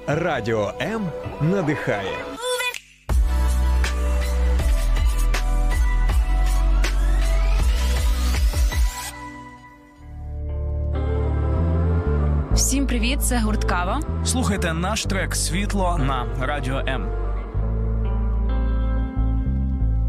Радіо 0.07 0.73
М 0.81 1.09
надихає. 1.41 2.30
Всім 12.71 12.87
привіт, 12.87 13.21
це 13.21 13.39
гурт 13.39 13.63
Кава. 13.63 14.01
Слухайте 14.25 14.73
наш 14.73 15.05
трек 15.05 15.35
Світло 15.35 15.97
на 15.97 16.25
Радіо 16.39 16.77
М. 16.87 17.07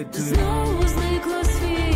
йти 0.00 0.20
Знову 0.20 0.82
зникло 0.82 1.44
світло 1.44 1.95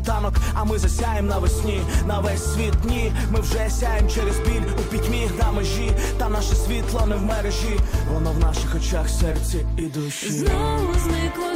танок. 0.00 0.34
А 0.54 0.64
ми 0.64 0.78
засяєм 0.78 1.26
навесні, 1.26 1.80
на 2.06 2.20
весь 2.20 2.54
світ 2.54 2.74
ні. 2.84 3.12
Ми 3.30 3.40
вже 3.40 3.70
сяєм 3.70 4.08
через 4.08 4.38
біль 4.38 4.62
у 4.78 4.82
пітьмі 4.82 5.30
на 5.38 5.52
межі, 5.52 5.92
та 6.18 6.28
наше 6.28 6.54
світло 6.54 7.06
не 7.06 7.16
в 7.16 7.22
мережі, 7.22 7.80
воно 8.12 8.32
в 8.32 8.38
наших 8.38 8.74
очах, 8.74 9.08
серці 9.08 9.66
і 9.76 9.82
душі. 9.82 10.30
Знову 10.30 10.94
зникло 11.04 11.55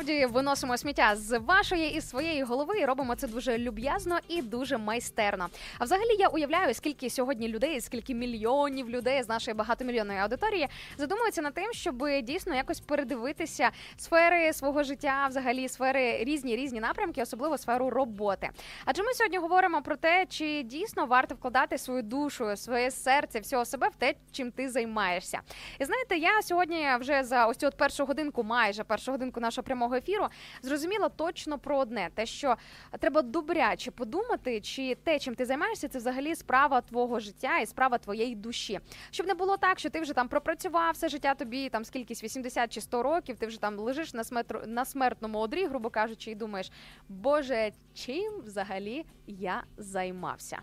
Так, 0.00 0.08
ми 0.08 0.14
справді 0.14 0.34
виносимо 0.34 0.76
сміття 0.76 1.16
з 1.16 1.38
вашої 1.38 1.94
і 1.94 2.00
своєї 2.00 2.42
голови 2.42 2.78
і 2.78 2.84
робимо 2.84 3.14
це 3.14 3.28
дуже 3.28 3.58
люб'язно 3.58 4.18
і 4.28 4.42
дуже 4.42 4.78
майстерно. 4.78 5.48
А 5.78 5.84
взагалі 5.84 6.16
я 6.18 6.28
уявляю, 6.28 6.74
скільки 6.74 7.10
сьогодні 7.10 7.48
людей, 7.48 7.80
скільки 7.80 8.14
мільйонів 8.14 8.90
людей 8.90 9.22
з 9.22 9.28
нашої 9.28 9.54
багатомільйонної 9.54 10.18
аудиторії 10.18 10.68
задумуються 10.98 11.42
над 11.42 11.54
тим, 11.54 11.72
щоб 11.72 12.08
дійсно 12.22 12.54
якось 12.54 12.80
передивитися 12.80 13.70
сфери 13.96 14.52
свого 14.52 14.82
життя, 14.82 15.26
взагалі 15.28 15.68
сфери 15.68 16.24
різні 16.24 16.56
різні 16.56 16.80
напрямки, 16.80 17.22
особливо 17.22 17.58
сферу 17.58 17.90
роботи. 17.90 18.50
Адже 18.84 19.02
ми 19.02 19.14
сьогодні 19.14 19.38
говоримо 19.38 19.82
про 19.82 19.96
те, 19.96 20.26
чи 20.28 20.62
дійсно 20.62 21.06
варто 21.06 21.34
вкладати 21.34 21.78
свою 21.78 22.02
душу, 22.02 22.56
своє 22.56 22.90
серце, 22.90 23.40
всього 23.40 23.64
себе 23.64 23.88
в 23.88 23.94
те, 23.94 24.14
чим 24.32 24.50
ти 24.50 24.68
займаєшся. 24.70 25.40
І 25.78 25.84
знаєте, 25.84 26.16
я 26.16 26.42
сьогодні 26.42 26.88
вже 27.00 27.24
за 27.24 27.46
ось 27.46 27.56
цю 27.56 27.66
от 27.66 27.76
першу 27.76 28.04
годинку, 28.04 28.44
майже 28.44 28.84
першу 28.84 29.12
годинку 29.12 29.40
нашого 29.40 29.64
прямого 29.64 29.89
ефіру, 29.94 30.26
зрозуміла 30.62 31.08
точно 31.08 31.58
про 31.58 31.78
одне: 31.78 32.10
те, 32.14 32.26
що 32.26 32.56
треба 32.98 33.22
добряче 33.22 33.90
подумати, 33.90 34.60
чи 34.60 34.94
те, 34.94 35.18
чим 35.18 35.34
ти 35.34 35.44
займаєшся, 35.44 35.88
це 35.88 35.98
взагалі 35.98 36.34
справа 36.34 36.80
твого 36.80 37.20
життя 37.20 37.58
і 37.58 37.66
справа 37.66 37.98
твоєї 37.98 38.34
душі. 38.34 38.80
Щоб 39.10 39.26
не 39.26 39.34
було 39.34 39.56
так, 39.56 39.78
що 39.78 39.90
ти 39.90 40.00
вже 40.00 40.12
там 40.12 40.28
пропрацював 40.28 40.92
все 40.92 41.08
життя, 41.08 41.34
тобі 41.34 41.68
там 41.68 41.84
скількись 41.84 42.24
80 42.24 42.72
чи 42.72 42.80
100 42.80 43.02
років, 43.02 43.36
ти 43.36 43.46
вже 43.46 43.60
там 43.60 43.78
лежиш 43.78 44.14
на 44.14 44.24
сметр... 44.24 44.62
на 44.66 44.84
смертному 44.84 45.38
одрі, 45.38 45.66
грубо 45.66 45.90
кажучи, 45.90 46.30
і 46.30 46.34
думаєш, 46.34 46.72
боже, 47.08 47.72
чим 47.94 48.32
взагалі 48.44 49.04
я 49.26 49.64
займався? 49.76 50.58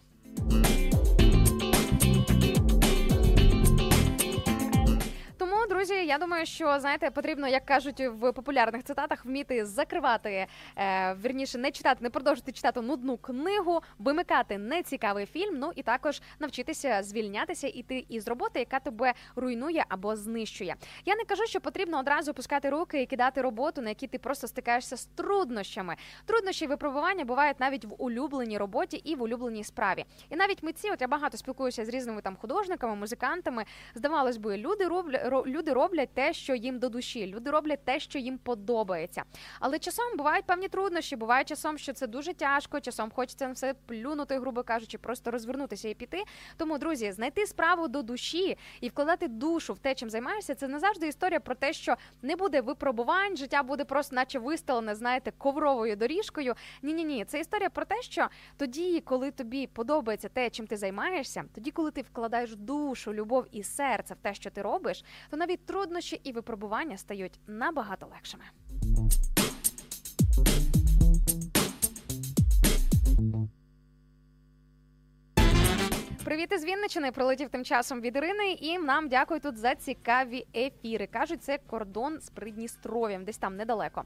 Тому, 5.57 5.69
друзі, 5.69 5.93
я 5.93 6.17
думаю, 6.17 6.45
що 6.45 6.79
знаєте, 6.79 7.11
потрібно, 7.11 7.47
як 7.47 7.65
кажуть 7.65 7.99
в 7.99 8.31
популярних 8.31 8.83
цитатах, 8.83 9.25
вміти 9.25 9.65
закривати, 9.65 10.47
е, 10.77 11.15
вірніше, 11.23 11.57
не 11.57 11.71
читати, 11.71 11.97
не 12.01 12.09
продовжити 12.09 12.51
читати 12.51 12.81
нудну 12.81 13.17
книгу, 13.17 13.81
вимикати 13.99 14.57
нецікавий 14.57 15.25
фільм. 15.25 15.59
Ну 15.59 15.71
і 15.75 15.83
також 15.83 16.21
навчитися 16.39 17.03
звільнятися 17.03 17.67
іти 17.67 18.05
із 18.09 18.27
роботи, 18.27 18.59
яка 18.59 18.79
тебе 18.79 19.13
руйнує 19.35 19.85
або 19.89 20.15
знищує. 20.15 20.75
Я 21.05 21.15
не 21.15 21.23
кажу, 21.23 21.45
що 21.45 21.61
потрібно 21.61 21.99
одразу 21.99 22.31
опускати 22.31 22.69
руки 22.69 23.01
і 23.01 23.05
кидати 23.05 23.41
роботу, 23.41 23.81
на 23.81 23.89
якій 23.89 24.07
ти 24.07 24.17
просто 24.17 24.47
стикаєшся 24.47 24.97
з 24.97 25.05
труднощами. 25.05 25.95
Труднощі 26.25 26.67
випробування 26.67 27.25
бувають 27.25 27.59
навіть 27.59 27.85
в 27.85 27.93
улюбленій 27.97 28.57
роботі 28.57 28.97
і 28.97 29.15
в 29.15 29.21
улюбленій 29.21 29.63
справі. 29.63 30.05
І 30.29 30.35
навіть 30.35 30.63
митці, 30.63 30.91
от 30.91 31.01
я 31.01 31.07
багато 31.07 31.37
спілкуюся 31.37 31.85
з 31.85 31.89
різними 31.89 32.21
там 32.21 32.35
художниками, 32.35 32.95
музикантами. 32.95 33.65
Здавалось 33.95 34.37
би, 34.37 34.57
люди 34.57 34.87
роблять 34.87 35.25
ро- 35.25 35.46
люди 35.47 35.73
роблять 35.73 36.09
те, 36.13 36.33
що 36.33 36.55
їм 36.55 36.79
до 36.79 36.89
душі, 36.89 37.27
люди 37.27 37.51
роблять 37.51 37.85
те, 37.85 37.99
що 37.99 38.19
їм 38.19 38.37
подобається. 38.37 39.23
Але 39.59 39.79
часом 39.79 40.17
бувають 40.17 40.45
певні 40.45 40.67
труднощі, 40.67 41.15
буває 41.15 41.43
часом, 41.43 41.77
що 41.77 41.93
це 41.93 42.07
дуже 42.07 42.33
тяжко, 42.33 42.79
часом 42.79 43.11
хочеться 43.11 43.47
на 43.47 43.53
все 43.53 43.73
плюнути, 43.85 44.39
грубо 44.39 44.63
кажучи, 44.63 44.97
просто 44.97 45.31
розвернутися 45.31 45.89
і 45.89 45.93
піти. 45.93 46.23
Тому, 46.57 46.77
друзі, 46.77 47.11
знайти 47.11 47.47
справу 47.47 47.87
до 47.87 48.01
душі 48.01 48.57
і 48.81 48.89
вкладати 48.89 49.27
душу 49.27 49.73
в 49.73 49.79
те, 49.79 49.95
чим 49.95 50.09
займаєшся, 50.09 50.55
це 50.55 50.67
не 50.67 50.79
завжди 50.79 51.07
історія 51.07 51.39
про 51.39 51.55
те, 51.55 51.73
що 51.73 51.95
не 52.21 52.35
буде 52.35 52.61
випробувань, 52.61 53.37
життя 53.37 53.63
буде 53.63 53.85
просто, 53.85 54.15
наче 54.15 54.39
вистелене, 54.39 54.95
знаєте, 54.95 55.31
ковровою 55.37 55.95
доріжкою. 55.95 56.53
Ні, 56.81 56.93
ні, 56.93 57.03
ні, 57.03 57.25
це 57.25 57.39
історія 57.39 57.69
про 57.69 57.85
те, 57.85 58.01
що 58.01 58.27
тоді, 58.57 59.01
коли 59.01 59.31
тобі 59.31 59.67
подобається 59.67 60.29
те, 60.29 60.49
чим 60.49 60.67
ти 60.67 60.77
займаєшся, 60.77 61.43
тоді, 61.55 61.71
коли 61.71 61.91
ти 61.91 62.01
вкладаєш 62.01 62.55
душу, 62.55 63.13
любов 63.13 63.45
і 63.51 63.63
серце 63.63 64.13
в 64.13 64.17
те, 64.17 64.33
що 64.33 64.49
ти 64.49 64.61
робиш, 64.61 65.03
то 65.29 65.36
навіть 65.37 65.65
труднощі 65.65 66.21
і 66.23 66.31
випробування 66.31 66.97
стають 66.97 67.39
набагато 67.47 68.07
легшими. 68.07 68.43
Привіт 76.27 76.51
із 76.51 76.65
Вінничини. 76.65 77.11
Прилетів 77.11 77.49
тим 77.49 77.65
часом 77.65 78.01
від 78.01 78.15
Ірини, 78.15 78.51
і 78.51 78.77
нам 78.77 79.09
дякують 79.09 79.43
тут 79.43 79.57
за 79.57 79.75
цікаві 79.75 80.45
ефіри. 80.55 81.07
кажуть, 81.07 81.43
це 81.43 81.59
кордон 81.67 82.19
з 82.19 82.29
Придністров'ям, 82.29 83.23
десь 83.23 83.37
там 83.37 83.55
недалеко. 83.55 84.03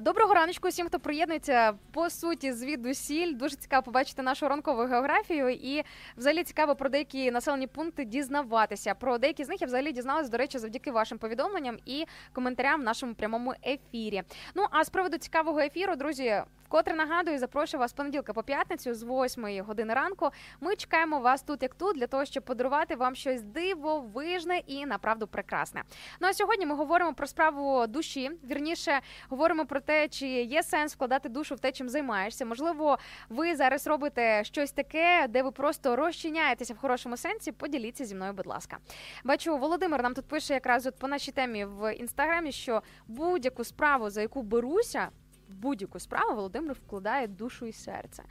Доброго 0.00 0.34
раночку 0.34 0.68
усім, 0.68 0.86
хто 0.86 1.00
приєднується 1.00 1.72
по 1.92 2.10
суті 2.10 2.52
звідусіль. 2.52 3.34
Дуже 3.36 3.56
цікаво 3.56 3.82
побачити 3.82 4.22
нашу 4.22 4.48
ранкову 4.48 4.82
географію. 4.82 5.48
І 5.48 5.82
взагалі 6.16 6.44
цікаво 6.44 6.74
про 6.74 6.88
деякі 6.88 7.30
населені 7.30 7.66
пункти 7.66 8.04
дізнаватися. 8.04 8.94
Про 8.94 9.18
деякі 9.18 9.44
з 9.44 9.48
них 9.48 9.60
я 9.60 9.66
взагалі 9.66 9.92
дізналась, 9.92 10.28
до 10.28 10.38
речі, 10.38 10.58
завдяки 10.58 10.90
вашим 10.90 11.18
повідомленням 11.18 11.78
і 11.86 12.04
коментарям 12.32 12.80
в 12.80 12.84
нашому 12.84 13.14
прямому 13.14 13.54
ефірі. 13.66 14.22
Ну 14.54 14.66
а 14.70 14.84
з 14.84 14.90
приводу 14.90 15.18
цікавого 15.18 15.60
ефіру, 15.60 15.96
друзі. 15.96 16.42
Вкотре 16.72 16.94
нагадую, 16.94 17.38
запрошую 17.38 17.80
вас 17.80 17.92
понеділка 17.92 18.32
по 18.32 18.42
п'ятницю 18.42 18.94
з 18.94 19.02
8 19.02 19.62
години 19.62 19.94
ранку. 19.94 20.30
Ми 20.60 20.76
чекаємо 20.76 21.18
вас 21.18 21.42
тут, 21.42 21.62
як 21.62 21.74
тут, 21.74 21.96
для 21.96 22.06
того, 22.06 22.24
щоб 22.24 22.44
подарувати 22.44 22.96
вам 22.96 23.14
щось 23.14 23.42
дивовижне 23.42 24.58
і 24.66 24.86
направду 24.86 25.26
прекрасне. 25.26 25.82
Ну 26.20 26.28
а 26.28 26.32
сьогодні 26.32 26.66
ми 26.66 26.74
говоримо 26.74 27.14
про 27.14 27.26
справу 27.26 27.86
душі. 27.86 28.30
Вірніше 28.44 29.00
говоримо 29.28 29.66
про 29.66 29.80
те, 29.80 30.08
чи 30.08 30.26
є 30.26 30.62
сенс 30.62 30.94
вкладати 30.94 31.28
душу 31.28 31.54
в 31.54 31.60
те, 31.60 31.72
чим 31.72 31.88
займаєшся. 31.88 32.44
Можливо, 32.44 32.98
ви 33.28 33.56
зараз 33.56 33.86
робите 33.86 34.44
щось 34.44 34.72
таке, 34.72 35.26
де 35.28 35.42
ви 35.42 35.50
просто 35.50 35.96
розчиняєтеся 35.96 36.74
в 36.74 36.78
хорошому 36.78 37.16
сенсі. 37.16 37.52
Поділіться 37.52 38.04
зі 38.04 38.14
мною, 38.14 38.32
будь 38.32 38.46
ласка. 38.46 38.78
Бачу, 39.24 39.58
Володимир 39.58 40.02
нам 40.02 40.14
тут 40.14 40.28
пише 40.28 40.54
якраз 40.54 40.86
от 40.86 40.98
по 40.98 41.08
нашій 41.08 41.32
темі 41.32 41.64
в 41.64 41.94
інстаграмі, 41.94 42.52
що 42.52 42.82
будь-яку 43.06 43.64
справу, 43.64 44.10
за 44.10 44.20
яку 44.20 44.42
беруся. 44.42 45.08
Будь-яку 45.52 45.98
справу 45.98 46.34
Володимир 46.34 46.76
вкладає 46.86 47.26
душу 47.26 47.66
і 47.66 47.72
серце. 47.72 48.22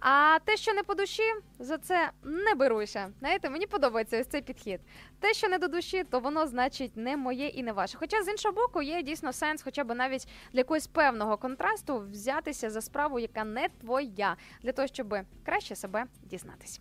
А 0.00 0.38
те, 0.44 0.56
що 0.56 0.72
не 0.72 0.82
по 0.82 0.94
душі, 0.94 1.22
за 1.58 1.78
це 1.78 2.10
не 2.22 2.54
беруся. 2.54 3.12
Знаєте, 3.18 3.50
мені 3.50 3.66
подобається 3.66 4.20
ось 4.20 4.26
цей 4.26 4.42
підхід. 4.42 4.80
Те, 5.20 5.34
що 5.34 5.48
не 5.48 5.58
до 5.58 5.68
душі, 5.68 6.04
то 6.04 6.20
воно 6.20 6.46
значить 6.46 6.96
не 6.96 7.16
моє 7.16 7.46
і 7.46 7.62
не 7.62 7.72
ваше. 7.72 7.98
Хоча 7.98 8.22
з 8.22 8.28
іншого 8.28 8.54
боку, 8.54 8.82
є 8.82 9.02
дійсно 9.02 9.32
сенс, 9.32 9.62
хоча 9.62 9.84
б 9.84 9.94
навіть 9.94 10.28
для 10.52 10.60
якогось 10.60 10.86
певного 10.86 11.36
контрасту 11.36 11.98
взятися 11.98 12.70
за 12.70 12.80
справу, 12.80 13.18
яка 13.18 13.44
не 13.44 13.68
твоя, 13.68 14.36
для 14.62 14.72
того, 14.72 14.88
щоб 14.88 15.16
краще 15.44 15.76
себе 15.76 16.04
дізнатись. 16.22 16.80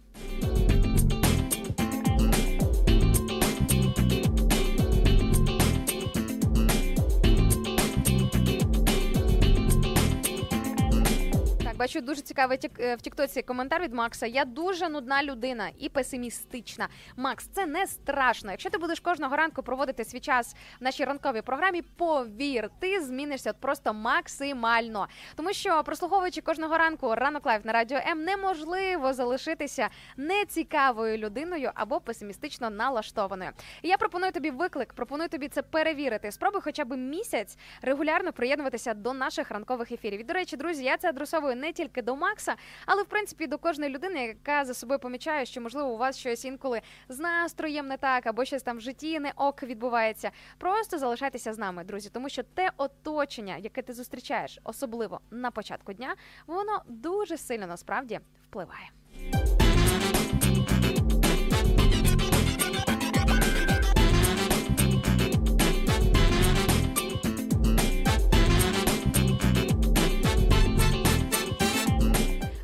Бачу 11.80 12.02
дуже 12.02 12.22
цікавий 12.22 12.58
тік- 12.58 12.80
е, 12.80 12.96
в 12.96 13.02
Тіктоці 13.02 13.42
коментар 13.42 13.82
від 13.82 13.94
Макса. 13.94 14.28
Я 14.28 14.46
дуже 14.46 14.90
нудна 14.90 15.24
людина 15.24 15.70
і 15.78 15.90
песимістична. 15.90 16.88
Макс, 17.18 17.46
це 17.48 17.66
не 17.66 17.88
страшно. 17.88 18.52
Якщо 18.52 18.70
ти 18.70 18.78
будеш 18.78 19.00
кожного 19.00 19.36
ранку 19.36 19.64
проводити 19.64 20.06
свій 20.06 20.20
час 20.20 20.56
в 20.80 20.84
нашій 20.84 21.04
ранковій 21.06 21.42
програмі, 21.42 21.82
повір, 21.82 22.70
ти 22.80 23.02
змінишся 23.02 23.54
просто 23.54 23.94
максимально. 23.94 25.08
Тому 25.36 25.54
що 25.54 25.84
прослуховуючи 25.84 26.42
кожного 26.42 26.78
ранку 26.78 27.16
ранок 27.16 27.46
live 27.46 27.62
на 27.64 27.74
радіо 27.74 27.98
М, 28.08 28.24
неможливо 28.24 29.14
залишитися 29.14 29.90
нецікавою 30.18 31.18
людиною 31.18 31.72
або 31.76 32.00
песимістично 32.00 32.70
налаштованою. 32.70 33.52
І 33.82 33.88
я 33.88 33.98
пропоную 33.98 34.32
тобі 34.32 34.52
виклик, 34.52 34.94
пропоную 34.94 35.30
тобі 35.30 35.48
це 35.48 35.62
перевірити. 35.62 36.32
Спробуй 36.32 36.62
хоча 36.62 36.86
б 36.86 36.98
місяць 36.98 37.58
регулярно 37.82 38.34
приєднуватися 38.34 38.94
до 38.94 39.14
наших 39.14 39.52
ранкових 39.52 39.92
ефірів. 39.92 40.20
І, 40.20 40.24
до 40.24 40.34
речі, 40.34 40.58
друзі, 40.58 40.84
я 40.84 40.98
це 40.98 41.10
адресовую 41.10 41.56
не 41.56 41.69
тільки 41.72 42.02
до 42.02 42.16
Макса, 42.16 42.56
але 42.86 43.04
в 43.04 43.06
принципі 43.06 43.48
до 43.48 43.58
кожної 43.58 43.92
людини, 43.92 44.26
яка 44.26 44.66
за 44.66 44.74
собою 44.74 45.00
помічає, 45.00 45.46
що 45.46 45.62
можливо 45.62 45.90
у 45.90 45.98
вас 45.98 46.18
щось 46.18 46.46
інколи 46.46 46.82
з 47.10 47.20
настроєм 47.20 47.88
не 47.88 47.98
так, 47.98 48.28
або 48.28 48.46
щось 48.46 48.64
там 48.64 48.78
в 48.78 48.82
житті 48.82 49.20
не 49.20 49.32
ок 49.36 49.64
відбувається. 49.64 50.32
Просто 50.58 50.98
залишайтеся 50.98 51.54
з 51.54 51.58
нами, 51.58 51.84
друзі, 51.84 52.10
тому 52.14 52.30
що 52.30 52.44
те 52.44 52.72
оточення, 52.78 53.58
яке 53.58 53.82
ти 53.82 53.94
зустрічаєш, 53.94 54.60
особливо 54.64 55.22
на 55.32 55.52
початку 55.52 55.94
дня, 55.94 56.16
воно 56.48 56.82
дуже 56.88 57.38
сильно 57.38 57.68
насправді 57.68 58.20
впливає. 58.44 58.90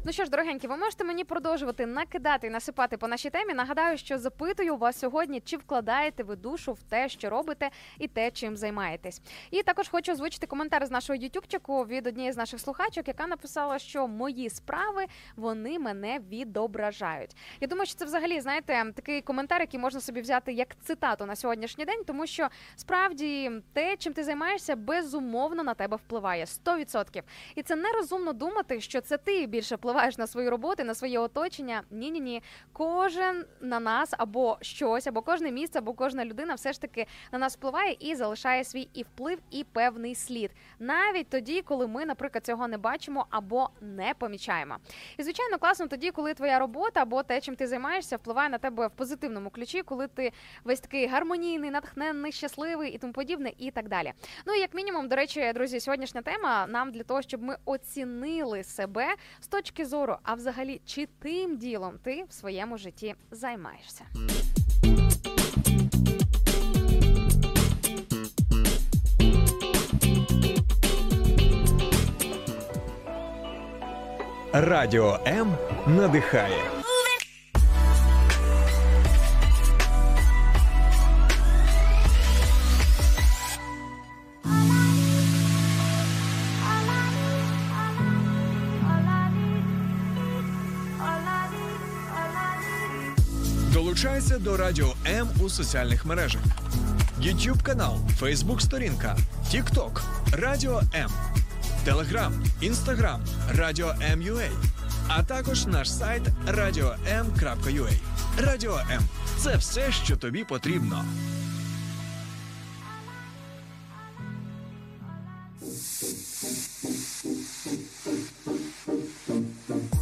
Ну 0.07 0.11
що 0.11 0.25
ж, 0.25 0.31
дорогенькі, 0.31 0.67
ви 0.67 0.77
можете 0.77 1.03
мені 1.03 1.23
продовжувати 1.23 1.85
накидати 1.85 2.47
і 2.47 2.49
насипати 2.49 2.97
по 2.97 3.07
нашій 3.07 3.29
темі. 3.29 3.53
Нагадаю, 3.53 3.97
що 3.97 4.17
запитую 4.17 4.75
вас 4.75 4.99
сьогодні, 4.99 5.41
чи 5.41 5.57
вкладаєте 5.57 6.23
ви 6.23 6.35
душу 6.35 6.73
в 6.73 6.83
те, 6.83 7.09
що 7.09 7.29
робите, 7.29 7.69
і 7.99 8.07
те, 8.07 8.31
чим 8.31 8.57
займаєтесь. 8.57 9.21
І 9.51 9.63
також 9.63 9.89
хочу 9.89 10.11
озвучити 10.11 10.47
коментар 10.47 10.85
з 10.85 10.91
нашого 10.91 11.17
ютубчику 11.17 11.85
від 11.85 12.07
однієї 12.07 12.31
з 12.31 12.37
наших 12.37 12.59
слухачок, 12.59 13.07
яка 13.07 13.27
написала, 13.27 13.79
що 13.79 14.07
мої 14.07 14.49
справи 14.49 15.05
вони 15.35 15.79
мене 15.79 16.19
відображають. 16.29 17.35
Я 17.61 17.67
думаю, 17.67 17.85
що 17.85 17.95
це 17.95 18.05
взагалі 18.05 18.41
знаєте 18.41 18.85
такий 18.95 19.21
коментар, 19.21 19.61
який 19.61 19.79
можна 19.79 20.01
собі 20.01 20.21
взяти 20.21 20.53
як 20.53 20.67
цитату 20.83 21.25
на 21.25 21.35
сьогоднішній 21.35 21.85
день, 21.85 22.03
тому 22.07 22.27
що 22.27 22.47
справді 22.75 23.51
те, 23.73 23.97
чим 23.97 24.13
ти 24.13 24.23
займаєшся, 24.23 24.75
безумовно 24.75 25.63
на 25.63 25.73
тебе 25.73 25.97
впливає 25.97 26.45
100%. 26.45 27.21
І 27.55 27.63
це 27.63 27.75
нерозумно 27.75 28.33
думати, 28.33 28.81
що 28.81 29.01
це 29.01 29.17
ти 29.17 29.45
більше 29.45 29.77
впливаєш 29.95 30.17
на 30.17 30.27
свою 30.27 30.49
роботу, 30.49 30.83
на 30.83 30.95
своє 30.95 31.19
оточення. 31.19 31.83
Ні, 31.91 32.11
ні, 32.11 32.19
ні. 32.19 32.43
Кожен 32.73 33.45
на 33.61 33.79
нас 33.79 34.13
або 34.17 34.57
щось, 34.61 35.07
або 35.07 35.21
кожне 35.21 35.51
місце, 35.51 35.79
або 35.79 35.93
кожна 35.93 36.25
людина 36.25 36.53
все 36.53 36.73
ж 36.73 36.81
таки 36.81 37.07
на 37.31 37.39
нас 37.39 37.57
впливає 37.57 37.97
і 37.99 38.15
залишає 38.15 38.63
свій 38.63 38.89
і 38.93 39.03
вплив, 39.03 39.39
і 39.51 39.63
певний 39.63 40.15
слід. 40.15 40.51
Навіть 40.79 41.29
тоді, 41.29 41.61
коли 41.61 41.87
ми, 41.87 42.05
наприклад, 42.05 42.45
цього 42.45 42.67
не 42.67 42.77
бачимо 42.77 43.25
або 43.29 43.69
не 43.81 44.13
помічаємо. 44.19 44.77
І 45.17 45.23
звичайно, 45.23 45.57
класно 45.57 45.87
тоді, 45.87 46.11
коли 46.11 46.33
твоя 46.33 46.59
робота 46.59 47.01
або 47.01 47.23
те, 47.23 47.41
чим 47.41 47.55
ти 47.55 47.67
займаєшся, 47.67 48.17
впливає 48.17 48.49
на 48.49 48.57
тебе 48.57 48.87
в 48.87 48.91
позитивному 48.91 49.49
ключі, 49.49 49.81
коли 49.81 50.07
ти 50.07 50.31
весь 50.63 50.79
такий 50.79 51.07
гармонійний, 51.07 51.71
натхненний, 51.71 52.31
щасливий 52.31 52.91
і 52.91 52.97
тому 52.97 53.13
подібне, 53.13 53.51
і 53.57 53.71
так 53.71 53.89
далі. 53.89 54.13
Ну 54.45 54.53
і 54.53 54.59
як 54.59 54.73
мінімум, 54.73 55.07
до 55.07 55.15
речі, 55.15 55.51
друзі, 55.53 55.79
сьогоднішня 55.79 56.21
тема 56.21 56.67
нам 56.67 56.91
для 56.91 57.03
того, 57.03 57.21
щоб 57.21 57.43
ми 57.43 57.57
оцінили 57.65 58.63
себе 58.63 59.07
з 59.39 59.47
точки 59.47 59.84
зору, 59.85 60.17
а 60.23 60.33
взагалі, 60.33 60.81
чи 60.85 61.07
тим 61.19 61.57
ділом 61.57 61.93
ти 62.03 62.25
в 62.29 62.33
своєму 62.33 62.77
житті 62.77 63.15
займаєшся. 63.31 64.05
Радіо 74.53 75.19
М 75.27 75.53
надихає. 75.87 76.84
Долучайся 93.95 94.37
до 94.37 94.57
Радіо 94.57 94.93
М 95.07 95.27
у 95.39 95.49
соціальних 95.49 96.05
мережах. 96.05 96.41
YouTube 97.21 97.63
канал, 97.63 97.99
фейсбук-сторінка, 98.19 99.17
TikTok, 99.53 100.01
Радіо 100.31 100.81
М, 100.95 101.11
Телеграм, 101.83 102.33
Instagram, 102.61 103.19
Радіо 103.51 103.95
М.Ю.А. 104.01 104.49
а 105.07 105.23
також 105.23 105.65
наш 105.65 105.91
сайт 105.91 106.23
radio.m.ua. 106.47 107.91
Радіо 108.37 108.77
М 108.91 109.01
це 109.37 109.57
все, 109.57 109.91
що 109.91 110.17
тобі 110.17 110.43
потрібно. 110.43 111.05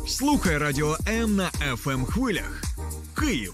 Слухай 0.07 0.57
Радіо 0.57 0.97
М 1.07 1.35
на 1.35 1.49
fm 1.49 1.91
ем 1.91 2.05
хвилях. 2.05 2.61
Київ 3.19 3.53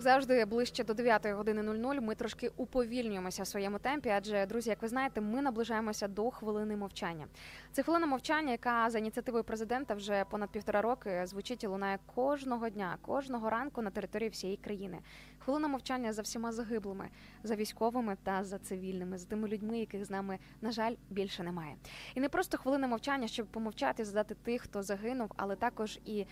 Як 0.00 0.04
завжди, 0.04 0.44
ближче 0.44 0.84
до 0.84 0.94
9 0.94 1.26
години 1.26 1.62
00 1.62 2.00
ми 2.00 2.14
трошки 2.14 2.50
уповільнюємося 2.56 3.42
в 3.42 3.46
своєму 3.46 3.78
темпі, 3.78 4.08
адже 4.08 4.46
друзі, 4.46 4.70
як 4.70 4.82
ви 4.82 4.88
знаєте, 4.88 5.20
ми 5.20 5.42
наближаємося 5.42 6.08
до 6.08 6.30
хвилини 6.30 6.76
мовчання. 6.76 7.26
Це 7.72 7.82
хвилина 7.82 8.06
мовчання, 8.06 8.52
яка 8.52 8.90
за 8.90 8.98
ініціативою 8.98 9.44
президента 9.44 9.94
вже 9.94 10.24
понад 10.30 10.50
півтора 10.50 10.82
роки 10.82 11.26
звучить 11.26 11.64
і 11.64 11.66
лунає 11.66 11.98
кожного 12.14 12.68
дня, 12.68 12.98
кожного 13.02 13.50
ранку 13.50 13.82
на 13.82 13.90
території 13.90 14.30
всієї 14.30 14.56
країни. 14.56 14.98
Хвилина 15.38 15.68
мовчання 15.68 16.12
за 16.12 16.22
всіма 16.22 16.52
загиблими, 16.52 17.08
за 17.42 17.54
військовими 17.54 18.16
та 18.22 18.44
за 18.44 18.58
цивільними, 18.58 19.18
за 19.18 19.26
тими 19.26 19.48
людьми, 19.48 19.78
яких 19.78 20.04
з 20.04 20.10
нами, 20.10 20.38
на 20.60 20.70
жаль, 20.70 20.94
більше 21.10 21.42
немає. 21.42 21.76
І 22.14 22.20
не 22.20 22.28
просто 22.28 22.58
хвилина 22.58 22.86
мовчання, 22.86 23.28
щоб 23.28 23.46
помовчати, 23.46 24.04
згадати 24.04 24.34
тих, 24.34 24.62
хто 24.62 24.82
загинув, 24.82 25.32
але 25.36 25.56
також 25.56 25.98
і 26.04 26.26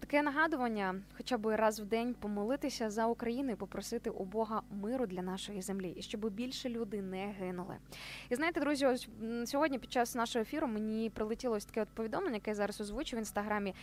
Таке 0.00 0.22
нагадування, 0.22 0.94
хоча 1.16 1.38
б 1.38 1.56
раз 1.56 1.80
в 1.80 1.84
день 1.84 2.14
помолитися 2.14 2.90
за 2.90 3.06
Україну 3.06 3.52
і 3.52 3.54
попросити 3.54 4.10
у 4.10 4.24
Бога 4.24 4.62
миру 4.70 5.06
для 5.06 5.22
нашої 5.22 5.62
землі, 5.62 5.94
і 5.96 6.02
щоб 6.02 6.30
більше 6.30 6.68
люди 6.68 7.02
не 7.02 7.34
гинули. 7.40 7.76
І 8.28 8.34
знаєте, 8.34 8.60
друзі, 8.60 8.86
ось 8.86 9.08
сьогодні 9.44 9.78
під 9.78 9.92
час 9.92 10.14
нашого 10.14 10.42
ефіру 10.42 10.66
мені 10.66 11.10
прилетіло 11.10 11.56
ось 11.56 11.64
таке 11.64 11.82
от 11.82 11.88
повідомлення, 11.88 12.34
яке 12.34 12.50
я 12.50 12.54
зараз 12.54 12.80
озвучу 12.80 13.16
в 13.16 13.18
інстаграмі. 13.18 13.74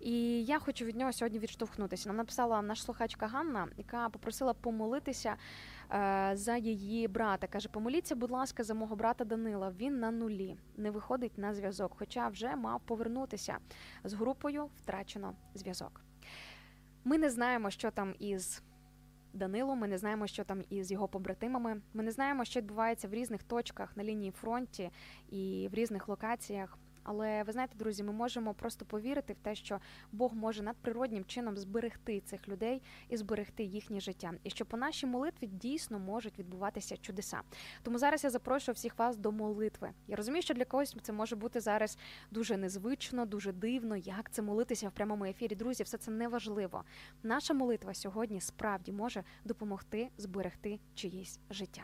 І 0.00 0.44
я 0.44 0.58
хочу 0.58 0.84
від 0.84 0.96
нього 0.96 1.12
сьогодні 1.12 1.38
відштовхнутися. 1.38 2.08
Нам 2.08 2.16
написала 2.16 2.62
наша 2.62 2.82
слухачка 2.82 3.26
Ганна, 3.26 3.68
яка 3.76 4.08
попросила 4.08 4.54
помолитися 4.54 5.36
за 6.32 6.56
її 6.56 7.08
брата. 7.08 7.46
Каже: 7.46 7.68
помоліться, 7.68 8.16
будь 8.16 8.30
ласка, 8.30 8.62
за 8.62 8.74
мого 8.74 8.96
брата 8.96 9.24
Данила. 9.24 9.70
Він 9.70 10.00
на 10.00 10.10
нулі, 10.10 10.56
не 10.76 10.90
виходить 10.90 11.38
на 11.38 11.54
зв'язок, 11.54 11.92
хоча 11.98 12.28
вже 12.28 12.56
мав 12.56 12.80
повернутися 12.80 13.58
з 14.04 14.14
групою 14.14 14.70
втрачено 14.76 15.34
зв'язок. 15.54 16.00
Ми 17.04 17.18
не 17.18 17.30
знаємо, 17.30 17.70
що 17.70 17.90
там 17.90 18.14
із 18.18 18.62
Данилом, 19.32 19.78
ми 19.78 19.88
не 19.88 19.98
знаємо, 19.98 20.26
що 20.26 20.44
там 20.44 20.62
із 20.70 20.92
його 20.92 21.08
побратимами. 21.08 21.80
Ми 21.94 22.02
не 22.02 22.10
знаємо, 22.10 22.44
що 22.44 22.60
відбувається 22.60 23.08
в 23.08 23.14
різних 23.14 23.42
точках 23.42 23.96
на 23.96 24.04
лінії 24.04 24.30
фронті 24.30 24.90
і 25.28 25.68
в 25.72 25.74
різних 25.74 26.08
локаціях. 26.08 26.78
Але 27.04 27.42
ви 27.42 27.52
знаєте, 27.52 27.74
друзі, 27.78 28.02
ми 28.02 28.12
можемо 28.12 28.54
просто 28.54 28.84
повірити 28.84 29.32
в 29.32 29.38
те, 29.38 29.54
що 29.54 29.80
Бог 30.12 30.34
може 30.34 30.62
надприроднім 30.62 31.24
чином 31.24 31.56
зберегти 31.56 32.20
цих 32.20 32.48
людей 32.48 32.82
і 33.08 33.16
зберегти 33.16 33.62
їхнє 33.64 34.00
життя, 34.00 34.32
і 34.44 34.50
що 34.50 34.64
по 34.64 34.76
нашій 34.76 35.06
молитві 35.06 35.46
дійсно 35.46 35.98
можуть 35.98 36.38
відбуватися 36.38 36.96
чудеса. 36.96 37.40
Тому 37.82 37.98
зараз 37.98 38.24
я 38.24 38.30
запрошую 38.30 38.74
всіх 38.74 38.98
вас 38.98 39.16
до 39.16 39.32
молитви. 39.32 39.90
Я 40.08 40.16
розумію, 40.16 40.42
що 40.42 40.54
для 40.54 40.64
когось 40.64 40.96
це 41.02 41.12
може 41.12 41.36
бути 41.36 41.60
зараз 41.60 41.98
дуже 42.30 42.56
незвично, 42.56 43.26
дуже 43.26 43.52
дивно. 43.52 43.96
Як 43.96 44.30
це 44.30 44.42
молитися 44.42 44.88
в 44.88 44.92
прямому 44.92 45.24
ефірі? 45.24 45.54
Друзі, 45.54 45.82
все 45.82 45.98
це 45.98 46.10
не 46.10 46.28
важливо. 46.28 46.84
Наша 47.22 47.54
молитва 47.54 47.94
сьогодні 47.94 48.40
справді 48.40 48.92
може 48.92 49.24
допомогти 49.44 50.08
зберегти 50.18 50.80
чиїсь 50.94 51.40
життя. 51.50 51.82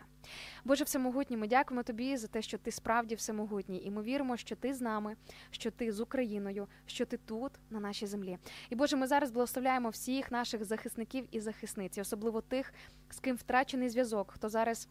Боже 0.64 0.84
всемогутній, 0.84 1.36
ми 1.36 1.48
дякуємо 1.48 1.82
тобі 1.82 2.16
за 2.16 2.26
те, 2.26 2.42
що 2.42 2.58
ти 2.58 2.70
справді 2.70 3.14
всемогутній, 3.14 3.82
і 3.84 3.90
ми 3.90 4.02
віримо, 4.02 4.36
що 4.36 4.56
ти 4.56 4.74
з 4.74 4.80
нами, 4.80 5.16
що 5.50 5.70
ти 5.70 5.92
з 5.92 6.00
Україною, 6.00 6.68
що 6.86 7.06
ти 7.06 7.16
тут, 7.16 7.52
на 7.70 7.80
нашій 7.80 8.06
землі. 8.06 8.38
І 8.70 8.74
Боже, 8.74 8.96
ми 8.96 9.06
зараз 9.06 9.30
благословляємо 9.30 9.88
всіх 9.88 10.30
наших 10.30 10.64
захисників 10.64 11.28
і 11.30 11.40
захисниць, 11.40 11.98
особливо 11.98 12.40
тих, 12.40 12.74
з 13.10 13.20
ким 13.20 13.36
втрачений 13.36 13.88
зв'язок, 13.88 14.32
хто 14.32 14.48
зараз. 14.48 14.88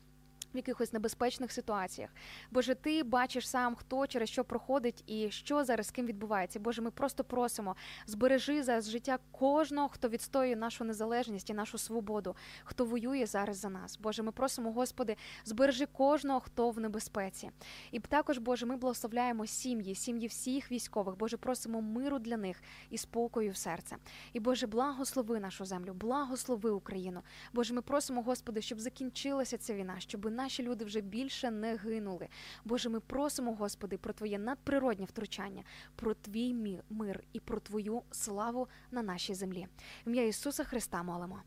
В 0.53 0.57
якихось 0.57 0.93
небезпечних 0.93 1.51
ситуаціях, 1.51 2.09
Боже, 2.51 2.75
ти 2.75 3.03
бачиш 3.03 3.49
сам, 3.49 3.75
хто 3.75 4.07
через 4.07 4.29
що 4.29 4.43
проходить 4.43 5.03
і 5.07 5.31
що 5.31 5.63
зараз 5.63 5.87
з 5.87 5.91
ким 5.91 6.05
відбувається. 6.05 6.59
Боже, 6.59 6.81
ми 6.81 6.91
просто 6.91 7.23
просимо 7.23 7.75
збережи 8.07 8.63
зараз 8.63 8.89
життя 8.89 9.19
кожного, 9.31 9.89
хто 9.89 10.09
відстоює 10.09 10.55
нашу 10.55 10.83
незалежність 10.83 11.49
і 11.49 11.53
нашу 11.53 11.77
свободу, 11.77 12.35
хто 12.63 12.85
воює 12.85 13.25
зараз 13.25 13.57
за 13.57 13.69
нас. 13.69 13.97
Боже, 13.97 14.23
ми 14.23 14.31
просимо, 14.31 14.71
Господи, 14.71 15.15
збережи 15.45 15.85
кожного, 15.85 16.39
хто 16.39 16.69
в 16.69 16.79
небезпеці. 16.79 17.51
І 17.91 17.99
також, 17.99 18.37
Боже, 18.37 18.65
ми 18.65 18.77
благословляємо 18.77 19.45
сім'ї, 19.45 19.95
сім'ї 19.95 20.27
всіх 20.27 20.71
військових. 20.71 21.17
Боже, 21.17 21.37
просимо 21.37 21.81
миру 21.81 22.19
для 22.19 22.37
них 22.37 22.61
і 22.89 22.97
спокою 22.97 23.51
в 23.51 23.57
серце. 23.57 23.95
І 24.33 24.39
Боже, 24.39 24.67
благослови 24.67 25.39
нашу 25.39 25.65
землю, 25.65 25.93
благослови 25.93 26.69
Україну. 26.69 27.21
Боже, 27.53 27.73
ми 27.73 27.81
просимо, 27.81 28.21
Господи, 28.21 28.61
щоб 28.61 28.79
закінчилася 28.79 29.57
ця 29.57 29.73
війна, 29.73 29.95
щоб 29.99 30.21
наші 30.41 30.63
люди 30.63 30.85
вже 30.85 31.01
більше 31.01 31.51
не 31.51 31.75
гинули. 31.75 32.27
Боже, 32.65 32.89
ми 32.89 32.99
просимо, 32.99 33.53
Господи, 33.53 33.97
про 33.97 34.13
Твоє 34.13 34.39
надприроднє 34.39 35.05
втручання, 35.05 35.63
про 35.95 36.13
Твій 36.13 36.53
мир 36.89 37.23
і 37.33 37.39
про 37.39 37.59
Твою 37.59 38.01
славу 38.11 38.67
на 38.91 39.01
нашій 39.01 39.33
землі. 39.33 39.67
В 40.05 40.09
ім'я 40.09 40.25
Ісуса 40.25 40.63
Христа 40.63 41.03
молимо. 41.03 41.41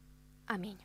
Амінь. 0.46 0.78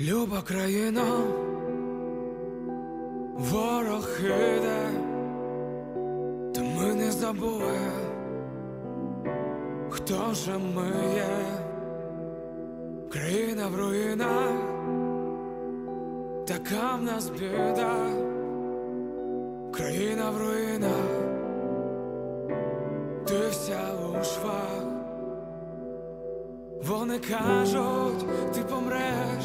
Люба 0.00 0.42
країна, 0.42 1.02
ворог 3.34 4.08
іде, 4.20 4.90
та 6.54 6.62
ми 6.62 6.94
не 6.94 7.10
забули, 7.10 7.78
хто 9.90 10.34
же 10.34 10.58
ми 10.58 11.14
є, 11.14 11.46
країна 13.10 13.68
в 13.68 13.76
руїнах, 13.76 14.52
така 16.46 16.96
в 16.96 17.02
нас 17.02 17.30
біда, 17.30 18.06
країна 19.72 20.30
в 20.30 20.36
руїнах, 20.36 21.08
ти 23.26 23.48
вся 23.50 23.80
у 24.08 24.24
швах. 24.24 24.84
Вони 26.82 27.18
кажуть, 27.18 28.52
ти 28.54 28.60
помреш, 28.60 29.44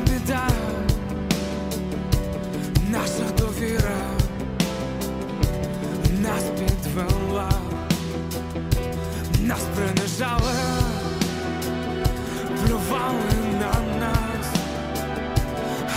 Нас 9.51 9.67
принижали 9.75 10.53
плювали 12.65 13.35
на 13.59 13.99
нас, 13.99 14.47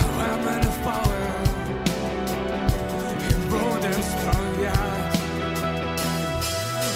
але 0.03 0.29
ми 0.45 0.57
не 0.57 0.71
впали 0.71 1.25
і 3.31 3.35
будем 3.51 4.03
стоять. 4.03 5.19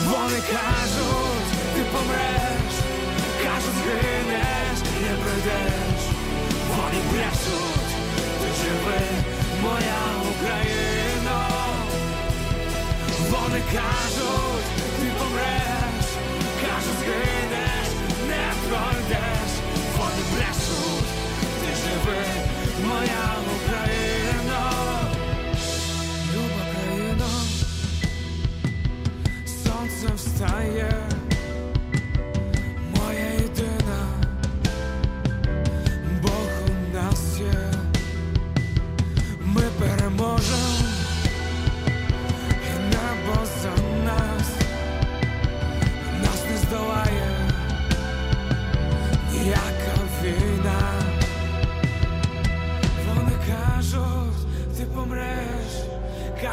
Вони 0.04 0.40
кажуть, 0.52 1.50
ти 1.74 1.82
помреш, 1.92 2.74
кажуть, 3.42 3.74
згинеш, 3.78 4.78
не 5.02 5.16
прийдеш. 5.22 6.02
Вони 6.68 7.00
брешуть, 7.10 7.90
ти 8.40 8.48
живи, 8.62 9.00
моя 9.62 10.00
Україна. 10.30 10.98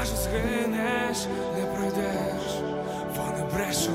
Кажуть, 0.05 0.17
згинеш, 0.17 1.17
не 1.55 1.65
пройдеш. 1.65 2.59
Вони 3.15 3.43
брешуть, 3.53 3.94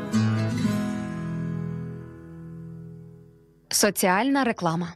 Соціальна 3.81 4.43
реклама. 4.43 4.87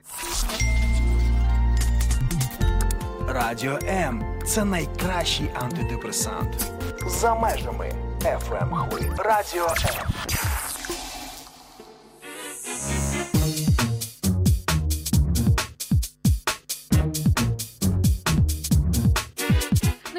Радіо 3.27 3.79
М 3.87 4.23
це 4.47 4.65
найкращий 4.65 5.49
антидепресант. 5.53 6.71
За 7.07 7.35
межами 7.35 7.91
FM. 8.23 9.15
Радіо 9.17 9.65
М. 9.65 9.75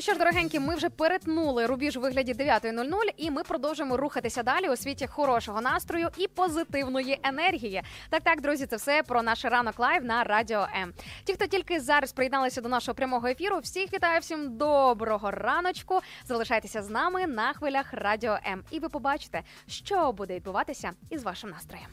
що 0.07 0.13
ж, 0.13 0.19
дорогенькі, 0.19 0.61
ми 0.61 0.75
вже 0.75 0.89
перетнули 0.89 1.67
рубіж 1.67 1.97
у 1.97 2.01
вигляді 2.01 2.33
9.00 2.35 2.95
і 3.17 3.31
ми 3.31 3.43
продовжуємо 3.43 3.97
рухатися 3.97 4.43
далі 4.43 4.69
у 4.69 4.77
світі 4.77 5.07
хорошого 5.07 5.61
настрою 5.61 6.09
і 6.17 6.29
позитивної 6.29 7.21
енергії. 7.23 7.83
Так, 8.11 8.23
так, 8.23 8.41
друзі, 8.41 8.67
це 8.67 8.77
все 8.77 9.03
про 9.03 9.23
наш 9.23 9.45
ранок 9.45 9.79
live 9.79 10.05
на 10.05 10.25
радіо 10.25 10.69
М. 10.83 10.93
Ті, 11.25 11.35
хто 11.35 11.47
тільки 11.47 11.81
зараз 11.81 12.13
приєдналися 12.13 12.61
до 12.61 12.69
нашого 12.69 12.95
прямого 12.95 13.29
ефіру, 13.29 13.59
всіх 13.59 13.93
вітаю, 13.93 14.21
всім 14.21 14.57
доброго 14.57 15.31
раночку. 15.31 16.01
Залишайтеся 16.25 16.83
з 16.83 16.91
нами 16.91 17.27
на 17.27 17.53
хвилях 17.53 17.87
радіо 17.93 18.39
М. 18.47 18.65
І 18.71 18.79
ви 18.79 18.89
побачите, 18.89 19.43
що 19.69 20.13
буде 20.13 20.35
відбуватися 20.35 20.93
із 21.11 21.23
вашим 21.23 21.51
настроєм. 21.51 21.89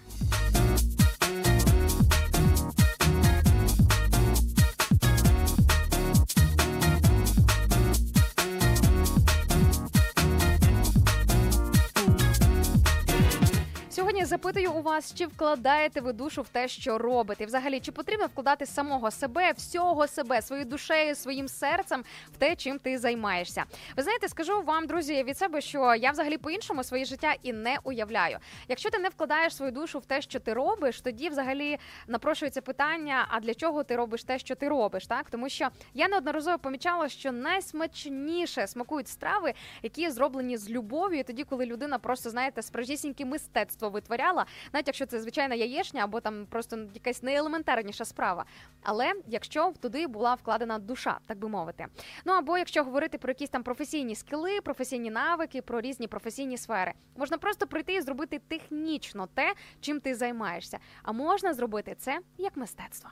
Запитую 14.33 14.73
у 14.73 14.81
вас, 14.81 15.13
чи 15.13 15.25
вкладаєте 15.25 16.01
ви 16.01 16.13
душу 16.13 16.41
в 16.41 16.49
те, 16.49 16.67
що 16.67 16.97
робите? 16.97 17.43
І 17.43 17.47
Взагалі, 17.47 17.79
чи 17.79 17.91
потрібно 17.91 18.25
вкладати 18.25 18.65
самого 18.65 19.11
себе, 19.11 19.51
всього 19.51 20.07
себе, 20.07 20.41
своєю 20.41 20.65
душею, 20.65 21.15
своїм 21.15 21.47
серцем 21.47 22.03
в 22.33 22.37
те, 22.37 22.55
чим 22.55 22.79
ти 22.79 22.97
займаєшся? 22.97 23.63
Ви 23.97 24.03
знаєте, 24.03 24.27
скажу 24.27 24.61
вам, 24.61 24.87
друзі, 24.87 25.23
від 25.23 25.37
себе, 25.37 25.61
що 25.61 25.95
я 25.95 26.11
взагалі 26.11 26.37
по-іншому 26.37 26.83
своє 26.83 27.05
життя 27.05 27.33
і 27.43 27.53
не 27.53 27.77
уявляю. 27.83 28.37
Якщо 28.67 28.89
ти 28.89 28.99
не 28.99 29.09
вкладаєш 29.09 29.55
свою 29.55 29.71
душу 29.71 29.99
в 29.99 30.05
те, 30.05 30.21
що 30.21 30.39
ти 30.39 30.53
робиш, 30.53 31.01
тоді 31.01 31.29
взагалі 31.29 31.77
напрошується 32.07 32.61
питання: 32.61 33.25
а 33.29 33.39
для 33.39 33.53
чого 33.53 33.83
ти 33.83 33.95
робиш 33.95 34.23
те, 34.23 34.39
що 34.39 34.55
ти 34.55 34.69
робиш? 34.69 35.07
Так, 35.07 35.29
тому 35.29 35.49
що 35.49 35.69
я 35.93 36.07
неодноразово 36.07 36.57
помічала, 36.57 37.09
що 37.09 37.31
найсмачніше 37.31 38.67
смакують 38.67 39.07
страви, 39.07 39.53
які 39.83 40.09
зроблені 40.09 40.57
з 40.57 40.69
любов'ю, 40.69 41.19
і 41.19 41.23
тоді, 41.23 41.43
коли 41.43 41.65
людина 41.65 41.99
просто 41.99 42.29
знаєте, 42.29 42.61
справжнісіньке 42.61 43.25
мистецтво 43.25 43.89
витворяла, 44.23 44.45
навіть 44.73 44.87
якщо 44.87 45.05
це 45.05 45.21
звичайна 45.21 45.55
яєчня 45.55 46.03
або 46.03 46.19
там 46.19 46.45
просто 46.49 46.77
якась 46.93 47.23
найелементарніша 47.23 48.05
справа. 48.05 48.45
Але 48.83 49.13
якщо 49.27 49.73
туди 49.79 50.07
була 50.07 50.33
вкладена 50.33 50.79
душа, 50.79 51.19
так 51.27 51.37
би 51.37 51.49
мовити. 51.49 51.85
Ну 52.25 52.33
або 52.33 52.57
якщо 52.57 52.83
говорити 52.83 53.17
про 53.17 53.31
якісь 53.31 53.49
там 53.49 53.63
професійні 53.63 54.15
скіли, 54.15 54.61
професійні 54.61 55.11
навики, 55.11 55.61
про 55.61 55.81
різні 55.81 56.07
професійні 56.07 56.57
сфери, 56.57 56.93
можна 57.17 57.37
просто 57.37 57.67
прийти 57.67 57.93
і 57.93 58.01
зробити 58.01 58.41
технічно 58.47 59.27
те, 59.33 59.53
чим 59.81 59.99
ти 59.99 60.15
займаєшся. 60.15 60.79
А 61.03 61.11
можна 61.11 61.53
зробити 61.53 61.95
це 61.99 62.19
як 62.37 62.57
мистецтво. 62.57 63.09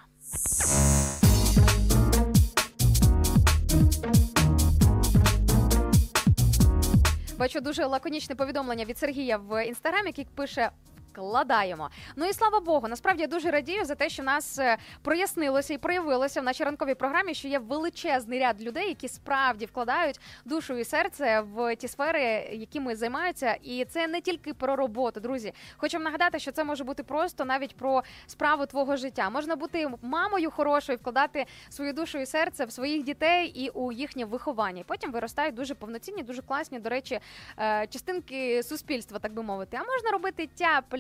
Бачу 7.42 7.62
дуже 7.62 7.86
лаконічне 7.86 8.36
повідомлення 8.36 8.86
від 8.86 8.98
Сергія 8.98 9.38
в 9.38 9.66
інстаграмі, 9.66 10.08
який 10.08 10.26
пише. 10.36 10.72
Вкладаємо. 11.12 11.90
Ну 12.16 12.26
і 12.26 12.34
слава 12.34 12.60
Богу, 12.60 12.88
насправді 12.88 13.22
я 13.22 13.28
дуже 13.28 13.52
радію 13.52 13.86
за 13.86 13.96
те, 13.96 14.10
що 14.10 14.24
нас 14.24 14.60
е, 14.60 14.78
прояснилося 15.02 15.74
і 15.74 15.78
проявилося 15.78 16.42
в 16.42 16.44
нашій 16.44 16.64
ранковій 16.64 16.96
програмі, 16.96 17.34
що 17.34 17.48
є 17.48 17.60
величезний 17.60 18.40
ряд 18.40 18.64
людей, 18.64 18.88
які 18.88 19.08
справді 19.08 19.66
вкладають 19.66 20.20
душу 20.46 20.78
і 20.78 20.84
серце 20.84 21.42
в 21.42 21.76
ті 21.76 21.88
сфери, 21.88 22.22
якими 22.52 22.96
займаються. 22.96 23.58
І 23.64 23.86
це 23.86 24.08
не 24.08 24.22
тільки 24.22 24.54
про 24.54 24.76
роботу, 24.76 25.20
друзі. 25.20 25.54
Хочу 25.78 25.98
вам 25.98 26.04
нагадати, 26.04 26.40
що 26.40 26.52
це 26.52 26.64
може 26.64 26.84
бути 26.84 27.04
просто 27.04 27.46
навіть 27.46 27.76
про 27.76 28.04
справу 28.28 28.66
твого 28.66 28.96
життя. 28.96 29.30
Можна 29.30 29.56
бути 29.56 29.90
мамою 30.02 30.52
хорошою, 30.52 30.98
вкладати 30.98 31.46
свою 31.70 31.94
душу 31.94 32.18
і 32.18 32.26
серце 32.26 32.66
в 32.66 32.72
своїх 32.72 33.04
дітей 33.04 33.48
і 33.48 33.70
у 33.70 33.92
їхнє 33.92 34.26
виховання. 34.26 34.82
І 34.82 34.84
потім 34.84 35.12
виростають 35.12 35.56
дуже 35.56 35.76
повноцінні, 35.76 36.24
дуже 36.24 36.42
класні, 36.42 36.80
до 36.80 36.90
речі, 36.90 37.20
е, 37.60 37.88
частинки 37.88 38.64
суспільства, 38.64 39.20
так 39.20 39.34
би 39.34 39.44
мовити. 39.44 39.78
А 39.82 39.84
можна 39.94 40.12
робити 40.12 40.50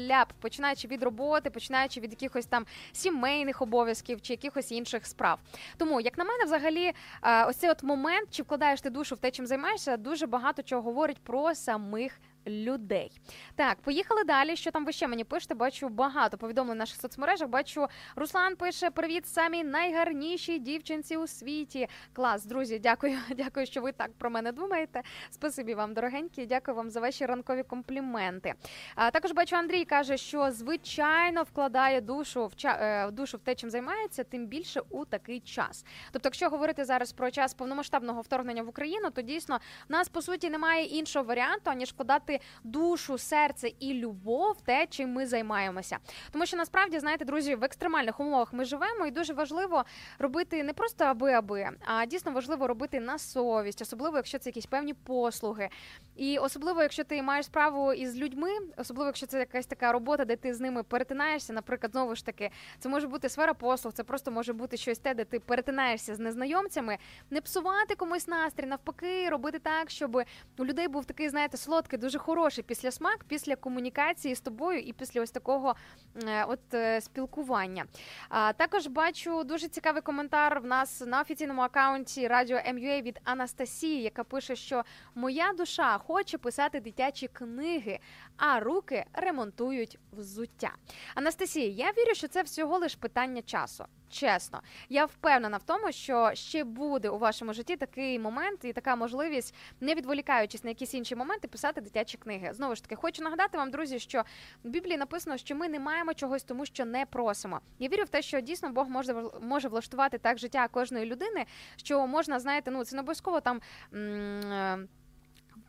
тяп-ляп, 0.02 0.26
починаючи 0.41 0.88
від 0.88 1.04
роботи, 1.04 1.49
починаючи 1.49 1.99
від 1.99 2.12
якихось 2.12 2.45
там 2.45 2.66
сімейних 2.91 3.62
обов'язків 3.62 4.22
чи 4.22 4.34
якихось 4.34 4.72
інших 4.72 5.06
справ. 5.06 5.39
Тому, 5.78 6.02
як 6.02 6.18
на 6.18 6.24
мене, 6.24 6.43
взагалі, 6.43 6.93
е, 7.24 7.45
ось 7.45 7.56
цей 7.56 7.70
от 7.70 7.84
момент, 7.84 8.28
чи 8.32 8.43
вкладаєш 8.43 8.82
ти 8.82 8.89
душу 8.89 9.16
в 9.16 9.18
те, 9.18 9.32
чим 9.32 9.47
займаєшся, 9.47 9.97
дуже 9.97 10.28
багато 10.28 10.64
чого 10.64 10.82
говорить 10.82 11.20
про 11.24 11.56
самих. 11.56 12.20
Людей 12.48 13.12
так, 13.56 13.82
поїхали 13.82 14.24
далі. 14.24 14.56
Що 14.56 14.72
там 14.72 14.86
ви 14.86 14.92
ще 14.92 15.08
мені 15.08 15.24
пишете? 15.24 15.56
Бачу 15.56 15.89
багато 15.89 16.38
повідомлень 16.38 16.76
в 16.76 16.80
наших 16.80 17.02
соцмережах. 17.02 17.50
Бачу, 17.50 17.88
Руслан 18.16 18.56
пише: 18.56 18.89
Привіт, 18.92 19.28
самі 19.28 19.64
найгарніші 19.64 20.60
дівчинці 20.60 21.18
у 21.18 21.28
світі. 21.28 21.88
Клас, 22.14 22.46
друзі, 22.46 22.80
дякую, 22.80 23.18
дякую, 23.38 23.66
що 23.66 23.82
ви 23.82 23.92
так 23.92 24.14
про 24.14 24.30
мене 24.30 24.52
думаєте. 24.52 25.02
Спасибі 25.30 25.74
вам, 25.74 25.94
дорогенькі, 25.94 26.46
дякую 26.46 26.78
вам 26.78 26.89
за 26.89 27.00
ваші 27.00 27.26
ранкові 27.26 27.64
компліменти. 27.64 28.54
А 28.96 29.12
також 29.12 29.32
бачу, 29.32 29.56
Андрій 29.56 29.86
каже, 29.86 30.18
що 30.18 30.52
звичайно 30.52 31.44
вкладає 31.44 32.02
душу 32.02 32.48
в 32.48 32.52
ча- 32.54 32.78
е, 32.84 33.12
душу 33.12 33.38
в 33.38 33.39
те, 33.42 33.56
чим 33.56 33.70
займається, 33.70 34.24
тим 34.24 34.48
більше 34.48 34.82
у 34.89 35.06
такий 35.06 35.39
час. 35.39 35.86
Тобто, 36.12 36.28
якщо 36.28 36.50
говорити 36.50 36.86
зараз 36.86 37.12
про 37.12 37.32
час 37.32 37.54
повномасштабного 37.54 38.22
вторгнення 38.22 38.64
в 38.64 38.70
Україну, 38.70 39.10
то 39.10 39.22
дійсно 39.22 39.60
в 39.89 39.92
нас 39.92 40.10
по 40.10 40.22
суті 40.22 40.50
немає 40.50 40.86
іншого 40.86 41.26
варіанту, 41.26 41.72
аніж 41.72 41.89
вкладати 41.89 42.31
душу, 42.64 43.18
серце 43.18 43.72
і 43.80 43.94
любов 43.94 44.62
те, 44.62 44.88
чим 44.90 45.14
ми 45.14 45.26
займаємося. 45.26 45.98
Тому 46.32 46.46
що 46.46 46.58
насправді, 46.58 47.00
знаєте, 47.00 47.26
друзі, 47.26 47.56
в 47.56 47.64
екстремальних 47.64 48.20
умовах 48.20 48.54
ми 48.54 48.66
живемо, 48.66 49.06
і 49.06 49.12
дуже 49.12 49.34
важливо 49.34 49.86
робити 50.20 50.64
не 50.64 50.74
просто 50.74 51.06
аби-аби, 51.06 51.70
а 51.86 52.06
дійсно 52.06 52.32
важливо 52.32 52.68
робити 52.68 53.00
на 53.00 53.18
совість, 53.18 53.82
особливо 53.82 54.18
якщо 54.18 54.40
це 54.40 54.50
якісь 54.50 54.66
певні 54.66 54.94
послуги. 54.94 55.70
І 56.16 56.38
особливо, 56.38 56.82
якщо 56.82 57.04
ти 57.04 57.22
маєш 57.22 57.46
справу 57.46 57.94
із 57.94 58.18
людьми, 58.18 58.50
особливо 58.78 59.06
якщо 59.06 59.26
це 59.26 59.40
якась 59.40 59.66
така 59.66 59.92
робота, 59.92 60.26
де 60.26 60.36
ти 60.36 60.54
з 60.54 60.60
ними 60.60 60.84
перетинаєшся, 60.84 61.54
наприклад, 61.54 61.92
знову 61.92 62.16
ж 62.16 62.26
таки, 62.26 62.50
це 62.80 62.90
може 62.90 63.08
бути 63.08 63.30
сфера 63.30 63.54
послуг, 63.54 63.94
це 63.94 64.04
просто 64.04 64.32
може 64.32 64.54
бути 64.54 64.78
щось 64.78 65.00
те, 65.00 65.14
де 65.14 65.26
ти 65.26 65.40
перетинаєшся 65.40 66.16
з 66.16 66.20
незнайомцями, 66.20 66.98
не 67.30 67.42
псувати 67.42 67.96
комусь 67.96 68.28
настрій, 68.28 68.66
навпаки, 68.66 69.30
робити 69.30 69.60
так, 69.60 69.90
щоб 69.90 70.24
у 70.58 70.66
людей 70.66 70.88
був 70.88 71.06
такий, 71.06 71.30
знаєте, 71.30 71.58
солодкий, 71.58 72.00
дуже 72.00 72.20
хороший 72.22 72.64
післясмак 72.64 73.24
після 73.28 73.56
комунікації 73.56 74.36
з 74.36 74.42
тобою 74.42 74.80
і 74.80 74.94
після 74.94 75.22
ось 75.22 75.32
такого 75.32 75.76
е, 76.24 76.46
от 76.46 76.74
е, 76.74 77.02
спілкування. 77.02 77.86
А 78.30 78.54
також 78.54 78.88
бачу 78.88 79.44
дуже 79.44 79.68
цікавий 79.68 80.02
коментар 80.02 80.60
в 80.60 80.66
нас 80.66 81.02
на 81.08 81.22
офіційному 81.22 81.62
акаунті 81.62 82.28
Радіо 82.28 82.58
МЮА 82.74 83.02
від 83.02 83.20
Анастасії, 83.24 84.02
яка 84.02 84.24
пише, 84.24 84.56
що 84.56 84.84
моя 85.16 85.54
душа 85.54 85.98
хоче 85.98 86.38
писати 86.38 86.80
дитячі 86.80 87.28
книги, 87.28 88.00
а 88.38 88.60
руки 88.60 89.06
ремонтують 89.14 90.00
взуття. 90.12 90.72
Анастасія, 91.16 91.68
я 91.68 91.92
вірю, 91.92 92.16
що 92.16 92.28
це 92.28 92.42
всього 92.42 92.78
лиш 92.78 92.96
питання 92.96 93.42
часу. 93.42 93.86
Чесно, 94.12 94.62
я 94.89 95.05
впевнена 95.05 95.57
в 95.57 95.64
тому, 95.64 95.91
що 95.91 96.32
ще 96.34 96.64
буде 96.64 97.09
у 97.09 97.18
вашому 97.18 97.53
житті 97.53 97.76
такий 97.76 98.20
момент 98.20 98.66
і 98.66 98.74
така 98.74 98.95
можливість, 98.95 99.55
не 99.82 99.95
відволікаючись 99.95 100.64
на 100.64 100.70
якісь 100.70 100.93
інші 100.93 101.16
моменти, 101.16 101.47
писати 101.47 101.82
дитячі 101.82 102.18
книги. 102.18 102.53
Знову 102.53 102.76
ж 102.76 102.84
таки, 102.84 102.95
хочу 102.95 103.24
нагадати 103.24 103.57
вам, 103.57 103.72
друзі, 103.72 103.99
що 103.99 104.24
в 104.64 104.70
Біблії 104.70 104.97
написано, 104.97 105.38
що 105.38 105.55
ми 105.55 105.70
не 105.70 105.80
маємо 105.80 106.14
чогось, 106.14 106.43
тому 106.43 106.66
що 106.66 106.86
не 106.86 107.05
просимо. 107.05 107.59
Я 107.80 107.89
вірю 107.89 108.03
в 108.03 108.09
те, 108.09 108.22
що 108.22 108.41
дійсно 108.41 108.70
Бог 108.72 108.89
може 108.89 109.24
може 109.41 109.68
влаштувати 109.68 110.18
так 110.18 110.38
життя 110.38 110.68
кожної 110.68 111.05
людини, 111.05 111.45
що 111.76 112.07
можна, 112.07 112.39
знаєте, 112.39 112.72
ну 112.72 112.86
це 112.86 112.95
не 112.95 113.01
обов'язково 113.01 113.41
там. 113.41 113.62
м, 113.93 114.51
е, 114.51 114.88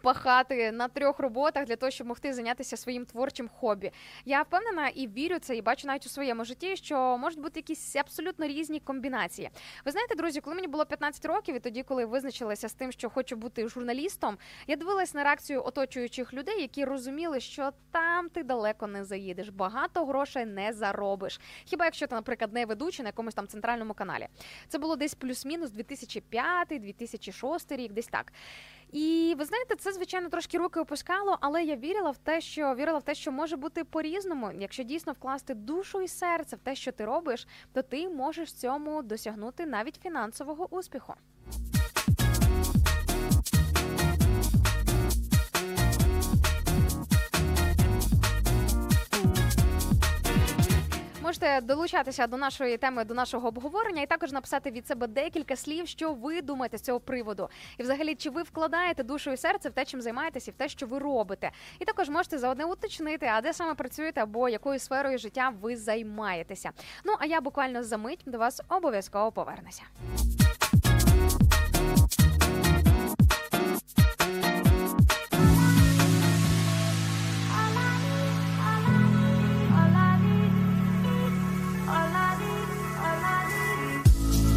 Пахати 0.02 0.72
на 0.72 0.88
трьох 0.88 1.18
роботах 1.18 1.64
для 1.64 1.76
того, 1.76 1.90
щоб 1.90 2.06
могти 2.06 2.32
зайнятися 2.32 2.76
своїм 2.76 3.04
творчим 3.04 3.48
хобі. 3.48 3.92
Я 4.24 4.42
впевнена 4.42 4.88
і 4.88 5.08
вірю 5.08 5.38
це, 5.38 5.56
і 5.56 5.62
бачу 5.62 5.86
навіть 5.86 6.06
у 6.06 6.08
своєму 6.08 6.44
житті, 6.44 6.76
що 6.76 7.18
можуть 7.18 7.40
бути 7.40 7.60
якісь 7.60 7.96
абсолютно 7.96 8.46
різні 8.46 8.80
комбінації. 8.80 9.50
Ви 9.84 9.92
знаєте, 9.92 10.14
друзі, 10.14 10.40
коли 10.40 10.56
мені 10.56 10.68
було 10.68 10.86
15 10.86 11.24
років, 11.24 11.56
і 11.56 11.58
тоді, 11.58 11.82
коли 11.82 12.04
визначилася 12.04 12.68
з 12.68 12.74
тим, 12.74 12.92
що 12.92 13.10
хочу 13.10 13.36
бути 13.36 13.68
журналістом, 13.68 14.38
я 14.66 14.76
дивилась 14.76 15.14
на 15.14 15.24
реакцію 15.24 15.64
оточуючих 15.64 16.34
людей, 16.34 16.60
які 16.60 16.84
розуміли, 16.84 17.40
що 17.40 17.70
там 17.90 18.28
ти 18.28 18.42
далеко 18.42 18.86
не 18.86 19.04
заїдеш, 19.04 19.48
багато 19.48 20.04
грошей 20.04 20.46
не 20.46 20.72
заробиш. 20.72 21.40
Хіба 21.64 21.84
якщо 21.84 22.06
ти, 22.06 22.14
наприклад, 22.14 22.52
не 22.52 22.66
ведучий 22.66 23.02
на 23.02 23.08
якомусь 23.08 23.34
там 23.34 23.46
центральному 23.46 23.94
каналі? 23.94 24.28
Це 24.68 24.78
було 24.78 24.96
десь 24.96 25.14
плюс-мінус 25.14 25.70
2005-2006 25.70 27.76
рік, 27.76 27.92
десь 27.92 28.06
так. 28.06 28.32
І 28.92 29.34
ви 29.38 29.44
знаєте, 29.44 29.74
це 29.76 29.92
звичайно 29.92 30.28
трошки 30.28 30.58
руки 30.58 30.80
опускало, 30.80 31.38
але 31.40 31.64
я 31.64 31.76
вірила 31.76 32.10
в 32.10 32.18
те, 32.18 32.40
що 32.40 32.74
вірила 32.74 32.98
в 32.98 33.02
те, 33.02 33.14
що 33.14 33.32
може 33.32 33.56
бути 33.56 33.84
по-різному. 33.84 34.50
Якщо 34.58 34.82
дійсно 34.82 35.12
вкласти 35.12 35.54
душу 35.54 36.02
і 36.02 36.08
серце 36.08 36.56
в 36.56 36.58
те, 36.58 36.74
що 36.74 36.92
ти 36.92 37.04
робиш, 37.04 37.46
то 37.72 37.82
ти 37.82 38.08
можеш 38.08 38.52
цьому 38.52 39.02
досягнути 39.02 39.66
навіть 39.66 40.00
фінансового 40.02 40.74
успіху. 40.74 41.14
Можете 51.32 51.60
долучатися 51.60 52.26
до 52.26 52.36
нашої 52.36 52.76
теми, 52.76 53.04
до 53.04 53.14
нашого 53.14 53.48
обговорення, 53.48 54.02
і 54.02 54.06
також 54.06 54.32
написати 54.32 54.70
від 54.70 54.86
себе 54.86 55.06
декілька 55.06 55.56
слів, 55.56 55.88
що 55.88 56.12
ви 56.12 56.42
думаєте 56.42 56.78
з 56.78 56.80
цього 56.80 57.00
приводу. 57.00 57.48
І 57.78 57.82
взагалі, 57.82 58.14
чи 58.14 58.30
ви 58.30 58.42
вкладаєте 58.42 59.02
душу 59.02 59.30
і 59.30 59.36
серце 59.36 59.68
в 59.68 59.72
те, 59.72 59.84
чим 59.84 60.02
займаєтесь, 60.02 60.48
і 60.48 60.50
в 60.50 60.54
те, 60.54 60.68
що 60.68 60.86
ви 60.86 60.98
робите. 60.98 61.50
І 61.78 61.84
також 61.84 62.08
можете 62.08 62.38
заодне 62.38 62.64
уточнити, 62.64 63.26
а 63.26 63.40
де 63.40 63.52
саме 63.52 63.74
працюєте 63.74 64.22
або 64.22 64.48
якою 64.48 64.78
сферою 64.78 65.18
життя 65.18 65.52
ви 65.60 65.76
займаєтеся. 65.76 66.70
Ну 67.04 67.12
а 67.18 67.26
я 67.26 67.40
буквально 67.40 67.82
за 67.82 67.96
мить 67.96 68.22
до 68.26 68.38
вас 68.38 68.62
обов'язково 68.68 69.32
повернуся. 69.32 69.82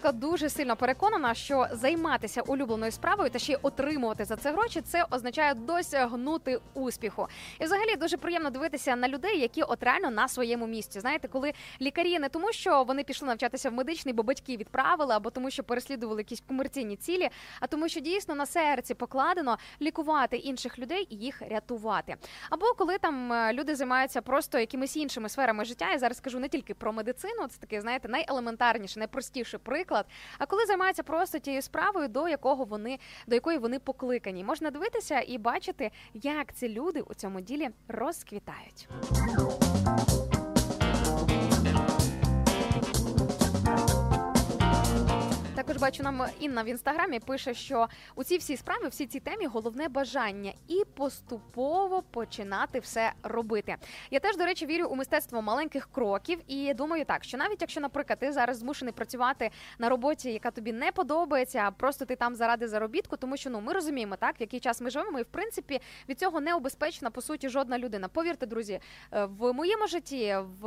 Наприклад, 0.00 0.30
дуже 0.30 0.48
сильно 0.48 0.76
переконана, 0.76 1.34
що 1.34 1.66
займатися 1.72 2.40
улюбленою 2.40 2.92
справою 2.92 3.30
та 3.30 3.38
ще 3.38 3.52
й 3.52 3.58
отримувати 3.62 4.24
за 4.24 4.36
це 4.36 4.52
гроші, 4.52 4.80
це 4.80 5.06
означає 5.10 5.54
досягнути 5.54 6.60
успіху. 6.74 7.28
І 7.58 7.64
взагалі 7.64 7.96
дуже 7.96 8.16
приємно 8.16 8.50
дивитися 8.50 8.96
на 8.96 9.08
людей, 9.08 9.40
які 9.40 9.62
от 9.62 9.82
реально 9.82 10.10
на 10.10 10.28
своєму 10.28 10.66
місці. 10.66 11.00
Знаєте, 11.00 11.28
коли 11.28 11.52
лікарі 11.80 12.18
не 12.18 12.28
тому, 12.28 12.52
що 12.52 12.82
вони 12.82 13.04
пішли 13.04 13.28
навчатися 13.28 13.70
в 13.70 13.72
медичний, 13.72 14.14
бо 14.14 14.22
батьки 14.22 14.56
відправили, 14.56 15.14
або 15.14 15.30
тому, 15.30 15.50
що 15.50 15.64
переслідували 15.64 16.20
якісь 16.20 16.42
комерційні 16.48 16.96
цілі, 16.96 17.28
а 17.60 17.66
тому, 17.66 17.88
що 17.88 18.00
дійсно 18.00 18.34
на 18.34 18.46
серці 18.46 18.94
покладено 18.94 19.58
лікувати 19.82 20.36
інших 20.36 20.78
людей 20.78 21.06
і 21.10 21.16
їх 21.16 21.42
рятувати. 21.50 22.16
Або 22.50 22.66
коли 22.78 22.98
там 22.98 23.32
е, 23.32 23.52
люди 23.52 23.74
займаються 23.74 24.22
просто 24.22 24.58
якимись 24.58 24.96
іншими 24.96 25.28
сферами 25.28 25.64
життя. 25.64 25.92
Я 25.92 25.98
зараз 25.98 26.16
скажу 26.16 26.38
не 26.38 26.48
тільки 26.48 26.74
про 26.74 26.92
медицину, 26.92 27.46
це 27.48 27.60
такий, 27.60 27.80
знаєте, 27.80 28.08
найелементарніший, 28.08 29.00
найпростіший 29.00 29.60
приклад. 29.62 29.89
Наприклад, 29.90 30.06
а 30.38 30.46
коли 30.46 30.66
займаються 30.66 31.02
просто 31.02 31.38
тією 31.38 31.62
справою, 31.62 32.08
до 32.08 32.28
якого 32.28 32.64
вони 32.64 32.98
до 33.26 33.34
якої 33.34 33.58
вони 33.58 33.78
покликані. 33.78 34.44
Можна 34.44 34.70
дивитися 34.70 35.22
і 35.26 35.38
бачити, 35.38 35.90
як 36.14 36.54
ці 36.54 36.68
люди 36.68 37.00
у 37.00 37.14
цьому 37.14 37.40
ділі 37.40 37.68
розквітають. 37.88 38.88
Також 45.60 45.76
бачу 45.76 46.02
нам 46.02 46.26
Інна 46.38 46.62
в 46.62 46.66
інстаграмі 46.66 47.20
пише, 47.20 47.54
що 47.54 47.88
у 48.14 48.24
цій 48.24 48.36
всій 48.36 48.56
справі, 48.56 48.88
всій 48.88 49.06
цій 49.06 49.20
темі 49.20 49.46
головне 49.46 49.88
бажання 49.88 50.52
і 50.68 50.84
поступово 50.94 52.02
починати 52.02 52.78
все 52.78 53.12
робити. 53.22 53.76
Я 54.10 54.20
теж, 54.20 54.36
до 54.36 54.44
речі, 54.44 54.66
вірю 54.66 54.86
у 54.86 54.96
мистецтво 54.96 55.42
маленьких 55.42 55.88
кроків 55.92 56.38
і 56.46 56.74
думаю 56.74 57.04
так, 57.04 57.24
що 57.24 57.38
навіть 57.38 57.60
якщо, 57.60 57.80
наприклад, 57.80 58.18
ти 58.18 58.32
зараз 58.32 58.58
змушений 58.58 58.94
працювати 58.94 59.50
на 59.78 59.88
роботі, 59.88 60.32
яка 60.32 60.50
тобі 60.50 60.72
не 60.72 60.92
подобається, 60.92 61.58
а 61.58 61.70
просто 61.70 62.04
ти 62.04 62.16
там 62.16 62.34
заради 62.34 62.68
заробітку, 62.68 63.16
тому 63.16 63.36
що 63.36 63.50
ну 63.50 63.60
ми 63.60 63.72
розуміємо, 63.72 64.16
так 64.16 64.40
в 64.40 64.40
який 64.40 64.60
час 64.60 64.80
ми 64.80 64.90
живемо, 64.90 65.18
і 65.18 65.22
в 65.22 65.28
принципі 65.30 65.80
від 66.08 66.18
цього 66.18 66.40
не 66.40 66.54
убезпечена 66.54 67.10
по 67.10 67.20
суті 67.22 67.48
жодна 67.48 67.78
людина. 67.78 68.08
Повірте, 68.08 68.46
друзі, 68.46 68.80
е, 69.12 69.24
в 69.24 69.52
моєму 69.52 69.86
житті, 69.86 70.36
в, 70.60 70.66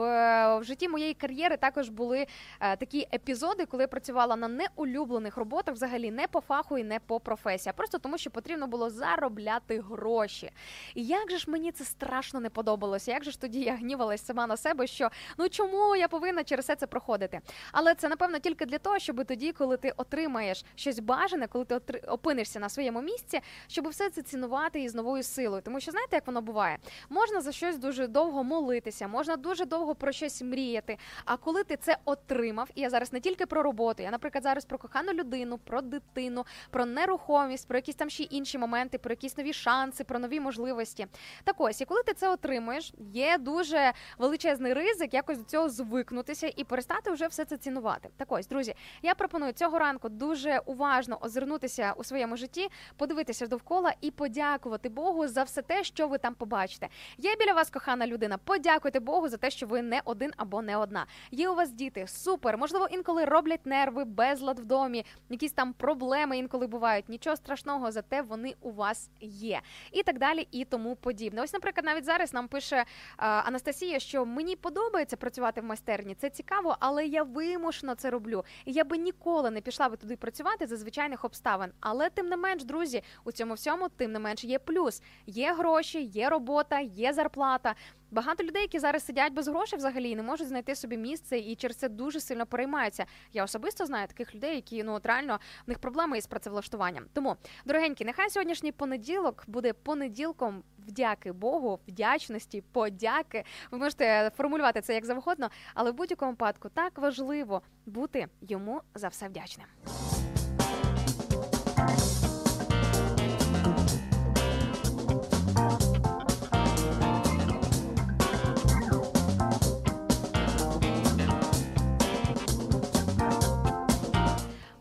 в 0.59 0.63
житті 0.63 0.89
моєї 0.89 1.13
кар'єри 1.13 1.57
також 1.57 1.89
були 1.89 2.27
е, 2.59 2.75
такі 2.75 3.07
епізоди, 3.13 3.65
коли 3.65 3.83
я 3.83 3.87
працювала 3.87 4.35
на 4.35 4.47
неулюблених 4.85 5.37
роботах, 5.37 5.75
взагалі 5.75 6.11
не 6.11 6.27
по 6.27 6.41
фаху 6.41 6.77
і 6.77 6.83
не 6.83 6.99
по 6.99 7.19
професії, 7.19 7.69
а 7.69 7.73
просто 7.77 7.97
тому, 7.97 8.17
що 8.17 8.29
потрібно 8.29 8.67
було 8.67 8.89
заробляти 8.89 9.79
гроші. 9.79 10.51
І 10.95 11.03
як 11.05 11.31
же 11.31 11.37
ж 11.37 11.51
мені 11.51 11.71
це 11.71 11.83
страшно 11.85 12.39
не 12.39 12.49
подобалося? 12.49 13.11
Як 13.11 13.23
же 13.23 13.31
ж 13.31 13.41
тоді 13.41 13.59
я 13.61 13.75
гнівалась 13.75 14.25
сама 14.25 14.47
на 14.47 14.57
себе, 14.57 14.87
що 14.87 15.09
ну 15.37 15.49
чому 15.49 15.95
я 15.95 16.07
повинна 16.07 16.43
через 16.43 16.65
все 16.65 16.75
це 16.75 16.87
проходити? 16.87 17.39
Але 17.71 17.95
це 17.95 18.09
напевно 18.09 18.39
тільки 18.39 18.65
для 18.65 18.77
того, 18.77 18.99
щоб 18.99 19.25
тоді, 19.25 19.51
коли 19.51 19.77
ти 19.77 19.93
отримаєш 19.97 20.65
щось 20.75 20.99
бажане, 20.99 21.47
коли 21.47 21.65
ти 21.65 21.75
отри- 21.75 22.11
опинишся 22.11 22.59
на 22.59 22.69
своєму 22.69 23.01
місці, 23.01 23.41
щоб 23.67 23.87
все 23.87 24.09
це 24.09 24.21
цінувати 24.21 24.81
із 24.81 24.95
новою 24.95 25.23
силою. 25.23 25.61
Тому 25.61 25.79
що 25.79 25.91
знаєте, 25.91 26.15
як 26.15 26.27
воно 26.27 26.41
буває? 26.41 26.77
Можна 27.09 27.41
за 27.41 27.51
щось 27.51 27.77
дуже 27.77 28.07
довго 28.07 28.43
молитися, 28.43 29.07
можна 29.07 29.35
дуже 29.35 29.65
довго 29.65 29.95
про 29.95 30.11
щось 30.11 30.41
мріяти. 30.41 30.97
А 31.25 31.37
коли 31.37 31.63
ти 31.63 31.77
це 31.77 31.97
отримав, 32.05 32.69
і 32.75 32.81
я 32.81 32.89
зараз 32.89 33.13
не 33.13 33.19
тільки 33.19 33.45
про 33.45 33.63
роботу, 33.63 34.03
я, 34.03 34.11
наприклад, 34.11 34.43
зараз 34.43 34.65
про 34.73 34.79
кохану 34.79 35.13
людину, 35.13 35.57
про 35.57 35.81
дитину, 35.81 36.45
про 36.69 36.85
нерухомість, 36.85 37.67
про 37.67 37.77
якісь 37.77 37.95
там 37.95 38.09
ще 38.09 38.23
інші 38.23 38.57
моменти, 38.57 38.97
про 38.97 39.11
якісь 39.11 39.37
нові 39.37 39.53
шанси, 39.53 40.03
про 40.03 40.19
нові 40.19 40.39
можливості. 40.39 41.07
Так 41.43 41.55
ось, 41.57 41.81
і 41.81 41.85
коли 41.85 42.03
ти 42.03 42.13
це 42.13 42.29
отримуєш, 42.29 42.93
є 42.97 43.37
дуже 43.37 43.93
величезний 44.17 44.73
ризик 44.73 45.13
якось 45.13 45.37
до 45.37 45.43
цього 45.43 45.69
звикнутися 45.69 46.51
і 46.55 46.63
перестати 46.63 47.11
вже 47.11 47.27
все 47.27 47.45
це 47.45 47.57
цінувати. 47.57 48.09
Так 48.17 48.31
ось, 48.31 48.47
друзі, 48.47 48.75
я 49.01 49.15
пропоную 49.15 49.53
цього 49.53 49.79
ранку 49.79 50.09
дуже 50.09 50.59
уважно 50.65 51.17
озирнутися 51.21 51.93
у 51.97 52.03
своєму 52.03 52.37
житті, 52.37 52.69
подивитися 52.97 53.47
довкола 53.47 53.93
і 54.01 54.11
подякувати 54.11 54.89
Богу 54.89 55.27
за 55.27 55.43
все 55.43 55.61
те, 55.61 55.83
що 55.83 56.07
ви 56.07 56.17
там 56.17 56.35
побачите. 56.35 56.87
Є 57.17 57.35
біля 57.35 57.53
вас 57.53 57.69
кохана 57.69 58.07
людина. 58.07 58.37
Подякуйте 58.37 58.99
Богу 58.99 59.29
за 59.29 59.37
те, 59.37 59.49
що 59.49 59.67
ви 59.67 59.81
не 59.81 60.01
один 60.05 60.31
або 60.37 60.61
не 60.61 60.77
одна. 60.77 61.05
Є 61.31 61.49
у 61.49 61.55
вас 61.55 61.71
діти, 61.71 62.07
супер. 62.07 62.57
Можливо, 62.57 62.87
інколи 62.91 63.25
роблять 63.25 63.65
нерви, 63.65 64.03
безлад 64.05 64.62
в 64.63 64.65
домі, 64.65 65.05
якісь 65.29 65.51
там 65.51 65.73
проблеми 65.73 66.37
інколи 66.37 66.67
бувають. 66.67 67.09
Нічого 67.09 67.35
страшного, 67.35 67.91
зате 67.91 68.21
вони 68.21 68.55
у 68.61 68.71
вас 68.71 69.09
є. 69.21 69.61
І 69.91 70.03
так 70.03 70.19
далі, 70.19 70.47
і 70.51 70.65
тому 70.65 70.95
подібне. 70.95 71.41
Ось, 71.41 71.53
наприклад, 71.53 71.85
навіть 71.85 72.05
зараз 72.05 72.33
нам 72.33 72.47
пише 72.47 72.85
а, 73.17 73.27
Анастасія, 73.27 73.99
що 73.99 74.25
мені 74.25 74.55
подобається 74.55 75.17
працювати 75.17 75.61
в 75.61 75.63
майстерні. 75.63 76.15
Це 76.15 76.29
цікаво, 76.29 76.77
але 76.79 77.05
я 77.05 77.23
вимушено 77.23 77.95
це 77.95 78.09
роблю. 78.09 78.45
Я 78.65 78.83
би 78.83 78.97
ніколи 78.97 79.51
не 79.51 79.61
пішла 79.61 79.89
би 79.89 79.97
туди 79.97 80.15
працювати 80.15 80.67
за 80.67 80.77
звичайних 80.77 81.25
обставин. 81.25 81.71
Але 81.79 82.09
тим 82.09 82.27
не 82.27 82.37
менш, 82.37 82.63
друзі, 82.63 83.03
у 83.23 83.31
цьому 83.31 83.53
всьому 83.53 83.89
тим 83.89 84.11
не 84.11 84.19
менш 84.19 84.43
є 84.43 84.59
плюс. 84.59 85.01
Є 85.27 85.53
гроші, 85.53 86.01
є 86.01 86.29
робота, 86.29 86.79
є 86.79 87.13
зарплата. 87.13 87.75
Багато 88.13 88.43
людей, 88.43 88.61
які 88.61 88.79
зараз 88.79 89.05
сидять 89.05 89.33
без 89.33 89.47
грошей 89.47 89.77
взагалі 89.77 90.15
не 90.15 90.23
можуть 90.23 90.47
знайти 90.47 90.75
собі 90.75 90.97
місце 90.97 91.37
і 91.37 91.55
через 91.55 91.77
це 91.77 91.89
дуже 91.89 92.19
сильно 92.19 92.45
переймаються. 92.45 93.05
Я 93.31 93.43
особисто 93.43 93.85
знаю 93.85 94.07
таких 94.07 94.35
людей, 94.35 94.55
які 94.55 94.83
ну 94.83 94.93
от 94.93 95.05
реально 95.05 95.39
в 95.65 95.69
них 95.69 95.79
проблеми 95.79 96.17
із 96.17 96.27
працевлаштуванням. 96.27 97.05
Тому, 97.13 97.35
дорогенькі, 97.65 98.05
нехай 98.05 98.29
сьогоднішній 98.29 98.71
понеділок 98.71 99.43
буде 99.47 99.73
понеділком 99.73 100.63
вдяки 100.87 101.31
Богу, 101.31 101.79
вдячності, 101.87 102.63
подяки. 102.71 103.43
Ви 103.71 103.77
можете 103.77 104.31
формулювати 104.37 104.81
це 104.81 104.93
як 104.93 105.05
завгодно, 105.05 105.49
але 105.73 105.91
в 105.91 105.93
будь-якому 105.93 106.31
випадку 106.31 106.69
так 106.69 106.97
важливо 106.97 107.61
бути 107.85 108.27
йому 108.41 108.81
за 108.95 109.07
все 109.07 109.27
вдячним. 109.27 109.67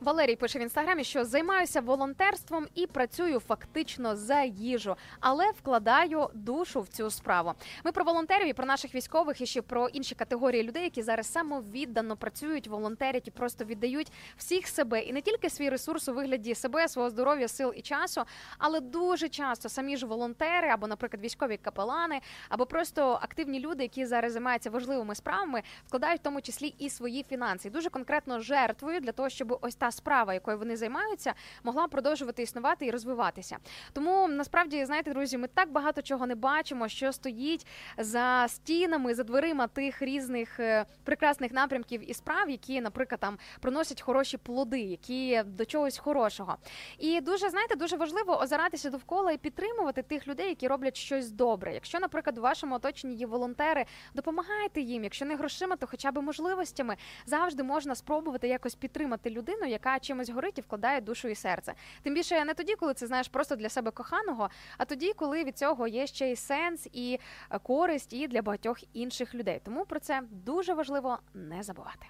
Валерій 0.02 0.36
пише 0.36 0.58
в 0.58 0.62
інстаграмі, 0.62 1.04
що 1.04 1.24
займаюся 1.24 1.80
волонтерством 1.80 2.66
і 2.74 2.86
працюю 2.86 3.40
фактично 3.40 4.16
за 4.16 4.42
їжу, 4.42 4.96
але 5.20 5.50
вкладаю 5.50 6.28
душу 6.34 6.80
в 6.80 6.88
цю 6.88 7.10
справу. 7.10 7.52
Ми 7.84 7.92
про 7.92 8.04
волонтерів 8.04 8.48
і 8.48 8.52
про 8.52 8.66
наших 8.66 8.94
військових 8.94 9.40
і 9.40 9.46
ще 9.46 9.62
про 9.62 9.88
інші 9.88 10.14
категорії 10.14 10.62
людей, 10.62 10.82
які 10.82 11.02
зараз 11.02 11.32
самовіддано 11.32 12.16
працюють, 12.16 12.66
волонтерять 12.66 13.28
і 13.28 13.30
просто 13.30 13.64
віддають 13.64 14.12
всіх 14.36 14.66
себе 14.66 15.00
і 15.00 15.12
не 15.12 15.20
тільки 15.20 15.50
свій 15.50 15.68
ресурс 15.68 16.08
у 16.08 16.14
вигляді 16.14 16.54
себе, 16.54 16.88
свого 16.88 17.10
здоров'я, 17.10 17.48
сил 17.48 17.72
і 17.76 17.82
часу, 17.82 18.22
але 18.58 18.80
дуже 18.80 19.28
часто 19.28 19.68
самі 19.68 19.96
ж 19.96 20.06
волонтери 20.06 20.68
або, 20.68 20.86
наприклад, 20.86 21.22
військові 21.22 21.56
капелани, 21.56 22.20
або 22.48 22.66
просто 22.66 23.18
активні 23.22 23.60
люди, 23.60 23.82
які 23.82 24.06
зараз 24.06 24.32
займаються 24.32 24.70
важливими 24.70 25.14
справами, 25.14 25.62
вкладають 25.86 26.20
в 26.20 26.24
тому 26.24 26.40
числі 26.40 26.74
і 26.78 26.90
свої 26.90 27.22
фінанси. 27.22 27.68
І 27.68 27.70
дуже 27.70 27.90
конкретно 27.90 28.40
жертвою 28.40 29.00
для 29.00 29.12
того, 29.12 29.28
щоб 29.28 29.58
ось 29.60 29.74
та 29.74 29.91
справа, 29.92 30.34
якою 30.34 30.58
вони 30.58 30.76
займаються, 30.76 31.34
могла 31.62 31.88
продовжувати 31.88 32.42
існувати 32.42 32.86
і 32.86 32.90
розвиватися. 32.90 33.56
Тому 33.92 34.28
насправді, 34.28 34.84
знаєте, 34.84 35.12
друзі, 35.12 35.38
ми 35.38 35.48
так 35.48 35.72
багато 35.72 36.02
чого 36.02 36.26
не 36.26 36.34
бачимо, 36.34 36.88
що 36.88 37.12
стоїть 37.12 37.66
за 37.98 38.46
стінами, 38.48 39.14
за 39.14 39.24
дверима 39.24 39.66
тих 39.66 40.02
різних 40.02 40.60
е, 40.60 40.84
прекрасних 41.04 41.52
напрямків 41.52 42.10
і 42.10 42.14
справ, 42.14 42.50
які, 42.50 42.80
наприклад, 42.80 43.20
там 43.20 43.38
приносять 43.60 44.02
хороші 44.02 44.36
плоди, 44.36 44.80
які 44.80 45.42
до 45.46 45.64
чогось 45.64 45.98
хорошого. 45.98 46.56
І 46.98 47.20
дуже 47.20 47.50
знаєте, 47.50 47.76
дуже 47.76 47.96
важливо 47.96 48.40
озиратися 48.40 48.90
довкола 48.90 49.32
і 49.32 49.38
підтримувати 49.38 50.02
тих 50.02 50.28
людей, 50.28 50.48
які 50.48 50.68
роблять 50.68 50.96
щось 50.96 51.30
добре. 51.30 51.74
Якщо, 51.74 52.00
наприклад, 52.00 52.38
у 52.38 52.40
вашому 52.40 52.74
оточенні 52.74 53.14
є 53.14 53.26
волонтери, 53.26 53.84
допомагайте 54.14 54.80
їм. 54.80 55.04
Якщо 55.04 55.24
не 55.24 55.36
грошима, 55.36 55.76
то 55.76 55.86
хоча 55.86 56.12
б 56.12 56.22
можливостями 56.22 56.96
завжди 57.26 57.62
можна 57.62 57.94
спробувати 57.94 58.48
якось 58.48 58.74
підтримати 58.74 59.30
людину, 59.30 59.66
яка 59.66 59.81
чимось 60.00 60.30
горить 60.30 60.58
і 60.58 60.60
вкладає 60.60 61.00
душу 61.00 61.28
і 61.28 61.34
серце. 61.34 61.74
Тим 62.02 62.14
більше 62.14 62.44
не 62.44 62.54
тоді, 62.54 62.74
коли 62.74 62.94
це 62.94 63.06
знаєш 63.06 63.28
просто 63.28 63.56
для 63.56 63.68
себе 63.68 63.90
коханого, 63.90 64.50
а 64.78 64.84
тоді, 64.84 65.12
коли 65.12 65.44
від 65.44 65.58
цього 65.58 65.88
є 65.88 66.06
ще 66.06 66.30
й 66.30 66.36
сенс 66.36 66.88
і 66.92 67.18
е, 67.50 67.58
користь, 67.58 68.12
і 68.12 68.28
для 68.28 68.42
багатьох 68.42 68.78
інших 68.92 69.34
людей. 69.34 69.60
Тому 69.64 69.84
про 69.84 70.00
це 70.00 70.22
дуже 70.30 70.74
важливо 70.74 71.18
не 71.34 71.62
забувати. 71.62 72.06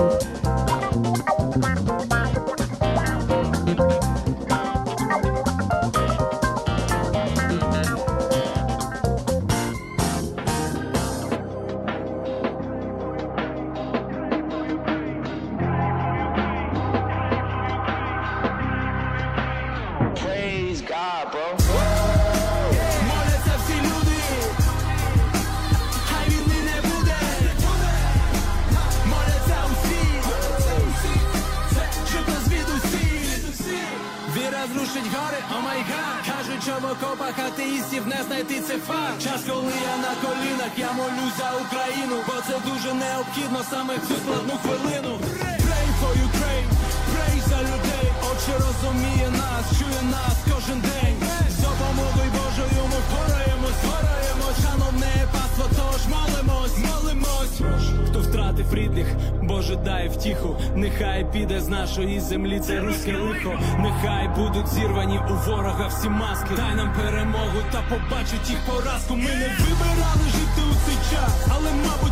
Praise 0.00 0.29
oh 35.56 35.60
my 35.60 35.80
God 35.90 36.20
Кажуть, 36.26 36.62
що 36.62 36.72
в 36.82 36.84
окопах 36.92 37.38
атеїстів 37.38 38.06
не 38.06 38.22
знайти 38.26 38.60
це 38.60 38.78
факт. 38.78 39.22
Час, 39.22 39.40
коли 39.48 39.72
я 39.92 39.96
на 40.06 40.12
колінах, 40.22 40.72
я 40.76 40.92
молюсь 40.92 41.36
за 41.38 41.50
Україну 41.64 42.16
Бо 42.26 42.34
це 42.46 42.54
дуже 42.70 42.94
необхідно 42.94 43.60
саме 43.70 43.96
в 43.96 44.08
цю 44.08 44.14
складну 44.22 44.54
хвилину. 44.62 45.12
Pray 45.66 45.88
for 46.00 46.12
Ukraine, 46.28 46.70
pray 47.12 47.48
за 47.48 47.58
людей 47.70 48.06
очі 48.30 48.52
розуміє 48.64 49.30
нас, 49.30 49.78
чує 49.78 50.02
нас 50.10 50.36
кожен 50.52 50.80
день 50.80 51.19
пораємось, 53.12 53.80
пораємось, 53.82 54.58
шановне 54.64 55.12
паство, 55.32 55.64
тож 55.68 56.06
молимось, 56.06 56.78
молимось. 56.78 57.60
Хто 58.08 58.20
втратив 58.20 58.74
рідних, 58.74 59.06
Боже 59.42 59.76
дай 59.76 60.08
втіху, 60.08 60.56
нехай 60.74 61.26
піде 61.32 61.60
з 61.60 61.68
нашої 61.68 62.20
землі, 62.20 62.60
це 62.60 62.80
руське 62.80 63.16
лихо, 63.16 63.58
нехай 63.78 64.28
будуть 64.28 64.68
зірвані 64.68 65.20
у 65.30 65.50
ворога 65.50 65.86
всі 65.86 66.08
маски. 66.08 66.50
Дай 66.56 66.74
нам 66.74 66.92
перемогу 66.94 67.58
та 67.72 67.82
побачить 67.88 68.50
їх 68.50 68.58
поразку. 68.66 69.16
Ми 69.16 69.22
не 69.22 69.48
вибирали 69.60 70.26
жити 70.34 70.60
у 70.70 70.74
цей 70.86 70.96
час, 71.10 71.46
але 71.50 71.70
мабуть. 71.72 72.09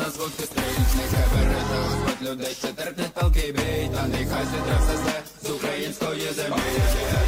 На 0.00 0.10
стрільць 0.10 0.94
Нехай 0.96 1.26
береже 1.34 1.76
Господь 1.84 2.28
людей, 2.28 2.54
ще 2.54 2.68
терпне 2.68 3.04
палки 3.14 3.52
бій 3.52 3.90
Та 3.94 4.02
нехай 4.06 4.44
зітре 4.44 4.76
все 4.80 4.96
з 5.48 5.50
української 5.50 6.28
землі. 6.36 6.60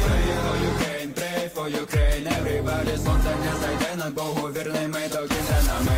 Pray 0.05 0.27
for 0.43 0.55
Ukraine, 0.71 1.02
for 1.53 1.67
Ukraine 1.69 2.25
Everybody 2.39 2.95
сонце 3.05 3.31
не 3.45 3.51
зайде 3.61 3.91
над 3.97 4.13
Богу 4.13 4.47
вірний 4.47 4.87
ми 4.87 5.01
до 5.13 5.17
кінця. 5.17 5.57
Нами 5.67 5.95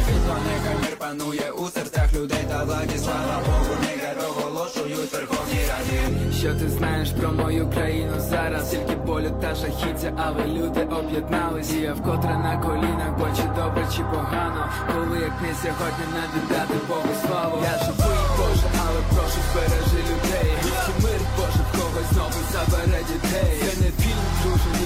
нехай 0.48 0.76
мир 0.82 0.98
панує 0.98 1.52
у 1.52 1.68
серцях 1.68 2.14
людей 2.14 2.44
та 2.49 2.64
владі 2.64 2.98
Слава 2.98 3.40
Богу, 3.45 3.73
нехай 3.82 4.15
проголошують 4.15 5.14
Верховній 5.14 5.65
Раді. 5.69 5.99
Що 6.40 6.53
ти 6.53 6.69
знаєш 6.69 7.10
про 7.11 7.32
мою 7.32 7.69
країну 7.69 8.14
зараз? 8.19 8.69
Тільки 8.69 8.95
болю 8.95 9.32
та 9.41 9.56
жахіття, 9.56 10.14
але 10.18 10.45
люди 10.48 10.82
об'єднались. 10.99 11.73
І 11.73 11.80
я 11.80 11.94
вкотре 11.94 12.38
на 12.38 12.57
колінах, 12.57 13.11
бо 13.19 13.26
чи 13.38 13.44
добре, 13.44 13.88
чи 13.95 14.02
погано. 14.03 14.69
Коли 14.88 15.19
як 15.19 15.36
не 15.41 15.53
сьогодні 15.61 16.06
не 16.15 16.23
віддати 16.34 16.77
Богу 16.88 17.14
славу. 17.26 17.57
Я 17.64 17.77
живий, 17.86 18.26
Боже, 18.38 18.68
але 18.86 18.99
прошу 19.11 19.40
збережи 19.52 19.99
людей. 20.10 20.52
Людський 20.64 20.95
мир, 21.03 21.22
Боже, 21.38 21.61
в 21.68 21.72
когось 21.77 22.10
знову 22.14 22.40
забере 22.53 23.02
дітей 23.10 23.64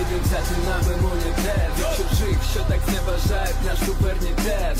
ніде 0.10 0.22
взяти 0.23 0.56
нам 0.69 0.98
імунітет 0.98 1.72
Від 1.77 1.98
чужих, 1.98 2.38
що 2.52 2.60
так 2.60 2.80
зневажають 2.88 3.56
наш 3.65 3.80
суверенітет 3.80 4.77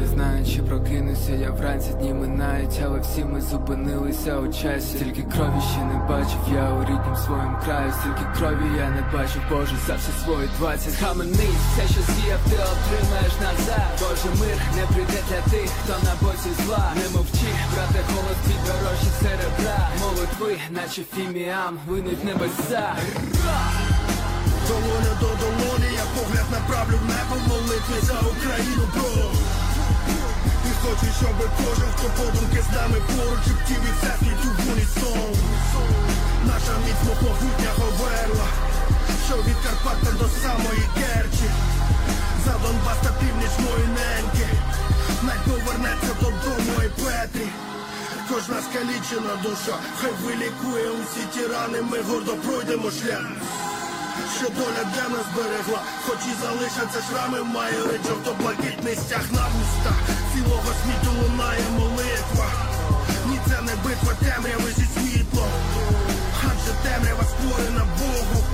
не 0.00 0.06
знаю, 0.06 0.46
чи 0.46 0.62
прокинуся, 0.62 1.32
я 1.32 1.50
вранці 1.50 1.90
дні 1.92 2.14
минають, 2.14 2.80
але 2.84 3.00
всі 3.00 3.24
ми 3.24 3.40
зупинилися 3.40 4.38
у 4.38 4.52
часі. 4.52 4.96
Стільки 4.96 5.22
крові 5.22 5.60
ще 5.72 5.84
не 5.84 5.98
бачив, 6.08 6.40
я 6.54 6.72
у 6.72 6.80
ріднім 6.80 7.16
своєму 7.26 7.58
краю, 7.64 7.92
стільки 8.00 8.24
крові 8.36 8.66
я 8.78 8.90
не 8.90 9.02
бачив, 9.12 9.42
Боже, 9.50 9.76
за 9.86 9.94
всі 9.94 10.12
свої 10.24 10.48
двадцять 10.58 10.94
Хаменись, 10.94 11.62
все, 11.72 11.84
що 11.92 12.00
сіяв, 12.12 12.40
ти 12.50 12.56
отримаєш 12.72 13.34
назад. 13.46 13.90
Боже, 14.00 14.30
мир 14.40 14.58
не 14.76 14.84
прийде 14.92 15.20
для 15.28 15.40
тих, 15.52 15.70
хто 15.84 15.92
на 16.06 16.14
боці 16.22 16.50
зла. 16.64 16.92
Не 17.00 17.06
мовчи, 17.16 17.50
брате, 17.72 18.00
голос 18.12 18.38
твій 18.44 18.60
дорожчий 18.66 19.14
серебра. 19.22 19.88
Молитви, 20.00 20.56
наче 20.70 21.02
фіміам, 21.14 21.78
винуть 21.88 22.24
небеса. 22.24 22.94
Долоня 24.70 25.14
до 25.20 25.26
долоні, 25.42 25.90
я 25.94 26.06
погляд 26.14 26.46
направлю 26.50 26.96
в 27.02 27.06
небо 27.12 27.34
в 27.40 27.48
молитві 27.48 27.98
за 28.02 28.18
Україну, 28.32 28.84
бро. 28.94 29.32
І 30.68 30.70
хочу, 30.82 31.06
щоб 31.20 31.36
кожен, 31.58 31.90
хто 31.96 32.06
подумки 32.18 32.60
з 32.68 32.76
нами 32.76 32.98
поруч 33.08 33.44
і 33.46 33.52
втів 33.58 33.82
і 33.88 33.92
все 33.96 34.12
світу 34.18 34.48
в 34.58 34.72
унісон. 34.72 35.32
Наша 36.50 36.74
міцно 36.84 37.12
могутня 37.22 37.70
говерла, 37.80 38.48
що 39.26 39.36
від 39.36 39.58
Карпата 39.64 40.10
до 40.20 40.26
самої 40.42 40.84
Керчі. 40.98 41.48
За 42.44 42.52
Донбас 42.62 42.98
та 43.02 43.10
північ 43.20 43.54
мої 43.64 43.86
неньки. 43.98 44.48
Най 45.22 45.38
повернеться 45.46 46.12
додому 46.20 46.76
і 46.86 46.88
Петрі. 47.00 47.46
Кожна 48.28 48.56
скалічена 48.66 49.34
душа, 49.42 49.76
хай 50.00 50.12
вилікує 50.24 50.90
усі 50.90 51.22
ті 51.34 51.46
рани, 51.46 51.82
ми 51.82 51.98
гордо 52.02 52.32
пройдемо 52.32 52.90
шлях 52.90 53.26
що 54.36 54.48
доля 54.48 54.82
для 54.94 55.06
нас 55.16 55.26
берегла, 55.36 55.80
хоч 56.06 56.18
і 56.32 56.34
залишаться 56.42 57.00
шрами, 57.08 57.42
має 57.42 57.78
ледь 57.82 58.06
жовто-блакитний 58.08 58.94
стяг 58.94 59.24
на 59.32 59.44
вустах 59.54 59.98
Цілого 60.32 60.70
світу 60.82 61.10
лунає 61.22 61.60
молитва. 61.78 62.46
Ні, 63.28 63.38
це 63.48 63.62
не 63.62 63.72
битва 63.84 64.12
темряви 64.20 64.70
зі 64.76 64.86
світлом. 64.94 65.50
Адже 66.50 66.72
темрява 66.84 67.24
створена 67.24 67.84
Богу. 67.98 68.44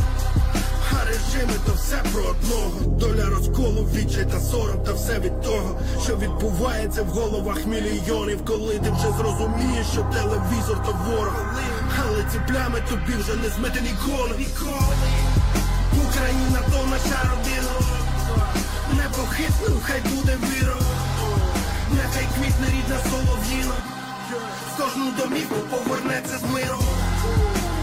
А 1.00 1.04
режими 1.04 1.56
то 1.66 1.72
все 1.72 1.96
про 2.12 2.22
одного. 2.22 2.80
Доля 3.00 3.24
розколу, 3.24 3.88
відчай 3.94 4.24
та 4.24 4.40
сором 4.40 4.78
Та 4.86 4.92
все 4.92 5.18
від 5.18 5.40
того, 5.40 5.80
що 6.04 6.16
відбувається 6.16 7.02
в 7.02 7.06
головах 7.06 7.66
мільйонів. 7.66 8.44
Коли 8.44 8.74
ти 8.78 8.90
вже 8.90 9.10
зрозумієш, 9.18 9.86
що 9.92 10.02
телевізор 10.02 10.84
то 10.86 10.92
ворог. 11.06 11.44
Але 12.02 12.24
ці 12.32 12.38
плями 12.48 12.82
тобі 12.90 13.22
вже 13.22 13.34
не 13.36 13.48
змити 13.48 13.80
ніколи 13.80 14.36
Україна 16.04 16.60
то 16.70 16.86
наша 16.86 17.20
родина 17.30 17.74
Непохитним 18.92 19.80
хай 19.82 20.00
буде 20.00 20.38
віра 20.42 20.76
Нехай 21.90 22.26
квітне 22.34 22.66
рідна 22.66 22.98
солов'їна. 23.10 23.74
В 24.72 24.76
кожну 24.76 25.10
домівку 25.18 25.54
повернеться 25.54 26.38
з 26.38 26.42
миром. 26.42 26.84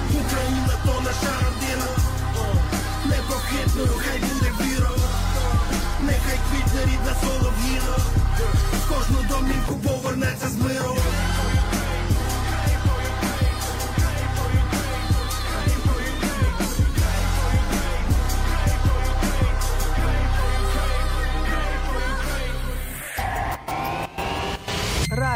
Україна 0.09 0.73
то 0.85 1.01
наша 1.01 1.33
родина 1.45 1.87
Непохитною 3.05 4.01
хай 4.05 4.19
буде 4.19 4.51
віра 4.61 4.89
Нехай 6.01 6.39
квітне 6.49 6.81
рідна 6.81 7.15
солов'їна. 7.21 7.95
В 8.73 8.93
кожну 8.93 9.17
домівку 9.29 9.75
повернеться 9.75 10.49
з 10.49 10.55
миром 10.55 10.97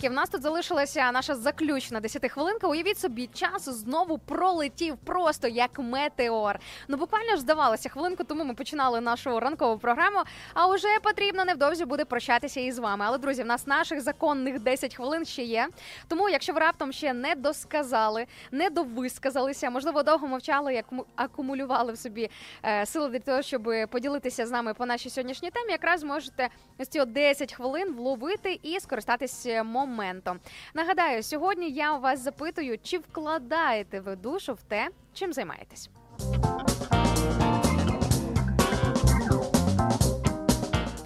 Що 0.00 0.08
в 0.08 0.12
нас 0.12 0.28
тут 0.28 0.42
залишилася 0.42 1.12
наша 1.12 1.34
заключна 1.34 2.00
10 2.00 2.30
хвилинка. 2.30 2.68
Уявіть 2.68 2.98
собі, 2.98 3.26
час 3.34 3.68
знову 3.68 4.18
пролетів 4.18 4.96
просто 4.96 5.48
як 5.48 5.78
метеор. 5.78 6.58
Ну 6.88 6.96
буквально 6.96 7.30
ж 7.30 7.40
здавалося 7.40 7.88
хвилинку 7.88 8.24
тому 8.24 8.44
ми 8.44 8.54
починали 8.54 9.00
нашу 9.00 9.40
ранкову 9.40 9.78
програму. 9.78 10.18
А 10.54 10.66
вже 10.66 10.88
потрібно 11.02 11.44
невдовзі 11.44 11.84
буде 11.84 12.04
прощатися 12.04 12.60
із 12.60 12.78
вами. 12.78 13.04
Але 13.08 13.18
друзі, 13.18 13.42
в 13.42 13.46
нас 13.46 13.66
наших 13.66 14.00
законних 14.00 14.60
10 14.60 14.94
хвилин 14.94 15.24
ще 15.24 15.42
є. 15.42 15.68
Тому, 16.08 16.28
якщо 16.28 16.52
ви 16.52 16.60
раптом 16.60 16.92
ще 16.92 17.12
не 17.12 17.34
досказали, 17.34 18.26
не 18.52 18.70
довисказалися, 18.70 19.70
можливо, 19.70 20.02
довго 20.02 20.26
мовчали, 20.26 20.74
як 20.74 20.84
акумулювали 21.16 21.92
в 21.92 21.98
собі 21.98 22.30
е, 22.64 22.86
сили 22.86 23.08
для 23.08 23.18
того, 23.18 23.42
щоб 23.42 23.70
поділитися 23.90 24.46
з 24.46 24.50
нами 24.50 24.74
по 24.74 24.86
нашій 24.86 25.10
сьогоднішній 25.10 25.50
темі, 25.50 25.72
якраз 25.72 26.04
можете 26.04 26.48
ось 26.78 26.88
ці 26.88 27.00
от 27.00 27.12
10 27.12 27.52
хвилин 27.52 27.94
вловити 27.94 28.60
і 28.62 28.80
скористатись 28.80 29.46
е, 29.46 29.62
моментом. 29.90 30.40
Нагадаю, 30.74 31.22
сьогодні 31.22 31.70
я 31.70 31.96
у 31.96 32.00
вас 32.00 32.20
запитую, 32.20 32.78
чи 32.82 32.98
вкладаєте 32.98 34.00
ви 34.00 34.16
душу 34.16 34.54
в 34.54 34.62
те, 34.62 34.88
чим 35.12 35.32
займаєтесь. 35.32 35.90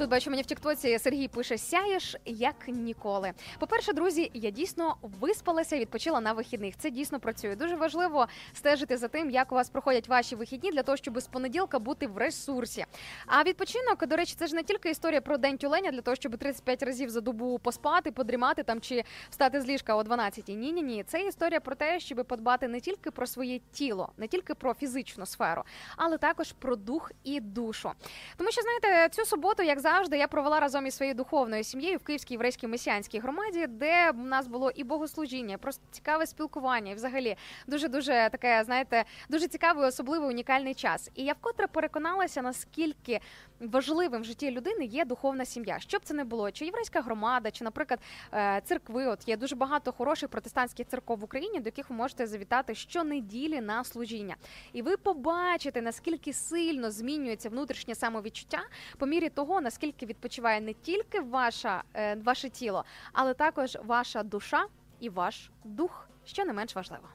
Тут 0.05 0.11
бачу 0.11 0.31
мені 0.31 0.43
в 0.43 0.47
Тіктоці 0.47 0.99
Сергій 0.99 1.29
пише: 1.29 1.59
сяєш 1.59 2.17
як 2.25 2.55
ніколи. 2.69 3.33
По-перше, 3.59 3.93
друзі, 3.93 4.31
я 4.35 4.51
дійсно 4.51 4.97
виспалася 5.03 5.79
відпочила 5.79 6.21
на 6.21 6.33
вихідних. 6.33 6.77
Це 6.79 6.91
дійсно 6.91 7.21
працює. 7.21 7.57
Дуже 7.57 7.77
важливо 7.77 8.27
стежити 8.55 8.97
за 8.97 9.09
тим, 9.09 9.31
як 9.31 9.53
у 9.53 9.55
вас 9.55 9.71
проходять 9.71 10.09
ваші 10.09 10.37
вихідні, 10.37 10.73
для 10.73 10.83
того, 10.83 10.97
щоб 10.97 11.21
з 11.21 11.27
понеділка 11.27 11.79
бути 11.79 12.07
в 12.07 12.19
ресурсі. 12.19 12.85
А 13.27 13.43
відпочинок, 13.43 14.07
до 14.07 14.17
речі, 14.17 14.35
це 14.39 14.47
ж 14.47 14.55
не 14.55 14.63
тільки 14.63 14.91
історія 14.91 15.21
про 15.21 15.39
день 15.39 15.59
тюленя, 15.59 15.91
для 15.91 16.01
того, 16.01 16.15
щоб 16.15 16.39
35 16.39 16.83
разів 16.83 17.11
за 17.11 17.21
добу 17.21 17.59
поспати, 17.59 18.13
подрімати 18.13 18.63
там 18.63 18.81
чи 18.81 19.05
встати 19.31 19.61
з 19.61 19.67
ліжка 19.67 19.97
о 19.97 20.03
12. 20.03 20.49
Ні, 20.49 20.73
ні, 20.73 20.83
ні. 20.83 21.05
Це 21.07 21.23
історія 21.23 21.61
про 21.61 21.75
те, 21.75 22.01
щоб 22.01 22.25
подбати 22.27 22.69
не 22.69 22.81
тільки 22.81 23.11
про 23.11 23.27
своє 23.27 23.61
тіло, 23.73 24.13
не 24.17 24.29
тільки 24.29 24.55
про 24.55 24.75
фізичну 24.75 25.27
сферу, 25.27 25.65
але 25.97 26.19
також 26.19 26.53
про 26.53 26.77
дух 26.77 27.13
і 27.25 27.41
душу. 27.41 27.93
Тому 28.37 28.51
що 28.51 28.63
знаєте, 28.63 29.15
цю 29.17 29.25
суботу, 29.25 29.63
як 29.63 29.81
завжди, 29.81 29.94
я 30.13 30.29
провела 30.29 30.61
разом 30.61 30.87
із 30.87 30.95
своєю 30.95 31.15
духовною 31.15 31.65
сім'єю 31.65 31.99
в 31.99 32.03
Київській 32.03 32.35
єврейській 32.35 32.67
месіанській 32.67 33.19
громаді, 33.19 33.67
де 33.67 34.11
в 34.11 34.19
нас 34.19 34.47
було 34.47 34.71
і 34.71 34.85
богослужіння, 34.85 35.55
і 35.55 35.57
просто 35.57 35.83
цікаве 35.91 36.27
спілкування, 36.27 36.93
і 36.93 36.95
взагалі 36.95 37.37
дуже 37.67 37.89
дуже 37.89 38.29
таке, 38.33 38.63
знаєте, 38.65 39.05
дуже 39.29 39.49
цікавий, 39.49 39.89
особливий 39.89 40.29
унікальний 40.29 40.75
час. 40.75 41.11
І 41.15 41.25
я 41.25 41.33
вкотре 41.33 41.67
переконалася, 41.67 42.43
наскільки 42.43 43.21
важливим 43.61 44.23
в 44.23 44.25
житті 44.25 44.51
людини 44.51 44.85
є 44.85 45.05
духовна 45.05 45.45
сім'я. 45.45 45.79
Що 45.79 45.99
б 45.99 46.01
це 46.05 46.15
не 46.15 46.25
було, 46.25 46.51
чи 46.51 46.65
єврейська 46.65 47.01
громада, 47.01 47.51
чи, 47.51 47.65
наприклад, 47.65 48.01
е, 48.33 48.61
церкви. 48.65 49.07
От 49.07 49.29
є 49.29 49.37
дуже 49.37 49.57
багато 49.57 49.93
хороших 49.93 50.29
протестантських 50.29 50.87
церков 50.87 51.19
в 51.19 51.25
Україні, 51.25 51.61
до 51.61 51.69
яких 51.69 51.91
ви 51.91 51.97
можете 51.97 52.27
завітати 52.27 52.75
щонеділі 52.75 53.61
на 53.61 53.85
служіння. 53.85 54.37
І 54.73 54.83
ви 54.83 54.97
побачите, 54.97 55.83
наскільки 55.83 56.33
сильно 56.33 56.91
змінюється 56.91 57.49
внутрішнє 57.49 57.95
самовідчуття 57.95 58.63
по 58.99 59.07
мірі 59.07 59.29
того, 59.29 59.61
наскільки 59.61 59.84
відпочиває 60.03 60.61
не 60.61 60.73
тільки 60.75 61.21
ваша, 61.21 61.83
е, 61.95 62.15
ваше 62.15 62.51
тіло, 62.51 62.85
але 63.13 63.35
також 63.35 63.79
ваша 63.85 64.23
душа 64.23 64.67
і 65.01 65.09
ваш 65.09 65.51
дух, 65.65 66.09
що 66.25 66.45
не 66.45 66.53
менш 66.53 66.77
важливо. 66.77 67.09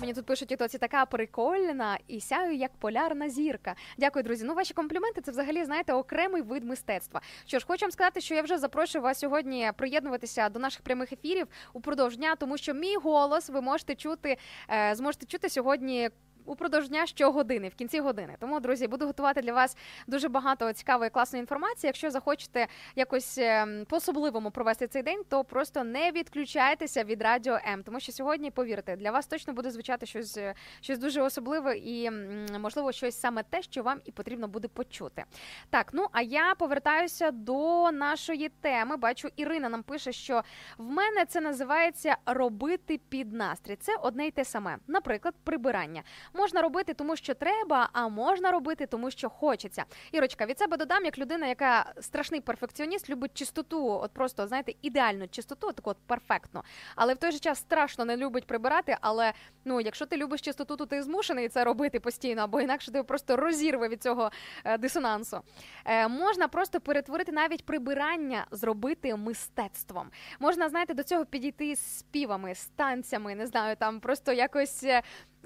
Мені 0.00 0.14
тут 0.14 0.26
пишуть, 0.26 0.52
і 0.52 0.56
така 0.56 1.06
прикольна 1.06 1.98
і 2.08 2.20
сяю 2.20 2.56
як 2.56 2.70
полярна 2.78 3.28
зірка. 3.28 3.74
Дякую, 3.98 4.22
друзі. 4.22 4.44
Ну, 4.44 4.54
ваші 4.54 4.74
компліменти 4.74 5.20
це 5.20 5.30
взагалі 5.30 5.64
знаєте 5.64 5.92
окремий 5.92 6.42
вид 6.42 6.64
мистецтва. 6.64 7.20
Що 7.46 7.58
ж, 7.58 7.66
хочу 7.66 7.84
вам 7.84 7.90
сказати, 7.90 8.20
що 8.20 8.34
я 8.34 8.42
вже 8.42 8.58
запрошую 8.58 9.02
вас 9.02 9.18
сьогодні 9.18 9.72
приєднуватися 9.76 10.48
до 10.48 10.58
наших 10.58 10.82
прямих 10.82 11.12
ефірів 11.12 11.46
упродовж 11.72 12.16
дня, 12.16 12.36
тому 12.36 12.56
що 12.56 12.74
мій 12.74 12.96
голос 12.96 13.48
ви 13.48 13.60
можете 13.60 13.94
чути, 13.94 14.36
е, 14.70 14.94
зможете 14.94 15.26
чути 15.26 15.48
сьогодні. 15.48 16.10
Упродовж 16.46 16.88
дня 16.88 17.06
щогодини, 17.06 17.68
в 17.68 17.74
кінці 17.74 18.00
години. 18.00 18.36
Тому, 18.40 18.60
друзі, 18.60 18.86
буду 18.86 19.06
готувати 19.06 19.40
для 19.40 19.52
вас 19.52 19.76
дуже 20.06 20.28
багато 20.28 20.72
цікавої 20.72 21.10
класної 21.10 21.40
інформації. 21.40 21.88
Якщо 21.88 22.10
захочете 22.10 22.66
якось 22.96 23.38
ем, 23.38 23.84
по-особливому 23.88 24.50
провести 24.50 24.86
цей 24.86 25.02
день, 25.02 25.22
то 25.28 25.44
просто 25.44 25.84
не 25.84 26.10
відключайтеся 26.10 27.04
від 27.04 27.22
радіо 27.22 27.58
М, 27.72 27.82
тому 27.82 28.00
що 28.00 28.12
сьогодні, 28.12 28.50
повірте, 28.50 28.96
для 28.96 29.10
вас 29.10 29.26
точно 29.26 29.52
буде 29.52 29.70
звучати 29.70 30.06
щось, 30.06 30.36
е, 30.36 30.54
щось 30.80 30.98
дуже 30.98 31.22
особливе 31.22 31.76
і 31.78 32.10
можливо 32.58 32.92
щось 32.92 33.20
саме 33.20 33.42
те, 33.42 33.62
що 33.62 33.82
вам 33.82 34.00
і 34.04 34.12
потрібно 34.12 34.48
буде 34.48 34.68
почути. 34.68 35.24
Так, 35.70 35.90
ну 35.92 36.06
а 36.12 36.22
я 36.22 36.54
повертаюся 36.54 37.30
до 37.30 37.90
нашої 37.92 38.48
теми. 38.48 38.96
Бачу, 38.96 39.28
Ірина 39.36 39.68
нам 39.68 39.82
пише, 39.82 40.12
що 40.12 40.42
в 40.78 40.84
мене 40.84 41.24
це 41.24 41.40
називається 41.40 42.16
робити 42.26 43.00
під 43.08 43.32
настрій. 43.32 43.76
Це 43.76 43.96
одне 44.02 44.26
й 44.26 44.30
те 44.30 44.44
саме. 44.44 44.76
Наприклад, 44.86 45.34
прибирання. 45.44 46.02
Можна 46.34 46.62
робити, 46.62 46.94
тому 46.94 47.16
що 47.16 47.34
треба, 47.34 47.88
а 47.92 48.08
можна 48.08 48.50
робити, 48.50 48.86
тому 48.86 49.10
що 49.10 49.30
хочеться. 49.30 49.84
Ірочка, 50.12 50.46
від 50.46 50.58
себе 50.58 50.76
додам, 50.76 51.04
як 51.04 51.18
людина, 51.18 51.46
яка 51.46 51.92
страшний 52.00 52.40
перфекціоніст, 52.40 53.10
любить 53.10 53.34
чистоту, 53.34 53.88
от 53.88 54.12
просто 54.12 54.46
знаєте, 54.46 54.72
ідеальну 54.82 55.28
чистоту, 55.28 55.72
таку 55.72 55.90
от 55.90 55.96
перфектно. 56.06 56.64
Але 56.96 57.14
в 57.14 57.16
той 57.16 57.32
же 57.32 57.38
час 57.38 57.58
страшно 57.58 58.04
не 58.04 58.16
любить 58.16 58.46
прибирати. 58.46 58.96
Але 59.00 59.32
ну, 59.64 59.80
якщо 59.80 60.06
ти 60.06 60.16
любиш 60.16 60.40
чистоту, 60.40 60.76
то 60.76 60.86
ти 60.86 61.02
змушений 61.02 61.48
це 61.48 61.64
робити 61.64 62.00
постійно, 62.00 62.42
або 62.42 62.60
інакше 62.60 62.92
ти 62.92 63.02
просто 63.02 63.36
розірве 63.36 63.88
від 63.88 64.02
цього 64.02 64.30
е, 64.64 64.78
дисонансу. 64.78 65.40
Е, 65.84 66.08
можна 66.08 66.48
просто 66.48 66.80
перетворити 66.80 67.32
навіть 67.32 67.66
прибирання, 67.66 68.46
зробити 68.50 69.16
мистецтвом. 69.16 70.10
Можна, 70.40 70.68
знаєте, 70.68 70.94
до 70.94 71.02
цього 71.02 71.24
підійти 71.24 71.76
з 71.76 71.98
співами, 71.98 72.54
з 72.54 72.66
танцями, 72.66 73.34
не 73.34 73.46
знаю, 73.46 73.76
там 73.76 74.00
просто 74.00 74.32
якось. 74.32 74.84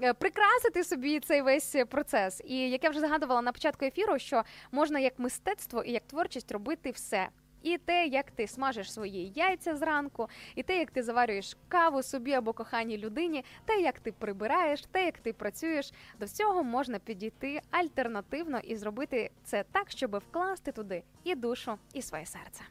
Е, 0.01 0.09
е, 0.09 0.13
Прикрасити 0.13 0.83
собі 0.83 1.19
цей 1.19 1.41
весь 1.41 1.75
процес, 1.89 2.41
і 2.45 2.69
як 2.69 2.83
я 2.83 2.89
вже 2.89 2.99
згадувала 2.99 3.41
на 3.41 3.51
початку 3.51 3.85
ефіру, 3.85 4.19
що 4.19 4.43
можна 4.71 4.99
як 4.99 5.19
мистецтво 5.19 5.83
і 5.83 5.91
як 5.91 6.03
творчість 6.07 6.51
робити 6.51 6.91
все. 6.91 7.29
І 7.63 7.77
те, 7.77 8.05
як 8.05 8.31
ти 8.31 8.47
смажиш 8.47 8.93
свої 8.93 9.31
яйця 9.35 9.75
зранку, 9.75 10.29
і 10.55 10.63
те, 10.63 10.79
як 10.79 10.91
ти 10.91 11.03
заварюєш 11.03 11.57
каву 11.67 12.03
собі 12.03 12.33
або 12.33 12.53
коханій 12.53 12.97
людині, 12.97 13.45
те, 13.65 13.81
як 13.81 13.99
ти 13.99 14.11
прибираєш, 14.11 14.81
те, 14.91 15.05
як 15.05 15.17
ти 15.17 15.33
працюєш, 15.33 15.93
до 16.19 16.25
всього 16.25 16.63
можна 16.63 16.99
підійти 16.99 17.61
альтернативно 17.71 18.59
і 18.59 18.75
зробити 18.75 19.31
це 19.43 19.63
так, 19.71 19.91
щоб 19.91 20.17
вкласти 20.17 20.71
туди 20.71 21.03
і 21.23 21.35
душу, 21.35 21.77
і 21.93 22.01
своє 22.01 22.25
серце. 22.25 22.63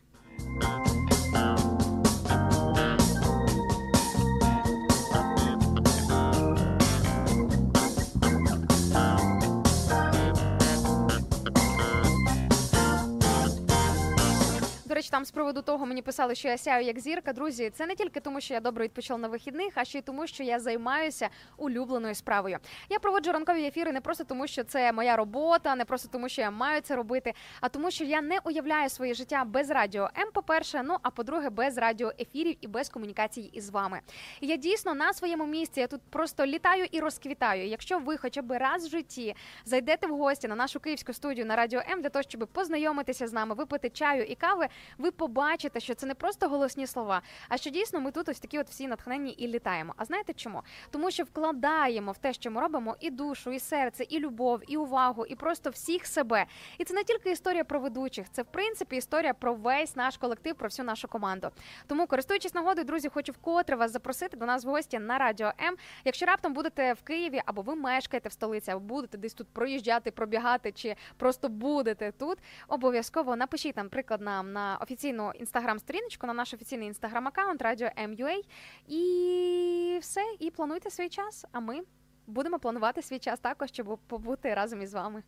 Речі, 14.99 15.11
там 15.11 15.25
з 15.25 15.31
приводу 15.31 15.63
того 15.63 15.87
мені 15.87 16.03
писали, 16.03 16.35
що 16.35 16.49
я 16.49 16.59
сяю 16.59 16.87
як 16.87 17.01
зірка. 17.01 17.33
Друзі, 17.33 17.71
це 17.71 17.87
не 17.87 17.95
тільки 17.95 18.21
тому, 18.21 18.41
що 18.41 18.55
я 18.55 18.61
добре 18.61 18.85
відпочила 18.85 19.19
на 19.19 19.29
вихідних, 19.29 19.73
а 19.75 19.85
ще 19.85 19.99
й 19.99 20.03
тому, 20.03 20.27
що 20.27 20.43
я 20.43 20.61
займаюся 20.61 21.29
улюбленою 21.57 22.15
справою. 22.15 22.59
Я 22.89 22.99
проводжу 22.99 23.33
ранкові 23.33 23.65
ефіри 23.65 23.93
не 23.93 24.01
просто 24.01 24.25
тому, 24.25 24.47
що 24.47 24.65
це 24.65 24.93
моя 24.93 25.17
робота, 25.17 25.75
не 25.75 25.85
просто 25.85 26.09
тому, 26.13 26.29
що 26.29 26.43
я 26.43 26.51
маю 26.51 26.81
це 26.81 26.97
робити, 26.97 27.35
а 27.61 27.69
тому, 27.69 27.91
що 27.91 28.05
я 28.05 28.21
не 28.23 28.39
уявляю 28.45 28.89
своє 28.89 29.15
життя 29.15 29.45
без 29.45 29.71
радіо 29.71 30.11
М, 30.19 30.29
по-перше, 30.35 30.83
ну 30.85 30.97
а 31.03 31.11
по-друге, 31.11 31.51
без 31.51 31.79
радіоефірів 31.79 32.57
і 32.61 32.67
без 32.67 32.89
комунікації 32.89 33.51
із 33.53 33.71
вами. 33.71 34.01
Я 34.41 34.57
дійсно 34.57 34.95
на 34.95 35.13
своєму 35.13 35.47
місці. 35.47 35.81
Я 35.81 35.87
тут 35.87 36.01
просто 36.11 36.47
літаю 36.47 36.87
і 36.91 37.01
розквітаю. 37.01 37.67
Якщо 37.67 37.99
ви 37.99 38.17
хоча 38.17 38.43
б 38.43 38.59
раз 38.59 38.87
в 38.87 38.91
житті 38.91 39.35
зайдете 39.65 40.07
в 40.07 40.17
гості 40.17 40.49
на 40.49 40.55
нашу 40.55 40.81
київську 40.81 41.13
студію 41.13 41.47
на 41.47 41.57
радіо 41.57 41.81
М 41.91 42.03
для 42.03 42.09
того, 42.09 42.23
щоб 42.23 42.49
познайомитися 42.53 43.27
з 43.27 43.33
нами, 43.33 43.55
випити 43.55 43.91
чаю 43.91 44.25
і 44.25 44.35
кави, 44.35 44.69
ви 44.99 45.11
побачите, 45.11 45.81
що 45.81 45.95
це 45.95 46.07
не 46.07 46.15
просто 46.15 46.49
голосні 46.49 46.87
слова, 46.87 47.23
а 47.49 47.57
що 47.57 47.71
дійсно 47.71 48.01
ми 48.01 48.11
тут 48.11 48.29
ось 48.29 48.41
такі 48.41 48.59
от 48.59 48.69
всі 48.69 48.89
натхненні 48.89 49.31
і 49.31 49.49
літаємо. 49.49 49.95
А 49.97 50.05
знаєте 50.05 50.33
чому? 50.33 50.63
Тому 50.91 51.11
що 51.11 51.25
вкладаємо 51.25 52.13
в 52.13 52.19
те, 52.19 52.33
що 52.33 52.51
ми 52.51 52.61
робимо, 52.61 52.97
і 53.01 53.11
душу, 53.11 53.53
і 53.53 53.61
серце, 53.61 54.05
і 54.09 54.19
любов, 54.19 54.61
і 54.69 54.77
увагу, 54.77 55.27
і 55.27 55.35
просто 55.35 55.71
всіх 55.71 56.07
себе. 56.07 56.47
І 56.79 56.85
це 56.85 56.95
не 56.95 57.05
тільки 57.05 57.31
історія 57.31 57.65
про 57.65 57.81
ведучих, 57.81 58.27
це 58.31 58.43
в 58.43 58.47
принципі 58.47 58.97
історія 58.97 59.35
про 59.35 59.55
весь 59.55 59.97
наш 59.97 60.17
колектив, 60.17 60.55
про 60.55 60.69
всю 60.69 60.87
нашу 60.87 61.09
команду. 61.09 61.51
Тому, 61.87 62.07
користуючись 62.07 62.55
нагодою, 62.55 62.85
друзі, 62.85 63.09
хочу 63.09 63.33
вкотре 63.33 63.77
вас 63.77 63.93
запросити 63.93 64.37
до 64.37 64.47
нас 64.47 64.65
в 64.65 64.69
гості 64.69 64.99
на 64.99 65.19
радіо 65.19 65.53
М. 65.61 65.77
Якщо 66.05 66.27
раптом 66.27 66.53
будете 66.53 66.93
в 66.93 67.03
Києві 67.03 67.43
або 67.47 67.63
ви 67.63 67.75
мешкаєте 67.75 68.29
в 68.29 68.33
столиці, 68.33 68.71
або 68.71 68.81
будете 68.81 69.19
десь 69.19 69.35
тут 69.35 69.49
проїжджати, 69.49 70.11
пробігати, 70.11 70.73
чи 70.73 70.97
просто 71.17 71.49
будете 71.49 72.13
тут, 72.13 72.39
обов'язково 72.69 73.37
напишіть 73.37 73.77
нам 73.77 73.89
приклад 73.89 74.21
нам 74.21 74.53
на 74.53 74.78
офіційну 74.81 75.33
інстаграм-сторіночку, 75.35 76.27
на 76.27 76.33
наш 76.33 76.55
офіційний 76.55 76.89
інстаграм-аккаунт 76.89 77.63
Радіо 77.63 77.89
МЮА. 78.09 78.43
І 78.89 79.99
все, 80.01 80.21
і 80.39 80.51
плануйте 80.51 80.91
свій 80.91 81.09
час. 81.09 81.45
А 81.53 81.61
ми 81.61 81.81
будемо 82.27 82.59
планувати 82.59 83.03
свій 83.03 83.19
час 83.19 83.41
також, 83.41 83.71
щоб 83.71 83.99
побути 84.07 84.55
разом 84.55 84.83
із 84.83 84.95
вами. 84.95 85.23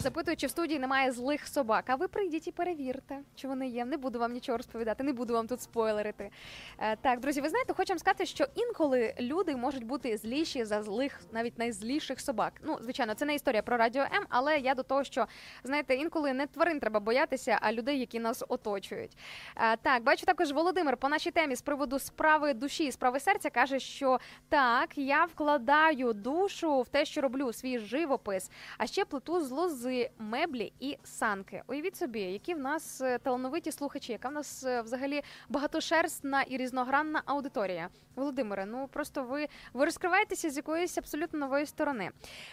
Запитую, 0.00 0.36
чи 0.36 0.46
в 0.46 0.50
студії 0.50 0.78
немає 0.78 1.12
злих 1.12 1.48
собак. 1.48 1.84
А 1.86 1.94
ви 1.94 2.08
прийдіть 2.08 2.48
і 2.48 2.52
перевірте, 2.52 3.18
чи 3.34 3.48
вони 3.48 3.68
є. 3.68 3.84
Не 3.84 3.96
буду 3.96 4.18
вам 4.18 4.32
нічого 4.32 4.58
розповідати, 4.58 5.04
не 5.04 5.12
буду 5.12 5.34
вам 5.34 5.46
тут 5.46 5.62
спойлерити. 5.62 6.30
Е, 6.78 6.96
так, 6.96 7.20
друзі, 7.20 7.40
ви 7.40 7.48
знаєте, 7.48 7.72
хочу 7.72 7.92
вам 7.92 7.98
сказати, 7.98 8.26
що 8.26 8.46
інколи 8.54 9.14
люди 9.20 9.56
можуть 9.56 9.84
бути 9.84 10.16
зліші 10.16 10.64
за 10.64 10.82
злих, 10.82 11.20
навіть 11.32 11.58
найзліших 11.58 12.20
собак. 12.20 12.52
Ну, 12.62 12.78
звичайно, 12.80 13.14
це 13.14 13.24
не 13.24 13.34
історія 13.34 13.62
про 13.62 13.76
радіо 13.76 14.02
М, 14.02 14.24
але 14.28 14.58
я 14.58 14.74
до 14.74 14.82
того, 14.82 15.04
що 15.04 15.26
знаєте, 15.64 15.94
інколи 15.94 16.32
не 16.32 16.46
тварин 16.46 16.80
треба 16.80 17.00
боятися, 17.00 17.58
а 17.62 17.72
людей, 17.72 18.00
які 18.00 18.20
нас 18.20 18.44
оточують. 18.48 19.16
Е, 19.56 19.76
так, 19.76 20.02
бачу 20.02 20.26
також 20.26 20.52
Володимир 20.52 20.96
по 20.96 21.08
нашій 21.08 21.30
темі 21.30 21.56
з 21.56 21.62
приводу 21.62 21.98
справи 21.98 22.54
душі 22.54 22.84
і 22.84 22.92
справи 22.92 23.20
серця 23.20 23.50
каже, 23.50 23.78
що 23.78 24.20
так, 24.48 24.98
я 24.98 25.24
вкладаю 25.24 26.12
душу 26.12 26.80
в 26.82 26.88
те, 26.88 27.04
що 27.04 27.20
роблю 27.20 27.52
свій 27.52 27.78
живопис, 27.78 28.50
а 28.78 28.86
ще 28.86 29.04
плету 29.04 29.40
з 29.40 29.50
лози 29.50 29.89
з 29.90 30.08
меблі 30.18 30.72
і 30.80 30.98
санки. 31.04 31.62
Уявіть 31.66 31.96
собі, 31.96 32.20
які 32.20 32.54
в 32.54 32.58
нас 32.58 33.00
е, 33.00 33.18
талановиті 33.18 33.72
слухачі, 33.72 34.12
яка 34.12 34.28
в 34.28 34.32
нас 34.32 34.64
е, 34.64 34.82
взагалі 34.82 35.22
багатошерстна 35.48 36.42
і 36.42 36.56
різногранна 36.56 37.22
аудиторія. 37.24 37.88
Володимире, 38.16 38.66
ну 38.66 38.88
просто 38.92 39.22
ви, 39.22 39.48
ви 39.72 39.84
розкриваєтеся 39.84 40.50
з 40.50 40.56
якоїсь 40.56 40.98
абсолютно 40.98 41.38
нової 41.38 41.66
сторони. 41.66 42.10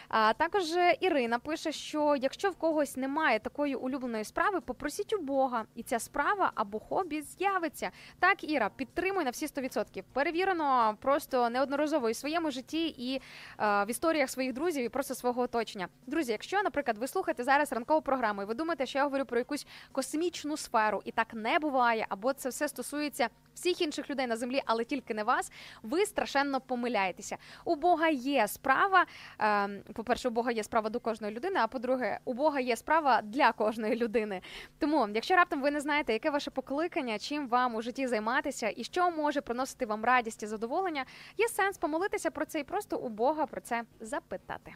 А 0.08 0.34
також 0.34 0.72
е, 0.72 0.98
Ірина 1.00 1.40
пише, 1.40 1.72
що 1.72 2.16
якщо 2.16 2.50
в 2.50 2.56
когось 2.56 2.98
немає 2.98 3.40
такої 3.40 3.76
улюбленої 3.76 4.24
справи, 4.24 4.62
попросіть 4.62 5.14
у 5.14 5.18
Бога, 5.18 5.66
і 5.76 5.84
ця 5.84 6.00
справа 6.00 6.52
або 6.56 6.80
хобі 6.80 7.22
з'явиться. 7.22 7.92
Так, 8.20 8.44
Іра, 8.52 8.70
підтримуй 8.76 9.24
на 9.24 9.30
всі 9.30 9.46
100%. 9.46 10.04
Перевірено 10.14 10.98
просто 11.02 11.50
неодноразово 11.50 12.10
і 12.10 12.12
в 12.12 12.16
своєму 12.16 12.52
житті, 12.52 12.88
і 12.88 13.16
е, 13.16 13.22
в 13.60 13.90
історіях 13.90 14.30
своїх 14.30 14.54
друзів, 14.54 14.86
і 14.86 14.90
просто 14.90 15.16
свого 15.16 15.42
оточення. 15.42 15.88
Друзі, 16.08 16.32
якщо, 16.32 16.64
наприклад, 16.64 16.98
ви 16.98 17.08
слухаєте 17.08 17.27
зараз 17.40 17.74
ранкову 17.74 18.02
програму, 18.02 18.41
і 18.41 18.45
ви 18.45 18.54
думаєте, 18.54 18.86
що 18.86 18.98
я 18.99 19.04
говорю 19.04 19.26
про 19.26 19.38
якусь 19.38 19.68
космічну 19.91 20.58
сферу, 20.58 21.02
і 21.06 21.12
так 21.12 21.34
не 21.34 21.60
буває, 21.60 22.06
або 22.10 22.34
це 22.34 22.49
все 22.49 22.68
стосується 22.68 23.30
всіх 23.54 23.82
інших 23.82 24.10
людей 24.10 24.28
на 24.28 24.38
землі, 24.38 24.62
але 24.66 24.84
тільки 24.84 25.14
не 25.14 25.24
вас, 25.24 25.52
ви 25.84 26.06
страшенно 26.06 26.62
помиляєтеся. 26.62 27.38
У 27.66 27.76
Бога 27.76 28.08
є 28.08 28.48
справа. 28.48 29.06
е, 29.41 29.70
По-перше, 29.94 30.28
у 30.28 30.32
Бога 30.32 30.52
є 30.52 30.64
справа 30.64 30.90
до 30.90 30.99
кожної 30.99 31.34
людини. 31.34 31.60
А 31.64 31.68
по-друге, 31.68 32.20
у 32.26 32.34
Бога 32.34 32.60
є 32.60 32.76
справа 32.76 33.22
для 33.22 33.52
кожної 33.52 33.95
людини. 33.95 34.41
Тому, 34.80 35.08
якщо 35.14 35.36
раптом 35.36 35.62
ви 35.62 35.72
не 35.72 35.82
знаєте, 35.82 36.14
яке 36.14 36.30
ваше 36.30 36.52
покликання, 36.52 37.20
чим 37.20 37.48
вам 37.48 37.76
у 37.76 37.82
житті 37.82 38.08
займатися 38.08 38.74
і 38.76 38.84
що 38.84 39.12
може 39.12 39.41
приносити 39.41 39.86
вам 39.86 40.06
радість 40.06 40.44
і 40.44 40.48
задоволення, 40.48 41.06
є 41.38 41.48
сенс 41.48 41.78
помолитися 41.78 42.32
про 42.32 42.45
це 42.45 42.60
і 42.60 42.64
просто 42.64 42.98
у 42.98 43.10
Бога 43.10 43.45
про 43.45 43.62
це 43.62 43.84
запитати. 43.99 44.76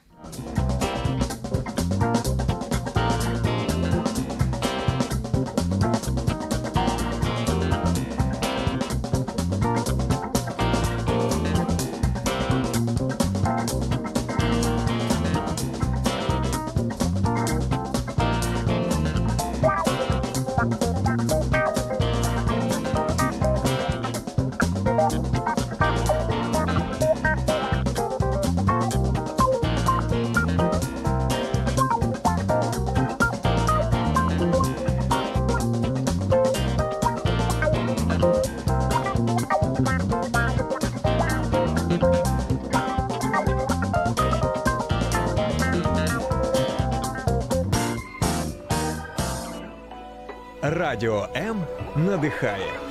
Радіо 50.74 51.28
М 51.36 51.64
надихає. 51.96 52.91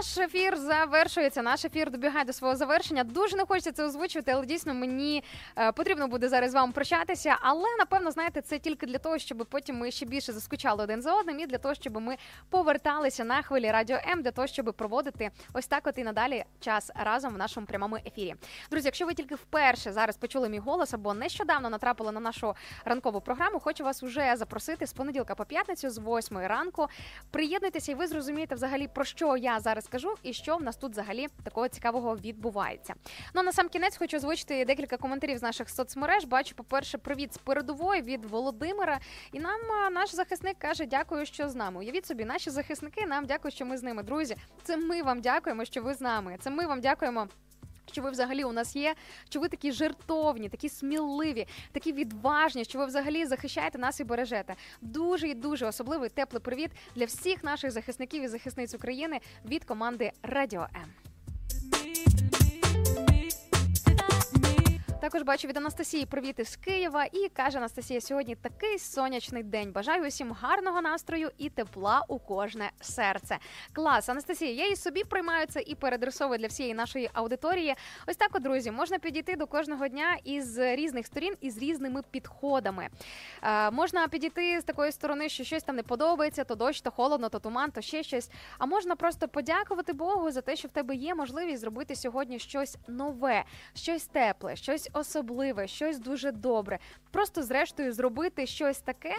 Наш 0.00 0.18
ефір 0.18 0.56
завершується. 0.56 1.42
Наш 1.42 1.64
ефір 1.64 1.90
добігає 1.90 2.24
до 2.24 2.32
свого 2.32 2.56
завершення. 2.56 3.04
Дуже 3.04 3.36
не 3.36 3.44
хочеться 3.44 3.72
це 3.72 3.84
озвучувати, 3.84 4.32
але 4.32 4.46
дійсно 4.46 4.74
мені 4.74 5.24
е, 5.58 5.72
потрібно 5.72 6.08
буде 6.08 6.28
зараз 6.28 6.50
з 6.50 6.54
вами 6.54 6.72
прощатися. 6.72 7.36
Але 7.40 7.64
напевно, 7.78 8.10
знаєте, 8.10 8.40
це 8.40 8.58
тільки 8.58 8.86
для 8.86 8.98
того, 8.98 9.18
щоб 9.18 9.46
потім 9.50 9.78
ми 9.78 9.90
ще 9.90 10.06
більше 10.06 10.32
заскучали 10.32 10.84
один 10.84 11.02
за 11.02 11.14
одним, 11.14 11.40
і 11.40 11.46
для 11.46 11.58
того, 11.58 11.74
щоб 11.74 12.00
ми 12.00 12.16
поверталися 12.50 13.24
на 13.24 13.42
хвилі 13.42 13.70
радіо 13.70 13.98
М, 14.12 14.22
для 14.22 14.30
того, 14.30 14.46
щоб 14.46 14.74
проводити 14.76 15.30
ось 15.52 15.66
так, 15.66 15.86
от 15.86 15.98
і 15.98 16.04
надалі 16.04 16.44
час 16.60 16.90
разом 16.94 17.34
в 17.34 17.38
нашому 17.38 17.66
прямому 17.66 17.96
ефірі. 18.06 18.34
Друзі, 18.70 18.86
якщо 18.86 19.06
ви 19.06 19.14
тільки 19.14 19.34
вперше 19.34 19.92
зараз 19.92 20.16
почули 20.16 20.48
мій 20.48 20.58
голос 20.58 20.94
або 20.94 21.14
нещодавно 21.14 21.70
натрапили 21.70 22.12
на 22.12 22.20
нашу 22.20 22.54
ранкову 22.84 23.20
програму, 23.20 23.60
хочу 23.60 23.84
вас 23.84 24.02
уже 24.02 24.36
запросити 24.36 24.86
з 24.86 24.92
понеділка 24.92 25.34
по 25.34 25.44
п'ятницю 25.44 25.90
з 25.90 25.98
8 25.98 26.38
ранку. 26.38 26.86
Приєднуйтеся, 27.30 27.92
і 27.92 27.94
ви 27.94 28.06
зрозумієте 28.06 28.54
взагалі 28.54 28.88
про 28.88 29.04
що 29.04 29.36
я 29.36 29.60
зараз 29.60 29.89
кажу, 29.90 30.14
і 30.22 30.32
що 30.32 30.56
в 30.56 30.62
нас 30.62 30.76
тут 30.76 30.92
взагалі 30.92 31.28
такого 31.44 31.68
цікавого 31.68 32.16
відбувається. 32.16 32.94
Ну 33.34 33.40
а 33.40 33.42
на 33.42 33.52
сам 33.52 33.68
кінець 33.68 33.96
хочу 33.96 34.16
озвучити 34.16 34.64
декілька 34.64 34.96
коментарів 34.96 35.38
з 35.38 35.42
наших 35.42 35.70
соцмереж. 35.70 36.24
Бачу, 36.24 36.54
по-перше, 36.54 36.98
привіт 36.98 37.34
з 37.34 37.38
передової 37.38 38.02
від 38.02 38.24
Володимира. 38.24 39.00
І 39.32 39.40
нам 39.40 39.60
наш 39.92 40.14
захисник 40.14 40.58
каже: 40.58 40.86
дякую, 40.86 41.26
що 41.26 41.48
з 41.48 41.54
нами. 41.54 41.80
Уявіть 41.80 42.06
собі, 42.06 42.24
наші 42.24 42.50
захисники 42.50 43.06
нам 43.06 43.26
дякують, 43.26 43.54
що 43.54 43.66
ми 43.66 43.76
з 43.76 43.82
ними. 43.82 44.02
Друзі, 44.02 44.36
це 44.62 44.76
ми 44.76 45.02
вам 45.02 45.20
дякуємо, 45.20 45.64
що 45.64 45.82
ви 45.82 45.94
з 45.94 46.00
нами. 46.00 46.36
Це 46.40 46.50
ми 46.50 46.66
вам 46.66 46.80
дякуємо. 46.80 47.28
Що 47.92 48.02
ви 48.02 48.10
взагалі 48.10 48.44
у 48.44 48.52
нас 48.52 48.76
є, 48.76 48.94
що 49.28 49.40
ви 49.40 49.48
такі 49.48 49.72
жертовні, 49.72 50.48
такі 50.48 50.68
сміливі, 50.68 51.46
такі 51.72 51.92
відважні, 51.92 52.64
що 52.64 52.78
ви 52.78 52.86
взагалі 52.86 53.26
захищаєте 53.26 53.78
нас 53.78 54.00
і 54.00 54.04
бережете. 54.04 54.54
Дуже 54.80 55.28
і 55.28 55.34
дуже 55.34 55.66
особливий 55.66 56.08
теплий 56.08 56.40
привіт 56.40 56.70
для 56.96 57.04
всіх 57.04 57.44
наших 57.44 57.70
захисників 57.70 58.22
і 58.22 58.28
захисниць 58.28 58.74
України 58.74 59.20
від 59.44 59.64
команди 59.64 60.12
Радіо 60.22 60.66
М. 60.76 62.49
Також 65.00 65.22
бачу 65.22 65.48
від 65.48 65.56
Анастасії 65.56 66.06
привіт 66.06 66.38
із 66.38 66.56
Києва. 66.56 67.04
І 67.04 67.28
каже 67.28 67.58
Анастасія: 67.58 68.00
сьогодні 68.00 68.34
такий 68.34 68.78
сонячний 68.78 69.42
день. 69.42 69.72
Бажаю 69.72 70.06
усім 70.06 70.32
гарного 70.32 70.82
настрою 70.82 71.30
і 71.38 71.48
тепла 71.48 72.04
у 72.08 72.18
кожне 72.18 72.70
серце. 72.80 73.38
Клас, 73.72 74.08
Анастасія, 74.08 74.52
я 74.52 74.66
і 74.66 74.76
собі 74.76 75.04
приймаю 75.04 75.46
це 75.46 75.60
і 75.60 75.74
передресовую 75.74 76.38
для 76.38 76.46
всієї 76.46 76.74
нашої 76.74 77.10
аудиторії. 77.12 77.74
Ось 78.06 78.16
так, 78.16 78.30
от, 78.32 78.42
друзі, 78.42 78.70
можна 78.70 78.98
підійти 78.98 79.36
до 79.36 79.46
кожного 79.46 79.88
дня 79.88 80.16
із 80.24 80.58
різних 80.58 81.06
сторін 81.06 81.34
і 81.40 81.50
з 81.50 81.58
різними 81.58 82.02
підходами. 82.10 82.88
Е, 83.42 83.70
можна 83.70 84.08
підійти 84.08 84.60
з 84.60 84.64
такої 84.64 84.92
сторони, 84.92 85.28
що 85.28 85.44
щось 85.44 85.62
там 85.62 85.76
не 85.76 85.82
подобається, 85.82 86.44
то 86.44 86.54
дощ, 86.54 86.80
то 86.80 86.90
холодно, 86.90 87.28
то 87.28 87.38
туман, 87.38 87.70
то 87.70 87.80
ще 87.80 88.02
щось. 88.02 88.30
А 88.58 88.66
можна 88.66 88.96
просто 88.96 89.28
подякувати 89.28 89.92
Богу 89.92 90.30
за 90.30 90.40
те, 90.40 90.56
що 90.56 90.68
в 90.68 90.70
тебе 90.70 90.94
є 90.94 91.14
можливість 91.14 91.60
зробити 91.60 91.96
сьогодні 91.96 92.38
щось 92.38 92.76
нове, 92.88 93.44
щось 93.74 94.06
тепле, 94.06 94.56
щось 94.56 94.89
особливе, 94.92 95.66
щось 95.66 95.98
дуже 95.98 96.32
добре. 96.32 96.78
Просто 97.10 97.42
зрештою 97.42 97.92
зробити 97.92 98.46
щось 98.46 98.80
таке, 98.80 99.14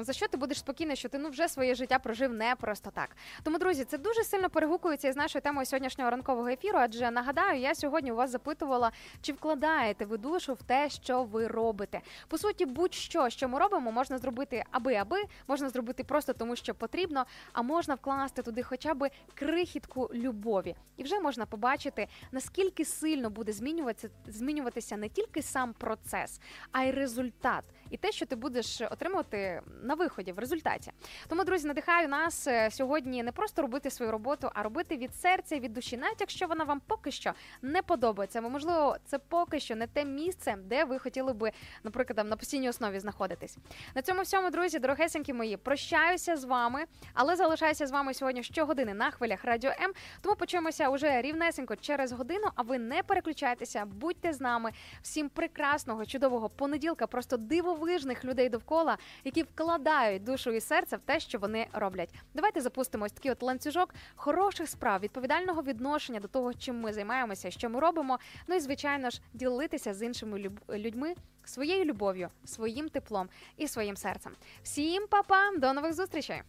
за 0.00 0.12
що 0.12 0.28
ти 0.28 0.36
будеш 0.36 0.58
спокійний, 0.58 0.96
що 0.96 1.08
ти 1.08 1.18
ну 1.18 1.28
вже 1.28 1.48
своє 1.48 1.74
життя 1.74 1.98
прожив 1.98 2.32
не 2.32 2.54
просто 2.56 2.90
так. 2.90 3.16
Тому, 3.42 3.58
друзі, 3.58 3.84
це 3.84 3.98
дуже 3.98 4.24
сильно 4.24 4.50
перегукується 4.50 5.08
із 5.08 5.16
нашою 5.16 5.42
темою 5.42 5.66
сьогоднішнього 5.66 6.10
ранкового 6.10 6.48
ефіру. 6.48 6.78
Адже 6.78 7.10
нагадаю, 7.10 7.60
я 7.60 7.74
сьогодні 7.74 8.12
у 8.12 8.14
вас 8.14 8.30
запитувала, 8.30 8.92
чи 9.20 9.32
вкладаєте 9.32 10.04
ви 10.04 10.18
душу 10.18 10.54
в 10.54 10.62
те, 10.62 10.90
що 10.90 11.24
ви 11.24 11.46
робите. 11.46 12.00
По 12.28 12.38
суті, 12.38 12.66
будь-що, 12.66 13.30
що 13.30 13.48
ми 13.48 13.58
робимо, 13.58 13.92
можна 13.92 14.18
зробити 14.18 14.64
аби-аби, 14.70 15.22
можна 15.48 15.68
зробити 15.68 16.04
просто 16.04 16.32
тому, 16.32 16.56
що 16.56 16.74
потрібно, 16.74 17.24
а 17.52 17.62
можна 17.62 17.94
вкласти 17.94 18.42
туди 18.42 18.62
хоча 18.62 18.94
б 18.94 19.10
крихітку 19.34 20.10
любові. 20.14 20.74
І 20.96 21.02
вже 21.02 21.20
можна 21.20 21.46
побачити, 21.46 22.08
наскільки 22.32 22.84
сильно 22.84 23.30
буде 23.30 23.52
змінюватися, 23.52 24.08
змінюватися 24.26 24.61
не 24.96 25.08
тільки 25.08 25.42
сам 25.42 25.72
процес, 25.72 26.40
а 26.72 26.82
й 26.82 26.90
результат, 26.90 27.64
і 27.92 27.96
те, 27.96 28.12
що 28.12 28.26
ти 28.26 28.36
будеш 28.36 28.80
отримувати 28.80 29.62
на 29.82 29.94
виході 29.94 30.32
в 30.32 30.38
результаті. 30.38 30.92
Тому, 31.28 31.44
друзі, 31.44 31.66
надихаю 31.66 32.08
нас 32.08 32.46
е, 32.46 32.70
сьогодні 32.70 33.22
не 33.22 33.32
просто 33.32 33.62
робити 33.62 33.90
свою 33.90 34.12
роботу, 34.12 34.50
а 34.54 34.62
робити 34.62 34.96
від 34.96 35.14
серця, 35.14 35.58
від 35.58 35.72
душі, 35.72 35.96
навіть 35.96 36.20
якщо 36.20 36.46
вона 36.46 36.64
вам 36.64 36.80
поки 36.86 37.10
що 37.10 37.32
не 37.62 37.82
подобається. 37.82 38.42
Бо 38.42 38.50
можливо, 38.50 38.96
це 39.04 39.18
поки 39.18 39.60
що 39.60 39.76
не 39.76 39.86
те 39.86 40.04
місце, 40.04 40.56
де 40.64 40.84
ви 40.84 40.98
хотіли 40.98 41.32
би, 41.32 41.52
наприклад, 41.84 42.16
там, 42.16 42.28
на 42.28 42.36
постійній 42.36 42.68
основі 42.68 42.98
знаходитись. 42.98 43.58
На 43.94 44.02
цьому 44.02 44.22
всьому, 44.22 44.50
друзі, 44.50 44.78
дорогесенькі 44.78 45.32
мої, 45.32 45.56
прощаюся 45.56 46.36
з 46.36 46.44
вами, 46.44 46.84
але 47.14 47.36
залишаюся 47.36 47.86
з 47.86 47.90
вами 47.90 48.14
сьогодні 48.14 48.42
щогодини 48.42 48.94
на 48.94 49.10
хвилях 49.10 49.44
Радіо 49.44 49.70
М. 49.70 49.92
Тому 50.20 50.36
почуємося 50.36 50.88
уже 50.88 51.22
рівнесенько 51.22 51.76
через 51.76 52.12
годину. 52.12 52.48
А 52.54 52.62
ви 52.62 52.78
не 52.78 53.02
переключайтеся, 53.02 53.84
будьте 53.84 54.32
з 54.32 54.40
нами. 54.40 54.70
Всім 55.02 55.28
прекрасного, 55.28 56.06
чудового 56.06 56.48
понеділка, 56.48 57.06
просто 57.06 57.36
дивовижних 57.82 58.24
людей 58.24 58.48
довкола, 58.48 58.98
які 59.24 59.42
вкладають 59.42 60.24
душу 60.24 60.50
і 60.50 60.60
серце 60.60 60.96
в 60.96 61.00
те, 61.00 61.20
що 61.20 61.38
вони 61.38 61.66
роблять. 61.72 62.14
Давайте 62.34 62.60
запустимо 62.60 63.04
ось 63.04 63.12
такий 63.12 63.30
от 63.30 63.42
ланцюжок 63.42 63.94
хороших 64.14 64.68
справ, 64.68 65.00
відповідального 65.00 65.62
відношення 65.62 66.20
до 66.20 66.28
того, 66.28 66.54
чим 66.54 66.80
ми 66.80 66.92
займаємося, 66.92 67.50
що 67.50 67.70
ми 67.70 67.80
робимо. 67.80 68.18
Ну 68.46 68.54
і 68.54 68.60
звичайно 68.60 69.10
ж, 69.10 69.20
ділитися 69.32 69.94
з 69.94 70.02
іншими 70.02 70.50
людьми 70.68 71.14
своєю 71.44 71.84
любов'ю, 71.84 72.28
своїм 72.44 72.88
теплом 72.88 73.28
і 73.56 73.68
своїм 73.68 73.96
серцем. 73.96 74.32
Всім 74.62 75.06
па-па, 75.10 75.50
до 75.58 75.72
нових 75.72 75.94
зустрічей! 75.94 76.42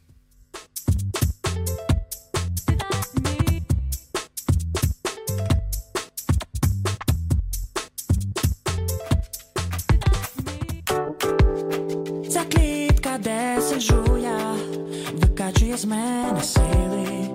З 15.83 15.85
мене 15.85 16.43
сили 16.43 17.29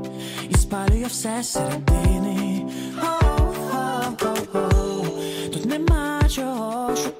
і 0.51 0.55
спалює 0.55 1.07
все 1.07 1.43
середини. 1.43 2.67
Oh, 3.01 3.55
oh, 3.73 4.17
oh, 4.17 4.47
oh. 4.53 5.51
Тут 5.53 5.67
нема 5.67 6.21
чого 6.29 6.97
шукати. 6.97 7.18